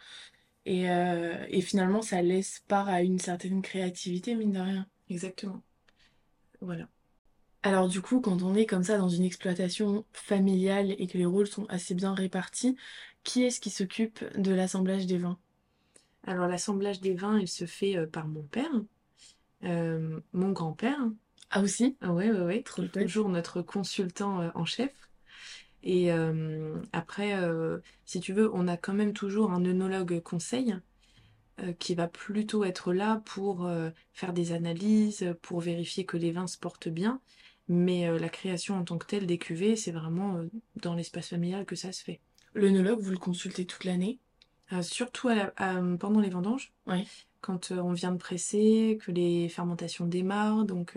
Et, 0.67 0.91
euh, 0.91 1.47
et 1.49 1.61
finalement, 1.61 2.03
ça 2.03 2.23
laisse 2.23 2.65
part 2.69 2.89
à 2.89 3.03
une 3.03 3.19
certaine 3.19 3.63
créativité, 3.63 4.35
mine 4.35 4.53
de 4.53 4.61
rien. 4.61 4.89
exactement. 5.09 5.63
Voilà. 6.61 6.89
Alors 7.65 7.89
du 7.89 8.03
coup, 8.03 8.21
quand 8.21 8.43
on 8.43 8.55
est 8.55 8.67
comme 8.67 8.85
ça 8.85 8.99
dans 8.99 9.09
une 9.09 9.25
exploitation 9.25 10.05
familiale 10.13 10.95
et 10.99 11.07
que 11.07 11.17
les 11.17 11.25
rôles 11.25 11.47
sont 11.47 11.65
assez 11.71 11.95
bien 11.95 12.13
répartis, 12.13 12.77
qui 13.23 13.43
est-ce 13.43 13.59
qui 13.59 13.71
s'occupe 13.71 14.23
de 14.37 14.53
l'assemblage 14.53 15.07
des 15.07 15.17
vins? 15.17 15.39
Alors, 16.27 16.47
l'assemblage 16.47 17.01
des 17.01 17.15
vins, 17.15 17.39
il 17.39 17.49
se 17.49 17.65
fait 17.65 17.97
euh, 17.97 18.07
par 18.07 18.29
mon 18.29 18.43
père, 18.43 18.71
euh, 19.65 20.21
mon 20.35 20.53
grand-père. 20.53 20.99
Ah 21.51 21.63
aussi? 21.63 21.97
Ah 22.03 22.13
ouais, 22.13 22.31
ouais. 22.31 22.63
Trop. 22.63 22.83
Toujours 22.83 23.31
notre 23.31 23.63
consultant 23.63 24.43
euh, 24.43 24.51
en 24.55 24.67
chef. 24.67 24.93
Et 25.83 26.11
après, 26.93 27.39
si 28.07 28.21
tu 28.21 28.33
veux, 28.33 28.51
on 28.55 28.69
a 28.69 28.77
quand 28.79 28.95
même 28.95 29.13
toujours 29.13 29.53
un 29.53 29.65
œnologue 29.65 30.21
conseil 30.23 30.75
qui 31.79 31.95
va 31.95 32.09
plutôt 32.09 32.65
être 32.65 32.95
là 32.95 33.23
pour 33.27 33.69
faire 34.15 34.33
des 34.33 34.53
analyses, 34.53 35.35
pour 35.43 35.61
vérifier 35.61 36.07
que 36.07 36.17
les 36.17 36.33
vins 36.33 36.47
se 36.47 36.57
portent 36.57 36.89
bien. 36.89 37.21
Mais 37.69 38.07
euh, 38.07 38.19
la 38.19 38.29
création 38.29 38.77
en 38.77 38.85
tant 38.85 38.99
que 38.99 39.07
telle 39.07 39.27
des 39.27 39.39
cuvées, 39.39 39.77
c'est 39.77 39.93
vraiment 39.93 40.37
euh, 40.37 40.51
dans 40.77 40.95
l'espace 40.95 41.29
familial 41.29 41.65
que 41.65 41.77
ça 41.77 41.93
se 41.93 42.05
fait. 42.05 42.21
L'œnologue, 42.55 43.01
vous 43.01 43.11
le 43.11 43.19
consultez 43.19 43.65
toute 43.65 43.85
l'année? 43.85 44.19
Euh, 44.73 44.83
surtout 44.83 45.29
à 45.29 45.35
la- 45.35 45.53
à- 45.57 45.81
pendant 45.99 46.21
les 46.21 46.31
vendanges, 46.31 46.73
Oui. 46.87 47.07
quand 47.41 47.71
on 47.73 47.93
vient 47.93 48.13
de 48.13 48.19
presser, 48.19 48.99
que 49.03 49.13
les 49.13 49.49
fermentations 49.49 50.07
démarrent, 50.07 50.65
donc 50.65 50.97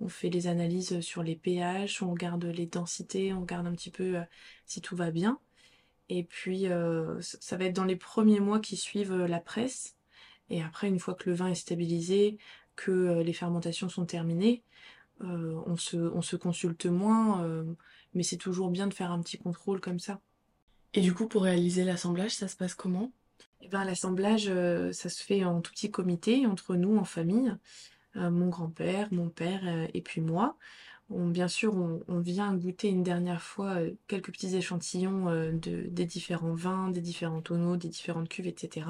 on 0.00 0.08
fait 0.08 0.30
les 0.30 0.48
analyses 0.48 1.00
sur 1.00 1.22
les 1.22 1.36
pH, 1.36 2.02
on 2.02 2.10
regarde 2.10 2.44
les 2.44 2.66
densités, 2.66 3.32
on 3.32 3.42
regarde 3.42 3.66
un 3.66 3.72
petit 3.72 3.90
peu 3.90 4.16
si 4.66 4.80
tout 4.80 4.96
va 4.96 5.10
bien. 5.12 5.38
Et 6.08 6.24
puis 6.24 6.66
ça 7.20 7.56
va 7.56 7.66
être 7.66 7.76
dans 7.76 7.84
les 7.84 7.96
premiers 7.96 8.40
mois 8.40 8.58
qui 8.58 8.76
suivent 8.76 9.14
la 9.14 9.38
presse. 9.38 9.94
Et 10.50 10.62
après, 10.62 10.88
une 10.88 10.98
fois 10.98 11.14
que 11.14 11.30
le 11.30 11.36
vin 11.36 11.48
est 11.48 11.54
stabilisé, 11.54 12.38
que 12.74 13.20
les 13.20 13.32
fermentations 13.32 13.88
sont 13.88 14.06
terminées, 14.06 14.62
euh, 15.22 15.60
on 15.66 15.76
se, 15.76 15.96
on 15.96 16.22
se 16.22 16.36
consulte 16.36 16.86
moins, 16.86 17.42
euh, 17.44 17.64
mais 18.14 18.22
c'est 18.22 18.36
toujours 18.36 18.70
bien 18.70 18.86
de 18.86 18.94
faire 18.94 19.10
un 19.10 19.20
petit 19.20 19.38
contrôle 19.38 19.80
comme 19.80 19.98
ça. 19.98 20.20
Et 20.94 21.00
du 21.00 21.12
coup, 21.12 21.26
pour 21.26 21.42
réaliser 21.42 21.84
l'assemblage, 21.84 22.34
ça 22.34 22.48
se 22.48 22.56
passe 22.56 22.74
comment? 22.74 23.12
Eh 23.60 23.68
ben, 23.68 23.84
l'assemblage, 23.84 24.46
euh, 24.48 24.92
ça 24.92 25.08
se 25.08 25.22
fait 25.22 25.44
en 25.44 25.60
tout 25.60 25.72
petit 25.72 25.90
comité, 25.90 26.46
entre 26.46 26.76
nous, 26.76 26.96
en 26.96 27.04
famille. 27.04 27.54
Mon 28.14 28.48
grand-père, 28.48 29.06
mon 29.12 29.28
père 29.28 29.62
et 29.94 30.00
puis 30.00 30.20
moi. 30.20 30.56
On, 31.08 31.28
bien 31.28 31.46
sûr, 31.46 31.76
on, 31.76 32.18
vient 32.18 32.52
goûter 32.52 32.88
une 32.88 33.04
dernière 33.04 33.42
fois 33.42 33.76
quelques 34.08 34.32
petits 34.32 34.56
échantillons 34.56 35.26
de, 35.52 35.86
des 35.88 36.04
différents 36.04 36.54
vins, 36.54 36.90
des 36.90 37.02
différents 37.02 37.42
tonneaux, 37.42 37.76
des 37.76 37.86
différentes 37.86 38.28
cuves, 38.28 38.48
etc. 38.48 38.86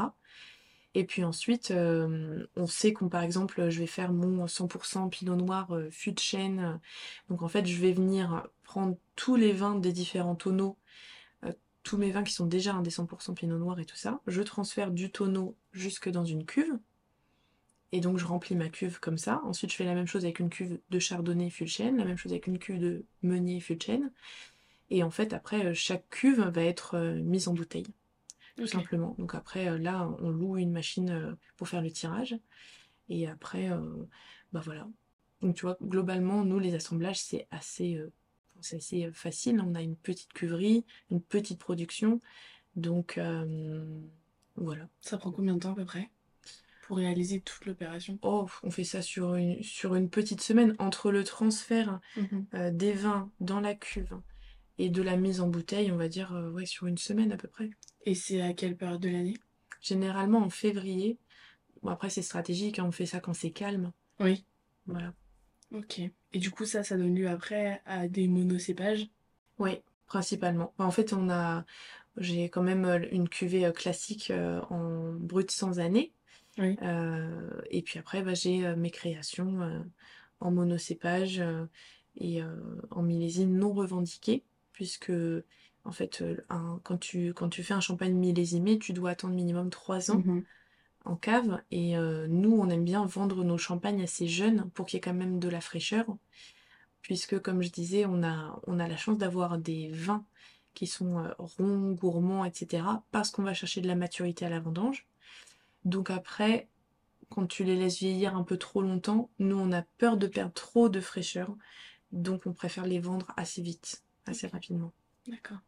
Et 0.94 1.04
puis 1.04 1.22
ensuite, 1.24 1.70
euh, 1.70 2.46
on 2.56 2.66
sait 2.66 2.92
qu'on, 2.92 3.08
par 3.08 3.22
exemple, 3.22 3.68
je 3.70 3.78
vais 3.78 3.86
faire 3.86 4.12
mon 4.12 4.46
100% 4.46 5.10
pinot 5.10 5.36
noir 5.36 5.74
euh, 5.74 5.90
fût 5.90 6.12
de 6.12 6.18
chêne. 6.18 6.80
Donc 7.28 7.42
en 7.42 7.48
fait, 7.48 7.66
je 7.66 7.80
vais 7.80 7.92
venir 7.92 8.48
prendre 8.64 8.96
tous 9.14 9.36
les 9.36 9.52
vins 9.52 9.76
des 9.76 9.92
différents 9.92 10.34
tonneaux 10.34 10.76
euh, 11.44 11.52
tous 11.82 11.96
mes 11.96 12.10
vins 12.10 12.24
qui 12.24 12.32
sont 12.32 12.46
déjà 12.46 12.74
un 12.74 12.82
des 12.82 12.90
100% 12.90 13.34
pinot 13.34 13.58
noir 13.58 13.78
et 13.80 13.84
tout 13.84 13.96
ça, 13.96 14.20
je 14.26 14.42
transfère 14.42 14.90
du 14.90 15.10
tonneau 15.10 15.56
jusque 15.72 16.08
dans 16.10 16.24
une 16.24 16.44
cuve. 16.44 16.78
Et 17.92 18.00
donc 18.00 18.18
je 18.18 18.26
remplis 18.26 18.54
ma 18.54 18.68
cuve 18.68 19.00
comme 19.00 19.16
ça. 19.16 19.40
Ensuite 19.44 19.70
je 19.72 19.76
fais 19.76 19.84
la 19.84 19.94
même 19.94 20.06
chose 20.06 20.24
avec 20.24 20.40
une 20.40 20.50
cuve 20.50 20.78
de 20.90 20.98
chardonnay 20.98 21.48
fût 21.50 21.64
de 21.64 21.70
chêne, 21.70 21.96
la 21.96 22.04
même 22.04 22.18
chose 22.18 22.32
avec 22.32 22.46
une 22.46 22.58
cuve 22.58 22.78
de 22.78 23.04
meunier 23.22 23.60
fût 23.60 23.76
de 23.76 23.82
chêne. 23.82 24.12
Et 24.90 25.02
en 25.02 25.10
fait 25.10 25.32
après 25.32 25.66
euh, 25.66 25.74
chaque 25.74 26.08
cuve 26.10 26.40
va 26.40 26.62
être 26.62 26.98
mise 26.98 27.48
en 27.48 27.54
bouteille, 27.54 27.86
tout 28.58 28.66
simplement. 28.66 29.14
Donc 29.18 29.34
après 29.34 29.68
euh, 29.68 29.78
là 29.78 30.10
on 30.20 30.30
loue 30.30 30.56
une 30.56 30.72
machine 30.72 31.10
euh, 31.10 31.34
pour 31.56 31.68
faire 31.68 31.82
le 31.82 31.90
tirage. 31.90 32.36
Et 33.08 33.26
après, 33.26 33.70
euh, 33.70 33.80
bah 34.52 34.60
voilà. 34.62 34.86
Donc 35.40 35.54
tu 35.56 35.62
vois, 35.62 35.78
globalement, 35.82 36.44
nous 36.44 36.58
les 36.58 36.74
assemblages 36.74 37.20
c'est 37.20 37.46
assez, 37.50 38.04
facile. 39.12 39.62
On 39.64 39.74
a 39.74 39.80
une 39.80 39.96
petite 39.96 40.32
cuverie, 40.32 40.84
une 41.10 41.22
petite 41.22 41.58
production. 41.58 42.20
Donc 42.76 43.18
voilà. 44.56 44.88
Ça 45.00 45.16
prend 45.16 45.30
combien 45.30 45.54
de 45.54 45.60
temps 45.60 45.72
à 45.72 45.76
peu 45.76 45.84
près? 45.84 46.10
Pour 46.88 46.96
réaliser 46.96 47.40
toute 47.40 47.66
l'opération? 47.66 48.18
Oh, 48.22 48.46
on 48.62 48.70
fait 48.70 48.82
ça 48.82 49.02
sur 49.02 49.34
une, 49.36 49.62
sur 49.62 49.94
une 49.94 50.08
petite 50.08 50.40
semaine 50.40 50.74
entre 50.78 51.12
le 51.12 51.22
transfert 51.22 52.00
euh, 52.54 52.70
des 52.70 52.92
vins 52.92 53.30
dans 53.40 53.60
la 53.60 53.74
cuve 53.74 54.18
et 54.78 54.90
de 54.90 55.02
la 55.02 55.16
mise 55.16 55.40
en 55.40 55.48
bouteille, 55.48 55.90
on 55.92 55.96
va 55.96 56.08
dire 56.08 56.34
euh, 56.34 56.50
ouais, 56.50 56.66
sur 56.66 56.86
une 56.86 56.98
semaine 56.98 57.32
à 57.32 57.36
peu 57.36 57.48
près. 57.48 57.70
Et 58.06 58.14
c'est 58.14 58.40
à 58.40 58.52
quelle 58.54 58.76
période 58.76 59.00
de 59.00 59.08
l'année? 59.08 59.36
Généralement 59.80 60.38
en 60.38 60.50
février. 60.50 61.18
Bon, 61.82 61.90
après, 61.90 62.10
c'est 62.10 62.22
stratégique, 62.22 62.78
hein, 62.78 62.84
on 62.86 62.92
fait 62.92 63.06
ça 63.06 63.20
quand 63.20 63.34
c'est 63.34 63.50
calme. 63.50 63.92
Oui. 64.20 64.44
Voilà. 64.86 65.12
Ok. 65.72 66.00
Et 66.00 66.38
du 66.38 66.50
coup, 66.50 66.64
ça, 66.64 66.82
ça 66.82 66.96
donne 66.96 67.14
lieu 67.14 67.28
après 67.28 67.82
à 67.84 68.08
des 68.08 68.28
monocépages? 68.28 69.08
Oui, 69.58 69.80
principalement. 70.06 70.72
Enfin, 70.76 70.86
en 70.86 70.90
fait, 70.90 71.12
on 71.12 71.28
a, 71.28 71.64
j'ai 72.16 72.44
quand 72.48 72.62
même 72.62 72.84
euh, 72.84 73.00
une 73.12 73.28
cuvée 73.28 73.66
euh, 73.66 73.72
classique 73.72 74.32
en 74.70 75.12
brut 75.12 75.50
sans 75.50 75.78
année. 75.78 76.12
Oui. 76.58 76.76
Euh, 76.82 77.60
et 77.70 77.82
puis 77.82 77.98
après, 77.98 78.22
bah, 78.22 78.34
j'ai 78.34 78.74
mes 78.74 78.90
créations 78.90 79.60
euh, 79.62 79.80
en 80.40 80.50
monocépage 80.50 81.38
euh, 81.38 81.66
et 82.16 82.40
en 82.90 83.02
millésime 83.02 83.56
non 83.56 83.72
revendiqué, 83.72 84.42
puisque 84.78 85.10
en 85.84 85.90
fait, 85.90 86.22
euh, 86.22 86.36
un- 86.50 86.80
quand 86.84 86.98
tu, 86.98 87.34
quand 87.34 87.48
tu 87.48 87.64
fais 87.64 87.74
un 87.74 87.80
champagne 87.80 88.14
millésimé, 88.14 88.78
tu 88.78 88.92
dois 88.92 89.10
attendre 89.10 89.34
minimum 89.34 89.70
3 89.70 90.12
ans 90.12 90.18
Mhm. 90.18 90.44
en 91.04 91.16
cave. 91.16 91.60
Et 91.72 91.96
euh, 91.98 92.28
nous, 92.28 92.52
on 92.52 92.70
aime 92.70 92.84
bien 92.84 93.04
vendre 93.06 93.44
nos 93.44 93.58
champagnes 93.58 94.02
assez 94.02 94.28
jeunes 94.28 94.70
pour 94.74 94.86
qu'il 94.86 94.96
y 94.96 94.98
ait 94.98 95.02
quand 95.02 95.14
même 95.14 95.40
de 95.40 95.48
la 95.48 95.60
fraîcheur. 95.60 96.06
Puisque, 97.02 97.40
comme 97.40 97.62
je 97.62 97.70
disais, 97.70 98.06
on 98.06 98.22
a, 98.22 98.60
on 98.68 98.78
a 98.78 98.88
la 98.88 98.96
chance 98.96 99.18
d'avoir 99.18 99.58
des 99.58 99.90
vins 99.92 100.24
qui 100.74 100.86
sont 100.86 101.18
euh, 101.18 101.30
ronds, 101.38 101.92
gourmands, 101.92 102.44
etc. 102.44 103.04
Parce 103.12 103.30
qu'on 103.32 103.42
va 103.42 103.54
chercher 103.54 103.80
de 103.80 103.88
la 103.88 103.96
maturité 103.96 104.46
à 104.46 104.50
la 104.50 104.60
vendange. 104.60 105.06
Donc 105.84 106.10
après, 106.10 106.68
quand 107.30 107.46
tu 107.46 107.64
les 107.64 107.76
laisses 107.76 107.98
vieillir 108.00 108.36
un 108.36 108.44
peu 108.44 108.58
trop 108.58 108.82
longtemps, 108.82 109.30
nous, 109.38 109.58
on 109.58 109.72
a 109.72 109.82
peur 109.98 110.16
de 110.18 110.26
perdre 110.28 110.54
trop 110.54 110.88
de 110.88 111.00
fraîcheur. 111.00 111.56
Donc 112.12 112.42
on 112.46 112.52
préfère 112.52 112.86
les 112.86 113.00
vendre 113.00 113.32
assez 113.36 113.62
vite, 113.62 114.02
assez 114.28 114.46
rapidement. 114.46 114.92
D'accord. 115.26 115.58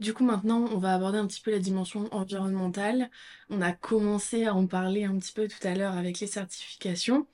Du 0.00 0.14
coup, 0.14 0.24
maintenant, 0.24 0.60
on 0.72 0.78
va 0.78 0.94
aborder 0.94 1.18
un 1.18 1.26
petit 1.26 1.40
peu 1.40 1.50
la 1.50 1.58
dimension 1.58 2.08
environnementale. 2.14 3.10
On 3.50 3.60
a 3.60 3.72
commencé 3.72 4.44
à 4.44 4.54
en 4.54 4.66
parler 4.68 5.04
un 5.04 5.18
petit 5.18 5.32
peu 5.32 5.48
tout 5.48 5.66
à 5.66 5.74
l'heure 5.74 5.96
avec 5.96 6.20
les 6.20 6.28
certifications, 6.28 7.26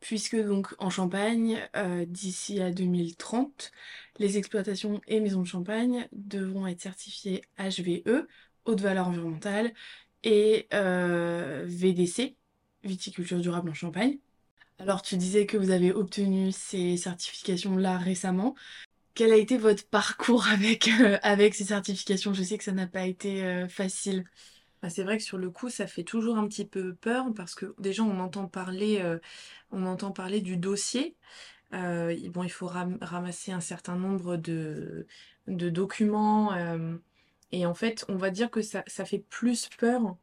puisque 0.00 0.36
donc 0.36 0.74
en 0.78 0.88
Champagne, 0.88 1.58
euh, 1.76 2.06
d'ici 2.06 2.62
à 2.62 2.70
2030, 2.70 3.70
les 4.18 4.38
exploitations 4.38 5.02
et 5.06 5.20
maisons 5.20 5.42
de 5.42 5.46
champagne 5.46 6.08
devront 6.12 6.66
être 6.66 6.80
certifiées 6.80 7.42
HVE, 7.58 8.26
haute 8.64 8.80
valeur 8.80 9.08
environnementale, 9.08 9.74
et 10.22 10.68
euh, 10.72 11.64
VDC, 11.66 12.34
viticulture 12.82 13.40
durable 13.40 13.68
en 13.68 13.74
Champagne. 13.74 14.18
Alors, 14.78 15.02
tu 15.02 15.16
disais 15.16 15.46
que 15.46 15.56
vous 15.56 15.70
avez 15.70 15.92
obtenu 15.92 16.50
ces 16.52 16.96
certifications-là 16.96 17.98
récemment. 17.98 18.54
Quel 19.16 19.32
a 19.32 19.36
été 19.36 19.58
votre 19.58 19.84
parcours 19.88 20.46
avec, 20.46 20.88
euh, 21.00 21.18
avec 21.22 21.56
ces 21.56 21.64
certifications? 21.64 22.34
Je 22.34 22.42
sais 22.44 22.56
que 22.58 22.62
ça 22.64 22.70
n'a 22.72 22.86
pas 22.86 23.06
été 23.06 23.42
euh, 23.44 23.68
facile. 23.68 24.24
Ah, 24.82 24.90
c'est 24.90 25.02
vrai 25.02 25.16
que 25.18 25.24
sur 25.24 25.38
le 25.38 25.50
coup, 25.50 25.70
ça 25.70 25.86
fait 25.86 26.04
toujours 26.04 26.36
un 26.38 26.46
petit 26.46 26.64
peu 26.66 26.94
peur 26.94 27.26
parce 27.34 27.54
que 27.54 27.74
déjà 27.78 28.02
on 28.04 28.20
entend 28.20 28.46
parler, 28.46 29.00
euh, 29.00 29.18
on 29.72 29.86
entend 29.86 30.12
parler 30.12 30.40
du 30.40 30.56
dossier. 30.56 31.16
Bon, 31.72 32.42
il 32.44 32.50
faut 32.50 32.66
ram- 32.66 32.98
ramasser 33.00 33.52
un 33.52 33.60
certain 33.60 33.96
nombre 33.96 34.36
de, 34.36 35.06
de 35.46 35.70
documents 35.70 36.52
et 37.52 37.66
en 37.66 37.74
fait, 37.74 38.04
on 38.08 38.16
va 38.16 38.30
dire 38.30 38.50
que 38.50 38.62
ça, 38.62 38.82
ça 38.86 39.04
fait 39.04 39.18
plus 39.20 39.68
peur 39.78 40.16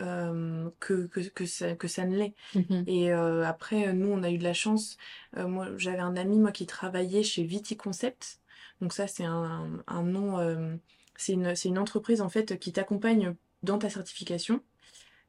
euh, 0.00 0.70
que, 0.80 1.06
que, 1.06 1.20
que 1.20 1.46
ça, 1.46 1.74
que 1.76 1.88
ça 1.88 2.04
ne 2.06 2.16
l'est. 2.16 2.34
Et 2.86 3.12
euh, 3.12 3.44
après, 3.46 3.92
nous, 3.92 4.08
on 4.10 4.22
a 4.22 4.30
eu 4.30 4.38
de 4.38 4.44
la 4.44 4.54
chance. 4.54 4.96
Euh, 5.36 5.48
moi, 5.48 5.68
j'avais 5.76 5.98
un 6.00 6.16
ami, 6.16 6.38
moi, 6.38 6.52
qui 6.52 6.66
travaillait 6.66 7.22
chez 7.22 7.44
Viticoncept. 7.44 8.40
Donc 8.80 8.92
ça, 8.92 9.06
c'est 9.06 9.24
un, 9.24 9.82
un 9.86 10.02
nom, 10.02 10.38
euh, 10.38 10.76
c'est 11.16 11.32
une, 11.34 11.54
c'est 11.54 11.68
une 11.68 11.78
entreprise, 11.78 12.20
en 12.22 12.28
fait, 12.30 12.58
qui 12.58 12.72
t'accompagne 12.72 13.34
dans 13.62 13.78
ta 13.78 13.90
certification. 13.90 14.62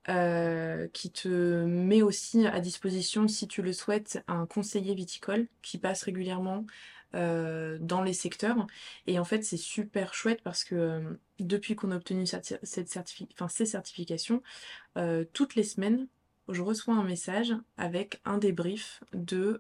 euh, 0.10 0.88
qui 0.94 1.12
te 1.12 1.28
met 1.66 2.02
aussi 2.02 2.48
à 2.48 2.60
disposition, 2.60 3.28
si 3.28 3.48
tu 3.48 3.62
le 3.62 3.74
souhaites, 3.74 4.24
un 4.28 4.46
conseiller 4.48 4.96
viticole 4.96 5.48
qui 5.62 5.78
passe 5.78 6.04
régulièrement 6.04 6.66
euh, 7.16 7.78
dans 7.80 8.02
les 8.02 8.14
secteurs. 8.14 8.68
Et 9.08 9.20
en 9.20 9.26
fait, 9.26 9.44
c'est 9.44 9.58
super 9.58 10.14
chouette 10.14 10.42
parce 10.44 10.64
que 10.64 10.76
euh, 10.76 11.02
depuis 11.40 11.76
qu'on 11.76 11.92
a 11.92 11.96
obtenu 11.98 12.26
ces 12.26 12.86
certifications, 12.86 14.42
toutes 15.34 15.56
les 15.56 15.64
semaines, 15.64 16.08
je 16.50 16.62
reçois 16.62 16.96
un 16.96 17.04
message 17.04 17.54
avec 17.78 18.22
un 18.26 18.38
débrief 18.38 19.02
de 19.14 19.60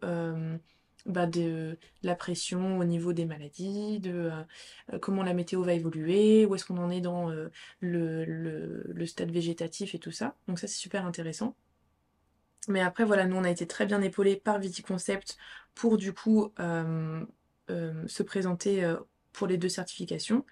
bah, 1.06 1.26
de 1.26 1.78
la 2.04 2.16
pression 2.16 2.78
au 2.78 2.84
niveau 2.84 3.12
des 3.14 3.26
maladies, 3.26 3.99
de 3.99 4.30
euh, 4.93 4.99
comment 4.99 5.24
la 5.24 5.34
météo 5.34 5.64
va 5.64 5.74
évoluer, 5.74 6.45
où 6.45 6.54
est-ce 6.56 6.66
qu'on 6.66 6.78
en 6.78 6.91
est 6.91 7.02
dans 7.02 7.32
euh, 7.32 7.49
le, 7.80 8.24
le, 8.26 9.06
stade 9.08 9.32
végétatif 9.32 9.95
et 9.95 9.99
tout 9.99 10.12
ça. 10.12 10.36
Donc 10.47 10.60
ça 10.60 10.68
c'est 10.68 10.78
super 10.78 11.06
intéressant. 11.06 11.56
Mais 12.68 12.82
après 12.82 13.04
voilà, 13.04 13.26
nous 13.26 13.36
on 13.36 13.43
a 13.43 13.49
été 13.49 13.66
très 13.66 13.86
bien 13.88 14.02
épaulés 14.02 14.36
par 14.36 14.60
Viticoncept 14.60 15.38
pour 15.74 15.97
du 15.97 16.14
coup 16.14 16.52
euh, 16.60 17.26
se 18.07 18.24
présenter 18.24 18.95
pour 19.34 19.47
les 19.47 19.57
deux 19.57 19.69
certifications. 19.69 20.45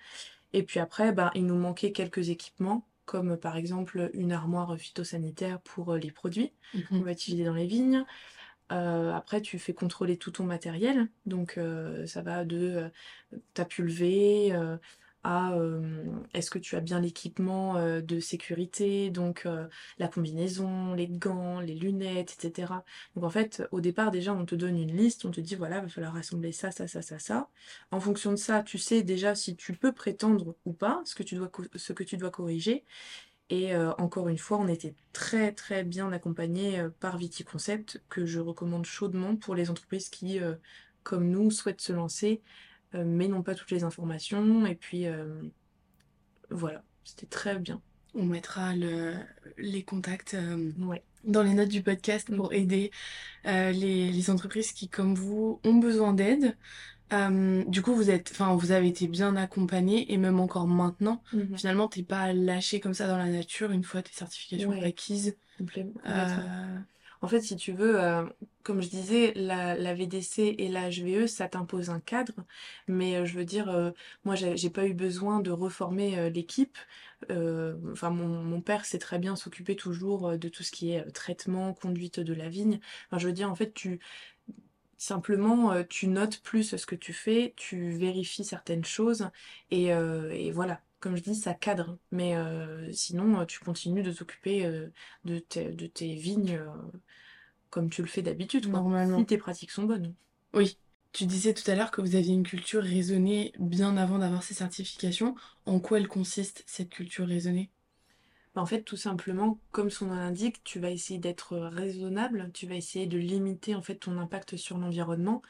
Et 0.53 0.63
puis 0.63 0.79
après, 0.79 1.11
bah, 1.11 1.31
il 1.35 1.45
nous 1.45 1.57
manquait 1.57 1.91
quelques 1.91 2.29
équipements, 2.29 2.87
comme 3.05 3.37
par 3.37 3.57
exemple 3.57 4.09
une 4.13 4.31
armoire 4.31 4.77
phytosanitaire 4.77 5.59
pour 5.61 5.95
les 5.95 6.11
produits 6.11 6.51
mmh 6.73 6.79
qu'on 6.89 7.01
va 7.01 7.11
utiliser 7.11 7.43
dans 7.43 7.53
les 7.53 7.67
vignes. 7.67 8.05
Euh, 8.71 9.11
après, 9.13 9.41
tu 9.41 9.57
fais 9.57 9.73
contrôler 9.73 10.17
tout 10.17 10.31
ton 10.31 10.43
matériel. 10.43 11.07
Donc, 11.25 11.57
euh, 11.57 12.05
ça 12.05 12.21
va 12.21 12.45
de 12.45 12.91
euh, 13.33 13.37
ta 13.53 13.65
pulvée 13.65 14.53
à 15.23 15.53
est-ce 16.33 16.49
que 16.49 16.59
tu 16.59 16.75
as 16.75 16.79
bien 16.79 16.99
l'équipement 16.99 17.75
de 17.99 18.19
sécurité, 18.19 19.09
donc 19.09 19.47
la 19.97 20.07
combinaison, 20.07 20.93
les 20.93 21.07
gants, 21.07 21.59
les 21.59 21.75
lunettes, 21.75 22.37
etc. 22.39 22.73
Donc, 23.15 23.23
en 23.23 23.29
fait, 23.29 23.63
au 23.71 23.81
départ, 23.81 24.11
déjà, 24.11 24.33
on 24.33 24.45
te 24.45 24.55
donne 24.55 24.77
une 24.77 24.95
liste, 24.95 25.25
on 25.25 25.31
te 25.31 25.41
dit 25.41 25.55
voilà, 25.55 25.77
il 25.77 25.83
va 25.83 25.87
falloir 25.89 26.15
assembler 26.15 26.51
ça, 26.51 26.71
ça, 26.71 26.87
ça, 26.87 27.01
ça, 27.01 27.19
ça. 27.19 27.49
En 27.91 27.99
fonction 27.99 28.31
de 28.31 28.37
ça, 28.37 28.63
tu 28.63 28.77
sais 28.77 29.03
déjà 29.03 29.35
si 29.35 29.55
tu 29.55 29.73
peux 29.73 29.91
prétendre 29.91 30.55
ou 30.65 30.73
pas 30.73 31.01
ce 31.05 31.15
que 31.15 31.23
tu 31.23 31.35
dois, 31.35 31.51
ce 31.75 31.93
que 31.93 32.03
tu 32.03 32.17
dois 32.17 32.31
corriger. 32.31 32.85
Et 33.49 33.73
euh, 33.75 33.91
encore 33.97 34.29
une 34.29 34.37
fois, 34.37 34.59
on 34.59 34.67
était 34.67 34.95
très 35.11 35.51
très 35.53 35.83
bien 35.83 36.11
accompagnés 36.11 36.79
euh, 36.79 36.89
par 36.99 37.17
Viticoncept, 37.17 38.01
que 38.09 38.25
je 38.25 38.39
recommande 38.39 38.85
chaudement 38.85 39.35
pour 39.35 39.55
les 39.55 39.69
entreprises 39.71 40.09
qui, 40.09 40.39
euh, 40.39 40.55
comme 41.03 41.29
nous, 41.29 41.49
souhaitent 41.49 41.81
se 41.81 41.93
lancer, 41.93 42.41
mais 42.93 43.27
n'ont 43.27 43.43
pas 43.43 43.55
toutes 43.55 43.71
les 43.71 43.83
informations. 43.83 44.65
Et 44.65 44.75
puis 44.75 45.05
voilà, 46.49 46.83
c'était 47.03 47.27
très 47.27 47.57
bien. 47.57 47.81
On 48.15 48.25
mettra 48.25 48.73
les 49.57 49.83
contacts 49.83 50.35
dans 51.23 51.43
les 51.43 51.53
notes 51.53 51.69
du 51.69 51.83
podcast 51.83 52.33
pour 52.33 52.51
mm. 52.51 52.55
aider 52.55 52.91
les, 53.45 54.11
les, 54.11 54.29
entreprises 54.29 54.71
qui, 54.71 54.89
comme 54.89 55.15
vous, 55.15 55.59
ont 55.63 55.75
besoin 55.75 56.13
d'aide. 56.13 56.55
Euh, 57.11 57.63
du 57.65 57.81
coup, 57.81 57.95
vous 57.95 58.09
êtes, 58.09 58.29
enfin, 58.31 58.55
vous 58.55 58.71
avez 58.71 58.87
été 58.87 59.07
bien 59.07 59.35
accompagné 59.35 60.11
et 60.13 60.17
même 60.17 60.39
encore 60.39 60.67
maintenant, 60.67 61.23
mmh 61.33 61.57
finalement, 61.57 61.87
t'es 61.87 62.03
pas 62.03 62.33
lâché 62.33 62.79
comme 62.79 62.93
ça 62.93 63.07
dans 63.07 63.17
la 63.17 63.25
nature 63.25 63.71
une 63.71 63.83
fois 63.83 64.01
tes 64.01 64.13
certifications 64.13 64.71
acquises. 64.83 65.35
Euh, 66.05 66.77
en 67.21 67.27
fait, 67.27 67.41
si 67.41 67.55
tu 67.55 67.71
veux, 67.73 68.01
euh, 68.01 68.25
comme 68.63 68.81
je 68.81 68.89
disais, 68.89 69.33
la, 69.35 69.93
VDC 69.93 70.55
et 70.57 70.67
la 70.69 70.89
HVE, 70.89 71.27
ça 71.27 71.47
t'impose 71.47 71.89
un 71.89 71.99
cadre, 71.99 72.33
mais 72.87 73.25
je 73.25 73.37
veux 73.37 73.45
dire, 73.45 73.93
moi, 74.23 74.35
j'ai 74.35 74.69
pas 74.69 74.85
eu 74.85 74.93
besoin 74.93 75.39
de 75.39 75.51
reformer 75.51 76.29
l'équipe. 76.29 76.77
Enfin, 77.91 78.09
mon, 78.09 78.61
père 78.61 78.85
sait 78.85 78.99
très 78.99 79.19
bien 79.19 79.35
s'occuper 79.35 79.75
toujours 79.75 80.37
de 80.37 80.49
tout 80.49 80.63
ce 80.63 80.71
qui 80.71 80.91
est 80.91 81.11
traitement, 81.11 81.73
conduite 81.73 82.19
de 82.19 82.33
la 82.33 82.49
vigne. 82.49 82.79
Je 83.15 83.27
veux 83.27 83.33
dire, 83.33 83.49
en 83.49 83.55
fait, 83.55 83.73
tu 83.73 83.99
Simplement, 84.99 85.71
euh, 85.71 85.83
tu 85.87 86.07
notes 86.07 86.41
plus 86.41 86.75
ce 86.75 86.85
que 86.85 86.95
tu 86.95 87.13
fais, 87.13 87.53
tu 87.55 87.91
vérifies 87.91 88.43
certaines 88.43 88.83
choses 88.83 89.29
et, 89.71 89.93
euh, 89.93 90.51
voilà. 90.53 90.81
Comme 90.99 91.15
je 91.15 91.23
dis, 91.23 91.35
ça 91.35 91.53
cadre. 91.53 91.97
Mais 92.11 92.35
euh, 92.35 92.91
sinon, 92.91 93.45
tu 93.45 93.59
continues 93.59 94.03
de 94.03 94.11
t'occuper 94.11 94.63
de, 95.23 95.43
de, 95.53 95.87
tes 95.87 96.15
vignes 96.15 96.61
comme 97.69 97.89
tu 97.89 98.01
le 98.01 98.07
fais 98.07 98.21
d'habitude, 98.21 98.67
normalement. 98.67 99.19
Si 99.19 99.25
tes 99.25 99.37
pratiques 99.37 99.71
sont 99.71 99.83
bonnes. 99.83 100.13
Oui. 100.53 100.77
Tu 101.11 101.25
disais 101.25 101.53
tout 101.53 101.69
à 101.69 101.75
l'heure 101.75 101.91
que 101.91 102.01
vous 102.01 102.15
aviez 102.15 102.33
une 102.33 102.43
culture 102.43 102.83
raisonnée 102.83 103.53
bien 103.57 103.97
avant 103.97 104.19
d'avoir 104.19 104.43
ces 104.43 104.53
certifications. 104.53 105.35
En 105.65 105.79
quoi 105.79 105.97
elle 105.99 106.07
consiste, 106.07 106.63
cette 106.67 106.89
culture 106.89 107.27
raisonnée? 107.27 107.71
En 108.55 108.65
fait, 108.65 108.81
tout 108.81 108.97
simplement, 108.97 109.59
comme 109.71 109.89
son 109.89 110.07
nom 110.07 110.15
l'indique, 110.15 110.63
tu 110.63 110.79
vas 110.79 110.91
essayer 110.91 111.19
d'être 111.19 111.57
raisonnable, 111.57 112.51
tu 112.53 112.67
vas 112.67 112.75
essayer 112.75 113.07
de 113.07 113.17
limiter 113.17 113.73
en 113.73 113.81
fait 113.81 113.95
ton 113.95 114.17
impact 114.17 114.57
sur 114.57 114.77
l'environnement. 114.77 115.41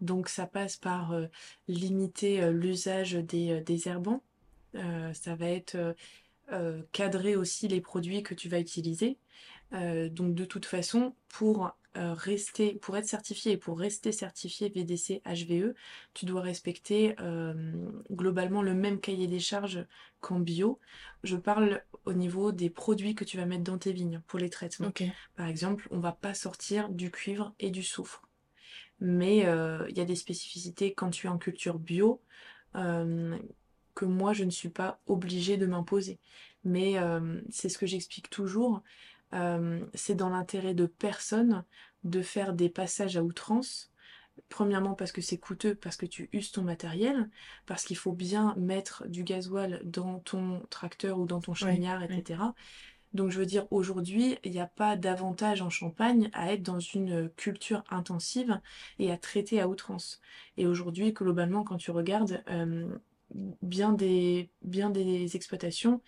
Donc 0.00 0.28
ça 0.28 0.46
passe 0.46 0.76
par 0.76 1.12
euh, 1.12 1.26
limiter 1.68 2.42
euh, 2.42 2.52
l'usage 2.52 3.12
des, 3.12 3.52
euh, 3.52 3.62
des 3.62 3.88
herbants. 3.88 4.22
Ça 4.74 5.34
va 5.34 5.48
être 5.48 5.76
cadrer 6.92 7.36
aussi 7.36 7.68
les 7.68 7.80
produits 7.80 8.22
que 8.22 8.34
tu 8.34 8.48
vas 8.48 8.60
utiliser. 8.60 9.18
donc 9.72 10.34
de 10.34 10.44
toute 10.44 10.66
façon, 10.66 11.14
pour 11.28 11.74
euh, 11.96 12.14
rester, 12.14 12.74
pour 12.74 12.96
être 12.96 13.08
certifié 13.08 13.52
et 13.52 13.56
pour 13.56 13.76
rester 13.76 14.12
certifié 14.12 14.68
VDC 14.68 15.22
HVE, 15.26 15.74
tu 16.14 16.24
dois 16.24 16.40
respecter 16.40 17.16
euh, 17.18 17.52
globalement 18.12 18.62
le 18.62 18.74
même 18.74 19.00
cahier 19.00 19.26
des 19.26 19.40
charges 19.40 19.84
qu'en 20.20 20.38
bio. 20.38 20.78
Je 21.24 21.34
parle 21.34 21.82
au 22.04 22.12
niveau 22.12 22.52
des 22.52 22.70
produits 22.70 23.16
que 23.16 23.24
tu 23.24 23.38
vas 23.38 23.44
mettre 23.44 23.64
dans 23.64 23.76
tes 23.76 23.90
vignes 23.90 24.22
pour 24.28 24.38
les 24.38 24.50
traitements. 24.50 24.92
Par 25.34 25.48
exemple, 25.48 25.88
on 25.90 25.98
va 25.98 26.12
pas 26.12 26.32
sortir 26.32 26.90
du 26.90 27.10
cuivre 27.10 27.52
et 27.58 27.70
du 27.70 27.82
soufre. 27.82 28.22
Mais 29.00 29.46
euh, 29.46 29.84
il 29.88 29.98
y 29.98 30.00
a 30.00 30.04
des 30.04 30.14
spécificités 30.14 30.94
quand 30.94 31.10
tu 31.10 31.26
es 31.26 31.30
en 31.30 31.38
culture 31.38 31.80
bio 31.80 32.22
que 34.00 34.06
moi 34.06 34.32
je 34.32 34.44
ne 34.44 34.50
suis 34.50 34.70
pas 34.70 34.98
obligée 35.06 35.56
de 35.56 35.66
m'imposer. 35.66 36.18
Mais 36.64 36.96
c'est 37.50 37.68
ce 37.68 37.78
que 37.78 37.86
j'explique 37.86 38.30
toujours. 38.30 38.82
Euh, 39.34 39.84
c'est 39.94 40.14
dans 40.14 40.30
l'intérêt 40.30 40.74
de 40.74 40.86
personne 40.86 41.64
de 42.04 42.22
faire 42.22 42.52
des 42.52 42.68
passages 42.68 43.16
à 43.16 43.22
outrance. 43.22 43.92
Premièrement 44.48 44.94
parce 44.94 45.12
que 45.12 45.20
c'est 45.20 45.38
coûteux, 45.38 45.74
parce 45.74 45.96
que 45.96 46.06
tu 46.06 46.30
uses 46.32 46.50
ton 46.50 46.62
matériel, 46.62 47.28
parce 47.66 47.84
qu'il 47.84 47.96
faut 47.96 48.12
bien 48.12 48.54
mettre 48.56 49.06
du 49.06 49.22
gasoil 49.22 49.80
dans 49.84 50.20
ton 50.20 50.62
tracteur 50.70 51.18
ou 51.18 51.26
dans 51.26 51.40
ton 51.40 51.52
chagnard, 51.52 52.02
etc. 52.02 52.40
Donc 53.12 53.30
je 53.30 53.38
veux 53.38 53.46
dire, 53.46 53.66
aujourd'hui, 53.70 54.38
il 54.44 54.52
n'y 54.52 54.60
a 54.60 54.66
pas 54.66 54.96
d'avantage 54.96 55.62
en 55.62 55.68
Champagne 55.68 56.30
à 56.32 56.52
être 56.52 56.62
dans 56.62 56.78
une 56.78 57.28
culture 57.30 57.84
intensive 57.90 58.60
et 58.98 59.10
à 59.10 59.18
traiter 59.18 59.60
à 59.60 59.68
outrance. 59.68 60.20
Et 60.56 60.66
aujourd'hui, 60.66 61.12
globalement, 61.12 61.64
quand 61.64 61.76
tu 61.76 61.90
regardes, 61.90 62.42
euh, 62.48 62.88
bien, 63.62 63.92
des, 63.92 64.50
bien 64.62 64.90
des 64.90 65.36
exploitations 65.36 66.02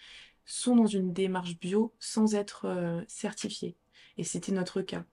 sont 0.45 0.77
dans 0.77 0.87
une 0.87 1.13
démarche 1.13 1.59
bio 1.59 1.95
sans 1.99 2.35
être 2.35 2.67
euh, 2.67 3.03
certifiés. 3.07 3.77
Et 4.17 4.25
c'était 4.25 4.53
notre 4.53 4.83
cas. 4.83 5.05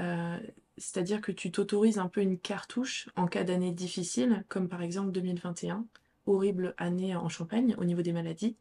Euh, 0.00 0.38
c'est-à-dire 0.76 1.20
que 1.20 1.32
tu 1.32 1.50
t'autorises 1.50 1.98
un 1.98 2.08
peu 2.08 2.20
une 2.20 2.38
cartouche 2.38 3.08
en 3.16 3.26
cas 3.26 3.44
d'année 3.44 3.72
difficile, 3.72 4.44
comme 4.48 4.68
par 4.68 4.82
exemple 4.82 5.12
2021, 5.12 5.86
horrible 6.26 6.74
année 6.78 7.16
en 7.16 7.28
Champagne 7.28 7.74
au 7.78 7.84
niveau 7.84 8.02
des 8.02 8.12
maladies. 8.12 8.56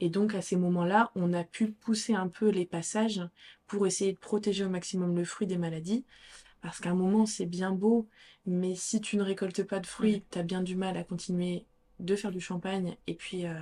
Et 0.00 0.08
donc 0.08 0.34
à 0.34 0.42
ces 0.42 0.56
moments-là, 0.56 1.12
on 1.14 1.32
a 1.32 1.44
pu 1.44 1.70
pousser 1.72 2.14
un 2.14 2.28
peu 2.28 2.48
les 2.48 2.66
passages 2.66 3.22
pour 3.66 3.86
essayer 3.86 4.12
de 4.12 4.18
protéger 4.18 4.64
au 4.64 4.70
maximum 4.70 5.16
le 5.16 5.24
fruit 5.24 5.46
des 5.46 5.58
maladies. 5.58 6.04
Parce 6.60 6.80
qu'à 6.80 6.90
un 6.90 6.94
moment, 6.94 7.26
c'est 7.26 7.46
bien 7.46 7.72
beau, 7.72 8.08
mais 8.46 8.74
si 8.74 9.00
tu 9.00 9.16
ne 9.16 9.22
récoltes 9.22 9.64
pas 9.64 9.80
de 9.80 9.86
fruits, 9.86 10.24
tu 10.30 10.38
as 10.38 10.42
bien 10.42 10.62
du 10.62 10.76
mal 10.76 10.96
à 10.96 11.04
continuer 11.04 11.66
de 12.02 12.16
faire 12.16 12.30
du 12.30 12.40
champagne 12.40 12.96
et 13.06 13.14
puis 13.14 13.46
euh, 13.46 13.54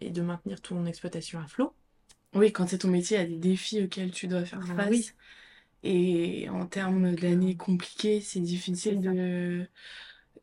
et 0.00 0.10
de 0.10 0.22
maintenir 0.22 0.60
ton 0.60 0.84
exploitation 0.86 1.40
à 1.40 1.46
flot. 1.46 1.72
Oui, 2.34 2.52
quand 2.52 2.68
c'est 2.68 2.78
ton 2.78 2.88
métier, 2.88 3.16
il 3.16 3.20
y 3.20 3.24
a 3.24 3.26
des 3.26 3.36
défis 3.36 3.82
auxquels 3.82 4.10
tu 4.10 4.26
dois 4.26 4.44
faire 4.44 4.60
ah 4.70 4.74
face. 4.74 5.14
Et 5.82 6.48
en 6.50 6.66
termes 6.66 7.14
d'années 7.14 7.56
compliquées, 7.56 8.20
c'est 8.20 8.40
difficile 8.40 9.00
de, 9.00 9.66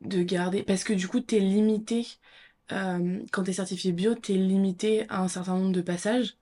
de 0.02 0.24
garder. 0.24 0.64
Parce 0.64 0.84
que 0.84 0.94
du 0.94 1.08
coup, 1.08 1.20
tu 1.20 1.36
es 1.36 1.40
limité. 1.40 2.08
Euh, 2.72 3.20
quand 3.32 3.44
tu 3.44 3.52
es 3.52 3.54
certifié 3.54 3.92
bio, 3.92 4.16
tu 4.16 4.34
es 4.34 4.38
limité 4.38 5.06
à 5.10 5.22
un 5.22 5.28
certain 5.28 5.56
nombre 5.58 5.74
de 5.74 5.82
passages. 5.82 6.38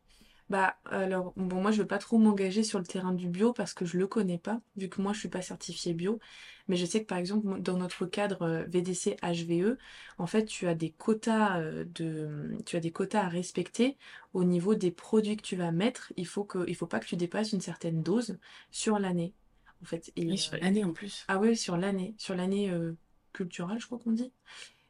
Bah 0.49 0.77
alors 0.85 1.33
bon 1.37 1.61
moi 1.61 1.71
je 1.71 1.81
veux 1.81 1.87
pas 1.87 1.99
trop 1.99 2.17
m'engager 2.17 2.63
sur 2.63 2.77
le 2.77 2.85
terrain 2.85 3.13
du 3.13 3.29
bio 3.29 3.53
parce 3.53 3.73
que 3.73 3.85
je 3.85 3.97
le 3.97 4.07
connais 4.07 4.37
pas 4.37 4.59
vu 4.75 4.89
que 4.89 5.01
moi 5.01 5.13
je 5.13 5.19
suis 5.19 5.29
pas 5.29 5.41
certifiée 5.41 5.93
bio. 5.93 6.19
Mais 6.67 6.75
je 6.75 6.85
sais 6.85 7.01
que 7.01 7.07
par 7.07 7.17
exemple 7.17 7.61
dans 7.61 7.77
notre 7.77 8.05
cadre 8.05 8.41
euh, 8.43 8.63
VDC 8.67 9.17
HVE 9.21 9.77
en 10.17 10.27
fait 10.27 10.45
tu 10.45 10.67
as 10.67 10.75
des 10.75 10.91
quotas 10.91 11.59
euh, 11.59 11.85
de 11.95 12.57
tu 12.65 12.75
as 12.75 12.79
des 12.81 12.91
quotas 12.91 13.21
à 13.21 13.29
respecter 13.29 13.97
au 14.33 14.43
niveau 14.43 14.75
des 14.75 14.91
produits 14.91 15.37
que 15.37 15.41
tu 15.41 15.55
vas 15.55 15.71
mettre. 15.71 16.11
Il 16.17 16.27
faut 16.27 16.43
que 16.43 16.65
il 16.67 16.75
faut 16.75 16.87
pas 16.87 16.99
que 16.99 17.07
tu 17.07 17.15
dépasses 17.15 17.53
une 17.53 17.61
certaine 17.61 18.03
dose 18.03 18.37
sur 18.69 18.99
l'année 18.99 19.33
en 19.81 19.85
fait. 19.85 20.11
Et, 20.17 20.35
sur 20.35 20.57
l'année 20.57 20.83
en 20.83 20.91
plus. 20.91 21.23
ah 21.29 21.39
oui 21.39 21.55
sur 21.55 21.77
l'année 21.77 22.15
sur 22.17 22.35
l'année 22.35 22.69
euh, 22.69 22.93
culturelle 23.31 23.79
je 23.79 23.85
crois 23.85 23.99
qu'on 23.99 24.11
dit. 24.11 24.31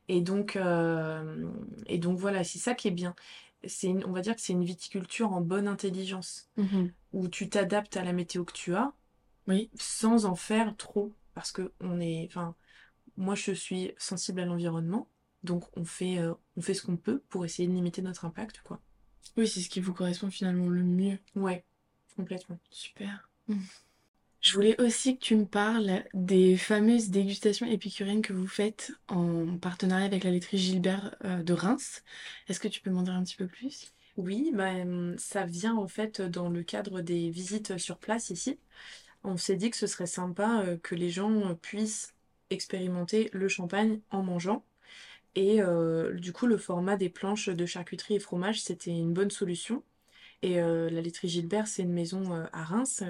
Et 0.10 0.22
donc 0.22 0.58
et 0.58 1.97
donc 1.97 2.20
voilà 2.20 2.43
c'est 2.43 2.60
ça 2.60 2.74
qui 2.74 2.88
est 2.88 2.91
bien 2.91 3.16
c'est 3.66 3.89
on 4.05 4.11
va 4.11 4.22
dire 4.22 4.36
que 4.36 4.41
c'est 4.41 4.53
une 4.53 4.64
viticulture 4.66 5.32
en 5.32 5.41
bonne 5.41 5.68
intelligence, 5.68 6.49
Mhm. 6.57 6.91
où 7.14 7.28
tu 7.28 7.49
t'adaptes 7.49 7.97
à 7.97 8.03
la 8.03 8.14
météo 8.14 8.43
que 8.43 8.53
tu 8.53 8.76
as 8.76 8.93
Oui. 9.47 9.70
sans 9.76 10.26
en 10.26 10.36
faire 10.36 10.76
trop. 10.78 11.14
Parce 11.34 11.51
que 11.51 11.72
on 11.80 11.99
est, 11.99 12.26
enfin, 12.30 12.55
moi 13.18 13.36
je 13.36 13.51
suis 13.51 13.91
sensible 13.97 14.39
à 14.41 14.45
l'environnement, 14.45 15.07
donc 15.43 15.64
on 15.78 15.84
fait, 15.86 16.20
euh, 16.20 16.34
on 16.57 16.61
fait 16.61 16.74
ce 16.74 16.84
qu'on 16.84 16.97
peut 16.97 17.20
pour 17.30 17.43
essayer 17.45 17.68
de 17.68 17.74
limiter 17.74 18.01
notre 18.01 18.26
impact, 18.26 18.61
quoi. 18.64 18.80
Oui, 19.38 19.47
c'est 19.47 19.61
ce 19.61 19.70
qui 19.70 19.80
vous 19.80 19.93
correspond 19.93 20.30
finalement 20.30 20.68
le 20.70 20.84
mieux. 20.84 21.18
Ouais, 21.36 21.66
complètement. 22.16 22.59
Super. 22.70 23.30
Je 24.44 24.54
voulais 24.56 24.80
aussi 24.82 25.18
que 25.18 25.24
tu 25.24 25.38
me 25.38 25.46
parles 25.46 26.04
des 26.14 26.58
fameuses 26.58 27.10
dégustations 27.10 27.66
épicuriennes 27.66 28.22
que 28.22 28.34
vous 28.34 28.46
faites 28.46 28.91
en 29.08 29.58
partenariat 29.58 30.06
avec 30.06 30.26
la 30.26 30.32
laiterie 30.32 30.58
Gilbert 30.58 31.16
euh, 31.24 31.41
de 31.41 31.54
Reims. 31.54 32.04
Est-ce 32.50 32.60
que 32.60 32.68
tu 32.68 32.82
peux 32.82 32.91
m'en 32.91 33.04
dire 33.04 33.14
un 33.14 33.24
petit 33.24 33.38
peu 33.38 33.48
plus? 33.48 33.94
Oui, 34.18 34.52
bah, 34.54 34.74
ça 35.18 35.46
vient 35.46 35.78
en 35.78 35.88
fait 35.88 36.22
dans 36.22 36.50
le 36.50 36.62
cadre 36.62 37.00
des 37.00 37.30
visites 37.30 37.78
sur 37.78 37.98
place 37.98 38.32
ici. 38.32 38.60
On 39.24 39.38
s'est 39.38 39.56
dit 39.56 39.70
que 39.70 39.78
ce 39.78 39.88
serait 39.88 40.08
sympa 40.08 40.64
euh, 40.66 40.78
que 40.78 40.94
les 40.94 41.10
gens 41.10 41.56
puissent 41.56 42.14
expérimenter 42.50 43.30
le 43.32 43.48
champagne 43.48 44.02
en 44.12 44.24
mangeant. 44.24 44.66
Et 45.36 45.62
euh, 45.62 46.14
du 46.16 46.34
coup, 46.34 46.48
le 46.48 46.58
format 46.58 46.98
des 46.98 47.10
planches 47.10 47.48
de 47.48 47.66
charcuterie 47.66 48.16
et 48.16 48.20
fromage, 48.20 48.62
c'était 48.62 48.91
une 48.91 49.14
bonne 49.14 49.32
solution. 49.32 49.84
Et 50.41 50.58
la 50.58 50.89
laiterie 50.89 51.30
Gilbert, 51.30 51.68
c'est 51.68 51.84
une 51.84 51.94
maison 51.94 52.34
à 52.52 52.64
Reims 52.66 53.02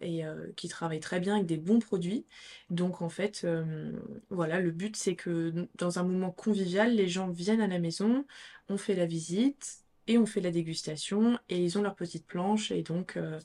et 0.00 0.24
euh, 0.24 0.52
qui 0.56 0.68
travaille 0.68 1.00
très 1.00 1.20
bien 1.20 1.34
avec 1.34 1.46
des 1.46 1.56
bons 1.56 1.80
produits. 1.80 2.24
Donc 2.70 3.02
en 3.02 3.08
fait, 3.08 3.42
euh, 3.44 3.92
voilà, 4.30 4.60
le 4.60 4.70
but 4.70 4.96
c'est 4.96 5.16
que 5.16 5.52
dans 5.76 5.98
un 5.98 6.02
moment 6.04 6.30
convivial, 6.30 6.94
les 6.94 7.08
gens 7.08 7.28
viennent 7.28 7.60
à 7.60 7.66
la 7.66 7.78
maison, 7.78 8.24
on 8.68 8.76
fait 8.76 8.94
la 8.94 9.06
visite 9.06 9.78
et 10.06 10.18
on 10.18 10.26
fait 10.26 10.40
la 10.40 10.50
dégustation 10.50 11.38
et 11.48 11.62
ils 11.62 11.78
ont 11.78 11.82
leur 11.82 11.94
petite 11.94 12.26
planche 12.26 12.70
et 12.70 12.82
donc 12.82 13.16
euh, 13.16 13.38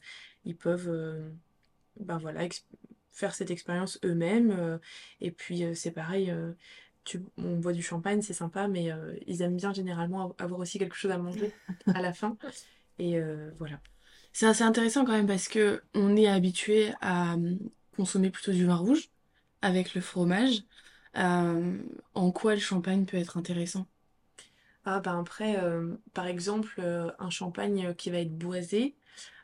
ils 0.45 0.55
peuvent 0.55 1.31
ben 1.99 2.17
voilà, 2.17 2.47
faire 3.11 3.35
cette 3.35 3.51
expérience 3.51 3.99
eux-mêmes. 4.03 4.79
et 5.21 5.31
puis 5.31 5.63
c'est 5.75 5.91
pareil, 5.91 6.33
tu, 7.05 7.21
on 7.37 7.57
boit 7.57 7.73
du 7.73 7.83
champagne, 7.83 8.21
c'est 8.21 8.33
sympa, 8.33 8.67
mais 8.67 8.89
ils 9.27 9.41
aiment 9.41 9.55
bien 9.55 9.73
généralement 9.73 10.35
avoir 10.37 10.59
aussi 10.59 10.79
quelque 10.79 10.95
chose 10.95 11.11
à 11.11 11.17
manger 11.17 11.51
à 11.93 12.01
la 12.01 12.13
fin. 12.13 12.37
Et 12.99 13.19
voilà. 13.57 13.79
C'est 14.33 14.47
assez 14.47 14.63
intéressant 14.63 15.05
quand 15.05 15.11
même 15.13 15.27
parce 15.27 15.47
que 15.47 15.83
on 15.93 16.15
est 16.17 16.27
habitué 16.27 16.93
à 17.01 17.33
hum, 17.35 17.59
consommer 17.95 18.29
plutôt 18.31 18.51
du 18.51 18.65
vin 18.65 18.75
rouge 18.75 19.09
avec 19.61 19.93
le 19.95 20.01
fromage. 20.01 20.63
Euh, 21.17 21.77
en 22.15 22.31
quoi 22.31 22.55
le 22.55 22.61
champagne 22.61 23.05
peut 23.05 23.17
être 23.17 23.37
intéressant? 23.37 23.87
Ah 24.85 24.99
ben 24.99 25.19
après, 25.19 25.57
euh, 25.63 25.95
par 26.13 26.27
exemple, 26.27 26.75
euh, 26.79 27.11
un 27.19 27.29
champagne 27.29 27.93
qui 27.95 28.09
va 28.11 28.19
être 28.19 28.37
boisé, 28.37 28.95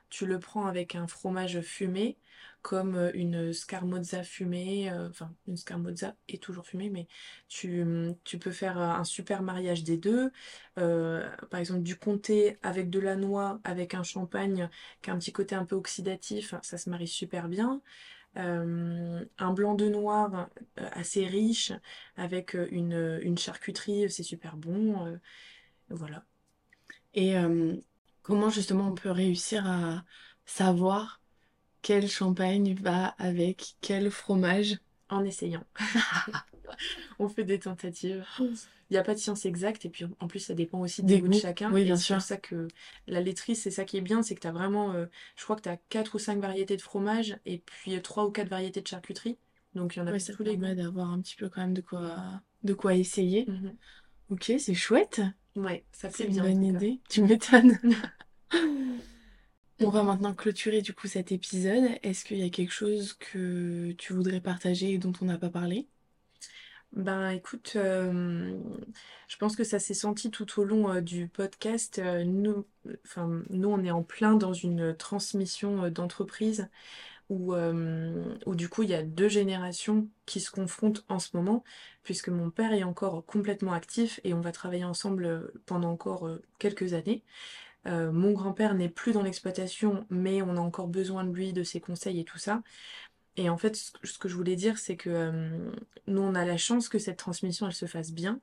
tu 0.09 0.25
le 0.25 0.39
prends 0.39 0.65
avec 0.65 0.95
un 0.95 1.07
fromage 1.07 1.61
fumé, 1.61 2.17
comme 2.61 2.95
euh, 2.95 3.11
une 3.13 3.53
scamozza 3.53 4.23
fumée, 4.23 4.91
euh, 4.91 5.09
enfin 5.09 5.33
une 5.47 5.57
scamozza 5.57 6.15
est 6.27 6.41
toujours 6.41 6.65
fumée, 6.65 6.89
mais 6.89 7.07
tu, 7.47 7.85
tu 8.23 8.37
peux 8.37 8.51
faire 8.51 8.79
euh, 8.79 8.87
un 8.89 9.03
super 9.03 9.41
mariage 9.41 9.83
des 9.83 9.97
deux. 9.97 10.31
Par 10.75 11.59
exemple, 11.59 11.81
du 11.81 11.97
comté 11.97 12.57
avec 12.63 12.89
de 12.89 12.99
la 12.99 13.15
noix, 13.15 13.59
avec 13.63 13.93
un 13.93 14.03
champagne 14.03 14.69
qui 15.01 15.09
a 15.09 15.13
un 15.13 15.17
petit 15.19 15.31
côté 15.33 15.55
un 15.55 15.65
peu 15.65 15.75
oxydatif, 15.75 16.55
ça 16.61 16.77
se 16.77 16.89
marie 16.89 17.07
super 17.07 17.49
bien. 17.49 17.81
Un 18.35 19.53
blanc 19.53 19.75
de 19.75 19.89
noir 19.89 20.49
assez 20.77 21.25
riche 21.27 21.73
avec 22.15 22.53
une, 22.71 23.19
une 23.23 23.37
charcuterie, 23.37 24.09
c'est 24.09 24.23
super 24.23 24.55
bon. 24.55 25.19
voilà. 25.89 26.23
Et 27.13 27.35
comment 28.21 28.49
justement 28.49 28.87
on 28.89 28.95
peut 28.95 29.11
réussir 29.11 29.65
à 29.67 30.03
savoir 30.45 31.21
quel 31.81 32.09
champagne 32.09 32.75
va 32.75 33.07
avec 33.19 33.75
quel 33.81 34.11
fromage? 34.11 34.79
En 35.09 35.25
essayant. 35.25 35.63
On 37.19 37.29
fait 37.29 37.43
des 37.43 37.59
tentatives. 37.59 38.25
Il 38.39 38.93
n'y 38.93 38.97
a 38.97 39.03
pas 39.03 39.13
de 39.13 39.19
science 39.19 39.45
exacte 39.45 39.85
et 39.85 39.89
puis 39.89 40.05
en 40.19 40.27
plus 40.27 40.39
ça 40.39 40.53
dépend 40.55 40.79
aussi 40.79 41.03
des 41.03 41.15
Des 41.15 41.21
goûts 41.21 41.27
de 41.27 41.33
chacun. 41.33 41.71
oui, 41.71 41.83
bien 41.83 41.95
c'est 41.95 42.13
pour 42.13 42.21
sûr. 42.21 42.21
ça 42.21 42.37
que 42.37 42.67
la 43.07 43.21
laiterie, 43.21 43.55
c'est 43.55 43.71
ça 43.71 43.85
qui 43.85 43.97
est 43.97 44.01
bien, 44.01 44.23
c'est 44.23 44.35
que 44.35 44.39
tu 44.41 44.47
as 44.47 44.51
vraiment, 44.51 44.93
euh, 44.93 45.05
je 45.35 45.43
crois 45.43 45.55
que 45.55 45.61
tu 45.61 45.69
as 45.69 45.77
4 45.77 46.15
ou 46.15 46.19
5 46.19 46.39
variétés 46.39 46.75
de 46.77 46.81
fromage 46.81 47.37
et 47.45 47.59
puis 47.59 48.01
3 48.01 48.25
ou 48.25 48.31
4 48.31 48.49
variétés 48.49 48.81
de 48.81 48.87
charcuterie. 48.87 49.37
Donc 49.75 49.95
il 49.95 49.99
y 49.99 50.01
en 50.01 50.07
a 50.07 50.11
pour 50.11 50.21
ça 50.21 50.33
tous 50.33 50.43
les 50.43 50.57
goûts. 50.57 50.75
d'avoir 50.75 51.11
un 51.11 51.21
petit 51.21 51.35
peu 51.35 51.49
quand 51.49 51.61
même 51.61 51.73
de 51.73 51.81
quoi, 51.81 52.41
de 52.63 52.73
quoi 52.73 52.95
essayer. 52.95 53.45
Mhm. 53.47 53.77
Ok, 54.29 54.51
c'est 54.59 54.73
chouette. 54.75 55.21
Ouais, 55.55 55.85
ça 55.91 56.09
C'est 56.09 56.25
une 56.25 56.27
bien 56.27 56.45
en 56.45 56.51
bonne 56.51 56.61
tout 56.61 56.65
cas. 56.65 56.83
idée. 56.83 56.99
Tu 57.09 57.21
m'étonnes. 57.21 57.79
On 59.81 59.89
va 59.89 60.03
maintenant 60.03 60.33
clôturer 60.33 60.81
du 60.81 60.93
coup 60.93 61.07
cet 61.07 61.31
épisode. 61.33 61.83
Est-ce 62.03 62.23
qu'il 62.23 62.37
y 62.37 62.43
a 62.43 62.49
quelque 62.49 62.71
chose 62.71 63.13
que 63.13 63.91
tu 63.97 64.13
voudrais 64.13 64.39
partager 64.41 64.93
et 64.93 64.97
dont 64.99 65.11
on 65.21 65.25
n'a 65.25 65.37
pas 65.37 65.49
parlé? 65.49 65.89
Ben 66.91 67.29
écoute, 67.29 67.73
euh, 67.75 68.57
je 69.27 69.37
pense 69.37 69.55
que 69.55 69.63
ça 69.63 69.77
s'est 69.79 69.93
senti 69.93 70.31
tout 70.31 70.59
au 70.59 70.63
long 70.63 70.91
euh, 70.91 71.01
du 71.01 71.27
podcast. 71.27 71.99
Euh, 71.99 72.23
nous, 72.23 72.65
nous, 73.51 73.69
on 73.69 73.83
est 73.83 73.91
en 73.91 74.01
plein 74.03 74.33
dans 74.35 74.53
une 74.53 74.95
transmission 74.97 75.89
d'entreprise 75.89 76.67
où, 77.29 77.53
euh, 77.53 78.35
où 78.45 78.55
du 78.55 78.69
coup 78.69 78.83
il 78.83 78.89
y 78.89 78.95
a 78.95 79.03
deux 79.03 79.29
générations 79.29 80.07
qui 80.25 80.41
se 80.41 80.51
confrontent 80.51 81.05
en 81.09 81.19
ce 81.19 81.35
moment, 81.35 81.63
puisque 82.03 82.29
mon 82.29 82.49
père 82.49 82.73
est 82.73 82.83
encore 82.83 83.25
complètement 83.25 83.73
actif 83.73 84.19
et 84.23 84.33
on 84.33 84.41
va 84.41 84.51
travailler 84.51 84.83
ensemble 84.83 85.25
euh, 85.25 85.53
pendant 85.65 85.91
encore 85.91 86.27
euh, 86.27 86.41
quelques 86.59 86.93
années. 86.93 87.23
Mon 87.85 88.33
grand-père 88.33 88.75
n'est 88.75 88.89
plus 88.89 89.13
dans 89.13 89.23
l'exploitation, 89.23 90.05
mais 90.11 90.43
on 90.43 90.57
a 90.57 90.59
encore 90.59 90.87
besoin 90.87 91.23
de 91.23 91.33
lui, 91.33 91.53
de 91.53 91.63
ses 91.63 91.79
conseils 91.79 92.19
et 92.19 92.23
tout 92.23 92.37
ça. 92.37 92.61
Et 93.35 93.49
en 93.49 93.57
fait, 93.57 93.75
ce 94.03 94.19
que 94.19 94.29
je 94.29 94.35
voulais 94.35 94.55
dire, 94.55 94.77
c'est 94.77 94.95
que 94.95 95.71
nous, 96.05 96.21
on 96.21 96.35
a 96.35 96.45
la 96.45 96.57
chance 96.57 96.87
que 96.87 96.99
cette 96.99 97.17
transmission, 97.17 97.65
elle 97.65 97.73
se 97.73 97.87
fasse 97.87 98.11
bien. 98.11 98.41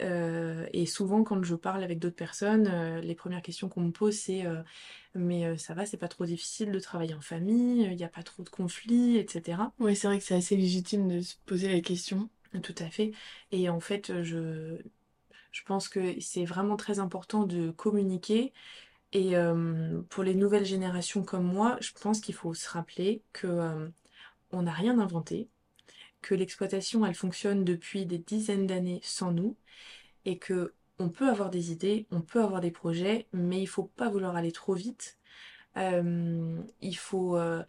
Euh, 0.00 0.66
et 0.72 0.86
souvent, 0.86 1.24
quand 1.24 1.42
je 1.42 1.54
parle 1.54 1.82
avec 1.82 1.98
d'autres 1.98 2.16
personnes, 2.16 2.66
euh, 2.68 3.00
les 3.00 3.14
premières 3.14 3.42
questions 3.42 3.68
qu'on 3.68 3.82
me 3.82 3.90
pose, 3.90 4.16
c'est 4.16 4.46
euh, 4.46 4.62
Mais 5.14 5.56
ça 5.58 5.74
va, 5.74 5.86
c'est 5.86 5.96
pas 5.96 6.08
trop 6.08 6.24
difficile 6.24 6.72
de 6.72 6.80
travailler 6.80 7.14
en 7.14 7.20
famille, 7.20 7.82
il 7.84 7.96
n'y 7.96 8.04
a 8.04 8.08
pas 8.08 8.22
trop 8.22 8.42
de 8.42 8.48
conflits, 8.48 9.18
etc. 9.18 9.72
Ouais, 9.78 9.94
c'est 9.94 10.06
vrai 10.06 10.18
que 10.18 10.24
c'est 10.24 10.34
assez 10.34 10.56
légitime 10.56 11.08
de 11.08 11.20
se 11.20 11.34
poser 11.46 11.72
la 11.72 11.80
question. 11.80 12.28
Tout 12.62 12.74
à 12.78 12.90
fait. 12.90 13.12
Et 13.52 13.68
en 13.68 13.80
fait, 13.80 14.22
je, 14.22 14.76
je 15.52 15.62
pense 15.64 15.88
que 15.88 16.20
c'est 16.20 16.44
vraiment 16.44 16.76
très 16.76 16.98
important 16.98 17.44
de 17.44 17.70
communiquer. 17.70 18.52
Et 19.12 19.34
pour 20.08 20.22
les 20.22 20.34
nouvelles 20.34 20.64
générations 20.64 21.24
comme 21.24 21.44
moi, 21.44 21.76
je 21.80 21.90
pense 22.00 22.20
qu'il 22.20 22.34
faut 22.34 22.54
se 22.54 22.68
rappeler 22.68 23.22
que 23.32 23.90
on 24.52 24.62
n'a 24.62 24.72
rien 24.72 24.98
inventé, 24.98 25.48
que 26.22 26.34
l'exploitation, 26.34 27.06
elle 27.06 27.14
fonctionne 27.14 27.64
depuis 27.64 28.06
des 28.06 28.18
dizaines 28.18 28.66
d'années 28.66 29.00
sans 29.02 29.32
nous, 29.32 29.56
et 30.24 30.38
que 30.38 30.74
on 30.98 31.08
peut 31.08 31.28
avoir 31.28 31.50
des 31.50 31.72
idées, 31.72 32.06
on 32.10 32.20
peut 32.20 32.42
avoir 32.42 32.60
des 32.60 32.70
projets, 32.70 33.26
mais 33.32 33.62
il 33.62 33.66
faut 33.66 33.84
pas 33.84 34.10
vouloir 34.10 34.36
aller 34.36 34.52
trop 34.52 34.74
vite. 34.74 35.18
Euh, 35.76 36.60
il 36.82 36.96
faut, 36.96 37.36
euh, 37.36 37.62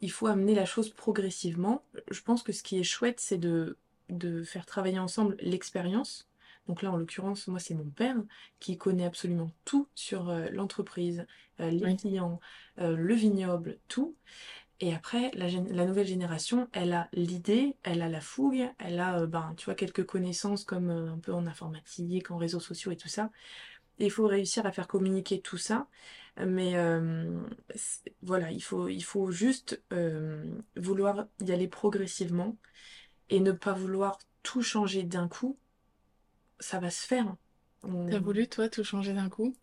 il 0.00 0.10
faut 0.10 0.26
amener 0.26 0.54
la 0.54 0.64
chose 0.66 0.90
progressivement. 0.90 1.82
Je 2.10 2.20
pense 2.22 2.42
que 2.42 2.52
ce 2.52 2.62
qui 2.62 2.78
est 2.78 2.84
chouette, 2.84 3.20
c'est 3.20 3.38
de, 3.38 3.76
de 4.10 4.42
faire 4.44 4.66
travailler 4.66 4.98
ensemble 4.98 5.36
l'expérience. 5.40 6.28
Donc 6.68 6.82
là, 6.82 6.92
en 6.92 6.96
l'occurrence, 6.96 7.46
moi, 7.48 7.60
c'est 7.60 7.74
mon 7.74 7.90
père 7.90 8.16
qui 8.60 8.76
connaît 8.78 9.06
absolument 9.06 9.50
tout 9.64 9.88
sur 9.94 10.28
euh, 10.30 10.48
l'entreprise, 10.50 11.26
les 11.58 11.82
Oui. 11.82 11.96
clients, 12.00 12.38
le 12.76 13.14
vignoble, 13.14 13.80
tout. 13.88 14.14
Et 14.80 14.94
après, 14.94 15.32
la, 15.34 15.50
nouvelle 15.86 16.06
génération, 16.06 16.68
elle 16.72 16.92
a 16.92 17.08
l'idée, 17.12 17.76
elle 17.82 18.00
a 18.00 18.08
la 18.08 18.20
fougue, 18.20 18.70
elle 18.78 19.00
a, 19.00 19.20
euh, 19.20 19.26
ben, 19.26 19.54
tu 19.56 19.64
vois, 19.64 19.74
quelques 19.74 20.06
connaissances 20.06 20.64
comme 20.64 20.90
euh, 20.90 21.12
un 21.12 21.18
peu 21.18 21.32
en 21.32 21.46
informatique, 21.48 22.30
en 22.30 22.36
réseaux 22.36 22.60
sociaux 22.60 22.92
et 22.92 22.96
tout 22.96 23.08
ça. 23.08 23.30
Et 23.98 24.06
il 24.06 24.10
faut 24.10 24.26
réussir 24.28 24.66
à 24.66 24.72
faire 24.72 24.88
communiquer 24.88 25.40
tout 25.40 25.58
ça. 25.58 25.88
Mais 26.46 26.76
euh, 26.76 27.42
voilà, 28.22 28.52
il 28.52 28.62
faut, 28.62 28.88
il 28.88 29.02
faut 29.02 29.30
juste 29.32 29.82
vouloir 30.76 31.26
y 31.44 31.52
aller 31.52 31.68
progressivement 31.68 32.56
et 33.30 33.40
ne 33.40 33.52
pas 33.52 33.72
vouloir 33.72 34.18
tout 34.42 34.62
changer 34.62 35.02
d'un 35.04 35.28
coup. 35.28 35.58
Ça 36.60 36.78
va 36.80 36.90
se 36.90 37.06
faire. 37.06 37.34
On- 37.82 38.08
T'as 38.10 38.18
voulu, 38.18 38.48
toi, 38.48 38.68
tout 38.68 38.84
changer 38.84 39.14
d'un 39.14 39.28
coup? 39.28 39.54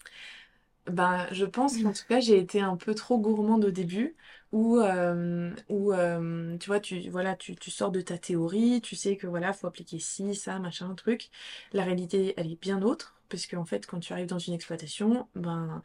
ben, 0.88 1.28
je 1.32 1.46
pense 1.46 1.78
qu'en 1.82 1.94
tout 1.94 2.06
cas, 2.08 2.20
j'ai 2.20 2.38
été 2.38 2.62
un 2.62 2.78
peu 2.78 2.94
trop 2.96 3.18
gourmande 3.20 3.66
au 3.66 3.72
début, 3.72 4.16
où, 4.56 4.80
euh, 4.80 5.54
euh, 5.70 6.58
tu 6.58 6.68
vois, 6.68 6.80
tu, 6.80 7.10
voilà, 7.10 7.36
tu, 7.36 7.58
tu 7.58 7.72
sors 7.72 7.92
de 7.92 8.00
ta 8.00 8.18
théorie, 8.18 8.80
tu 8.82 8.96
sais 8.96 9.18
que 9.18 9.28
voilà, 9.28 9.52
faut 9.52 9.68
appliquer 9.68 10.00
ci, 10.00 10.34
ça, 10.34 10.60
machin, 10.60 10.96
truc. 10.96 11.30
La 11.74 11.84
réalité, 11.84 12.34
elle 12.38 12.50
est 12.54 12.62
bien 12.62 12.82
autre, 12.82 13.20
parce 13.28 13.48
qu'en 13.48 13.66
fait, 13.66 13.86
quand 13.86 14.00
tu 14.00 14.14
arrives 14.14 14.28
dans 14.28 14.40
une 14.40 14.54
exploitation, 14.54 15.28
ben, 15.36 15.82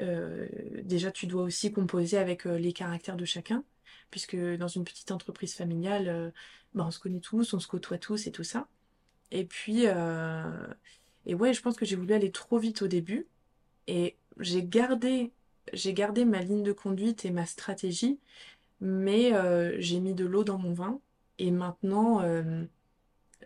euh, 0.00 0.46
déjà, 0.82 1.10
tu 1.10 1.26
dois 1.26 1.42
aussi 1.44 1.72
composer 1.72 2.18
avec 2.18 2.44
les 2.44 2.74
caractères 2.74 3.16
de 3.16 3.24
chacun, 3.24 3.64
puisque 4.10 4.36
dans 4.36 4.68
une 4.68 4.84
petite 4.84 5.12
entreprise 5.12 5.54
familiale, 5.54 6.34
ben, 6.74 6.84
on 6.86 6.90
se 6.90 6.98
connaît 6.98 7.20
tous, 7.20 7.54
on 7.54 7.60
se 7.60 7.68
côtoie 7.68 7.98
tous 7.98 8.26
et 8.26 8.32
tout 8.32 8.44
ça. 8.44 8.68
Et 9.30 9.46
puis, 9.46 9.86
et 11.26 11.34
ouais, 11.34 11.54
je 11.54 11.62
pense 11.62 11.76
que 11.76 11.86
j'ai 11.86 11.96
voulu 11.96 12.12
aller 12.12 12.32
trop 12.32 12.58
vite 12.58 12.82
au 12.82 12.88
début. 12.88 13.26
Et 13.86 14.16
j'ai 14.38 14.62
gardé, 14.64 15.32
j'ai 15.72 15.94
gardé 15.94 16.24
ma 16.24 16.40
ligne 16.40 16.62
de 16.62 16.72
conduite 16.72 17.24
et 17.24 17.30
ma 17.30 17.46
stratégie, 17.46 18.18
mais 18.80 19.34
euh, 19.34 19.76
j'ai 19.80 20.00
mis 20.00 20.14
de 20.14 20.24
l'eau 20.26 20.44
dans 20.44 20.58
mon 20.58 20.72
vin. 20.72 21.00
Et 21.38 21.50
maintenant, 21.50 22.22
euh, 22.22 22.64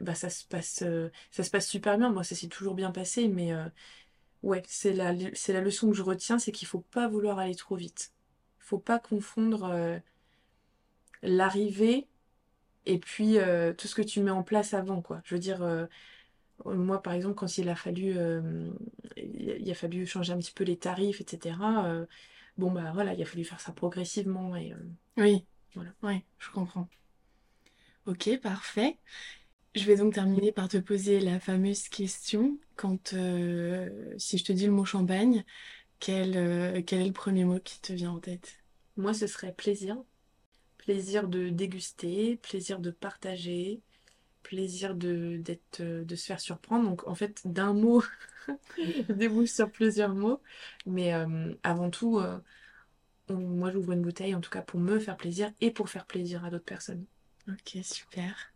bah, 0.00 0.14
ça 0.14 0.30
se 0.30 0.44
passe, 0.44 0.82
euh, 0.82 1.10
ça 1.30 1.44
se 1.44 1.50
passe 1.50 1.68
super 1.68 1.98
bien. 1.98 2.10
Moi, 2.12 2.24
ça 2.24 2.34
s'est 2.34 2.48
toujours 2.48 2.74
bien 2.74 2.92
passé, 2.92 3.28
mais 3.28 3.52
ouais, 4.42 4.62
c'est 4.66 4.92
la, 4.92 5.12
la 5.12 5.60
leçon 5.60 5.90
que 5.90 5.96
je 5.96 6.02
retiens, 6.02 6.38
c'est 6.38 6.52
qu'il 6.52 6.68
faut 6.68 6.80
pas 6.80 7.08
vouloir 7.08 7.38
aller 7.38 7.54
trop 7.56 7.76
vite. 7.76 8.12
Il 8.60 8.64
faut 8.64 8.78
pas 8.78 8.98
confondre 8.98 10.00
l'arrivée 11.22 12.06
et 12.86 12.98
puis 12.98 13.38
tout 13.78 13.88
ce 13.88 13.94
que 13.94 14.02
tu 14.02 14.20
mets 14.20 14.30
en 14.30 14.42
place 14.42 14.74
avant, 14.74 15.02
quoi. 15.02 15.20
Je 15.24 15.34
veux 15.34 15.40
dire, 15.40 15.88
moi, 16.64 17.02
par 17.02 17.12
exemple, 17.12 17.34
quand 17.34 17.58
il 17.58 17.68
a 17.68 17.74
fallu, 17.76 18.16
il 19.16 19.70
a 19.70 19.74
fallu 19.74 20.06
changer 20.06 20.32
un 20.32 20.38
petit 20.38 20.52
peu 20.52 20.64
les 20.64 20.76
tarifs, 20.76 21.20
etc. 21.20 21.56
bon 22.56 22.70
bah 22.70 22.92
voilà, 22.92 23.14
il 23.14 23.22
a 23.22 23.26
fallu 23.26 23.44
faire 23.44 23.60
ça 23.60 23.72
progressivement 23.72 24.56
et 24.56 24.72
oui, 25.16 25.44
voilà. 25.74 25.90
Oui, 26.02 26.22
je 26.38 26.50
comprends. 26.50 26.88
Ok, 28.06 28.38
parfait. 28.42 28.98
Je 29.74 29.84
vais 29.84 29.96
donc 29.96 30.14
terminer 30.14 30.52
par 30.52 30.68
te 30.68 30.76
poser 30.76 31.20
la 31.20 31.40
fameuse 31.40 31.88
question. 31.88 32.58
Quand, 32.76 33.14
si 34.18 34.38
je 34.38 34.44
te 34.44 34.52
dis 34.52 34.66
le 34.66 34.72
mot 34.72 34.84
champagne, 34.84 35.44
quel, 35.98 36.84
quel 36.84 37.00
est 37.00 37.06
le 37.06 37.12
premier 37.12 37.44
mot 37.44 37.58
qui 37.58 37.80
te 37.80 37.92
vient 37.92 38.12
en 38.12 38.20
tête? 38.20 38.58
Moi, 38.96 39.14
ce 39.14 39.26
serait 39.26 39.52
plaisir. 39.52 39.96
Plaisir 40.78 41.28
de 41.28 41.48
déguster, 41.48 42.36
plaisir 42.36 42.78
de 42.78 42.90
partager, 42.90 43.80
plaisir 44.44 44.94
de, 44.94 45.38
d'être, 45.38 45.82
de 45.82 46.16
se 46.16 46.26
faire 46.26 46.40
surprendre. 46.40 46.88
Donc, 46.88 47.06
en 47.08 47.14
fait, 47.16 47.42
d'un 47.44 47.72
mot, 47.72 48.02
débouche 49.08 49.50
sur 49.50 49.70
plusieurs 49.70 50.14
mots. 50.14 50.40
Mais 50.86 51.12
avant 51.62 51.90
tout, 51.90 52.20
moi 53.30 53.70
j'ouvre 53.70 53.92
une 53.92 54.02
bouteille 54.02 54.34
en 54.34 54.40
tout 54.40 54.50
cas 54.50 54.62
pour 54.62 54.80
me 54.80 54.98
faire 54.98 55.16
plaisir 55.16 55.50
et 55.60 55.70
pour 55.70 55.88
faire 55.88 56.06
plaisir 56.06 56.44
à 56.44 56.50
d'autres 56.50 56.64
personnes. 56.64 57.04
Ok, 57.48 57.78
super. 57.82 58.52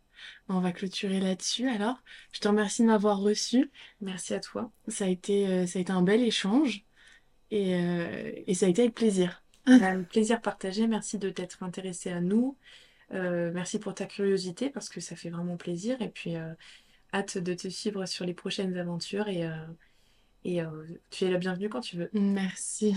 On 0.47 0.59
va 0.59 0.71
clôturer 0.71 1.19
là-dessus 1.19 1.67
alors. 1.67 2.01
Je 2.33 2.39
te 2.39 2.47
remercie 2.47 2.81
de 2.81 2.87
m'avoir 2.87 3.19
reçu. 3.19 3.71
Merci 4.01 4.33
à 4.33 4.39
toi. 4.39 4.71
Ça 4.87 5.05
a 5.05 5.07
été, 5.07 5.47
euh, 5.47 5.65
ça 5.65 5.79
a 5.79 5.81
été 5.81 5.91
un 5.91 6.01
bel 6.01 6.21
échange 6.21 6.83
et, 7.51 7.75
euh, 7.75 8.31
et 8.47 8.53
ça 8.53 8.65
a 8.65 8.69
été 8.69 8.83
avec 8.83 8.95
plaisir. 8.95 9.43
Un 9.65 10.03
plaisir 10.03 10.41
partagé. 10.41 10.87
Merci 10.87 11.19
de 11.19 11.29
t'être 11.29 11.63
intéressé 11.63 12.09
à 12.09 12.21
nous. 12.21 12.57
Euh, 13.13 13.51
merci 13.53 13.79
pour 13.79 13.93
ta 13.93 14.05
curiosité 14.05 14.69
parce 14.69 14.89
que 14.89 14.99
ça 15.01 15.15
fait 15.15 15.29
vraiment 15.29 15.57
plaisir. 15.57 16.01
Et 16.01 16.09
puis, 16.09 16.35
hâte 17.13 17.37
de 17.37 17.53
te 17.53 17.67
suivre 17.67 18.05
sur 18.05 18.25
les 18.25 18.33
prochaines 18.33 18.77
aventures. 18.77 19.27
Et, 19.27 19.47
et 20.45 20.61
tu 21.09 21.25
es 21.25 21.31
la 21.31 21.37
bienvenue 21.37 21.69
quand 21.69 21.81
tu 21.81 21.97
veux. 21.97 22.09
Merci. 22.13 22.95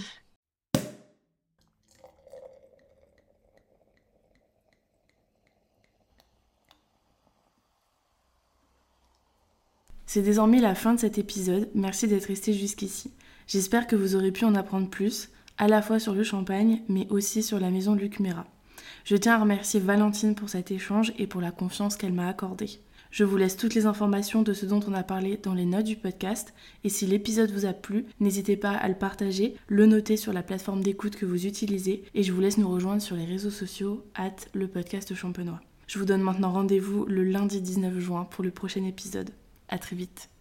C'est 10.12 10.20
désormais 10.20 10.60
la 10.60 10.74
fin 10.74 10.92
de 10.92 11.00
cet 11.00 11.16
épisode, 11.16 11.70
merci 11.74 12.06
d'être 12.06 12.26
resté 12.26 12.52
jusqu'ici. 12.52 13.10
J'espère 13.46 13.86
que 13.86 13.96
vous 13.96 14.14
aurez 14.14 14.30
pu 14.30 14.44
en 14.44 14.54
apprendre 14.54 14.90
plus, 14.90 15.30
à 15.56 15.68
la 15.68 15.80
fois 15.80 15.98
sur 15.98 16.12
le 16.12 16.22
champagne, 16.22 16.82
mais 16.86 17.06
aussi 17.08 17.42
sur 17.42 17.58
la 17.58 17.70
maison 17.70 17.94
Luc 17.94 18.20
Mera. 18.20 18.46
Je 19.04 19.16
tiens 19.16 19.34
à 19.34 19.38
remercier 19.38 19.80
Valentine 19.80 20.36
pour 20.36 20.48
cet 20.48 20.70
échange 20.70 21.12
et 21.18 21.26
pour 21.26 21.40
la 21.40 21.50
confiance 21.50 21.96
qu'elle 21.96 22.12
m'a 22.12 22.28
accordée. 22.28 22.70
Je 23.10 23.24
vous 23.24 23.36
laisse 23.36 23.56
toutes 23.56 23.74
les 23.74 23.84
informations 23.86 24.42
de 24.42 24.52
ce 24.52 24.64
dont 24.64 24.80
on 24.86 24.94
a 24.94 25.02
parlé 25.02 25.38
dans 25.42 25.54
les 25.54 25.66
notes 25.66 25.84
du 25.84 25.96
podcast, 25.96 26.54
et 26.84 26.88
si 26.88 27.06
l'épisode 27.06 27.50
vous 27.50 27.66
a 27.66 27.72
plu, 27.72 28.06
n'hésitez 28.20 28.56
pas 28.56 28.70
à 28.70 28.88
le 28.88 28.94
partager, 28.94 29.54
le 29.66 29.86
noter 29.86 30.16
sur 30.16 30.32
la 30.32 30.42
plateforme 30.42 30.82
d'écoute 30.82 31.16
que 31.16 31.26
vous 31.26 31.46
utilisez, 31.46 32.04
et 32.14 32.22
je 32.22 32.32
vous 32.32 32.40
laisse 32.40 32.58
nous 32.58 32.70
rejoindre 32.70 33.02
sur 33.02 33.16
les 33.16 33.26
réseaux 33.26 33.50
sociaux, 33.50 34.04
at 34.14 34.36
le 34.54 34.68
podcast 34.68 35.14
champenois. 35.14 35.60
Je 35.88 35.98
vous 35.98 36.06
donne 36.06 36.22
maintenant 36.22 36.52
rendez-vous 36.52 37.04
le 37.04 37.24
lundi 37.24 37.60
19 37.60 37.98
juin 37.98 38.24
pour 38.24 38.44
le 38.44 38.50
prochain 38.50 38.84
épisode. 38.84 39.30
À 39.68 39.78
très 39.78 39.96
vite. 39.96 40.30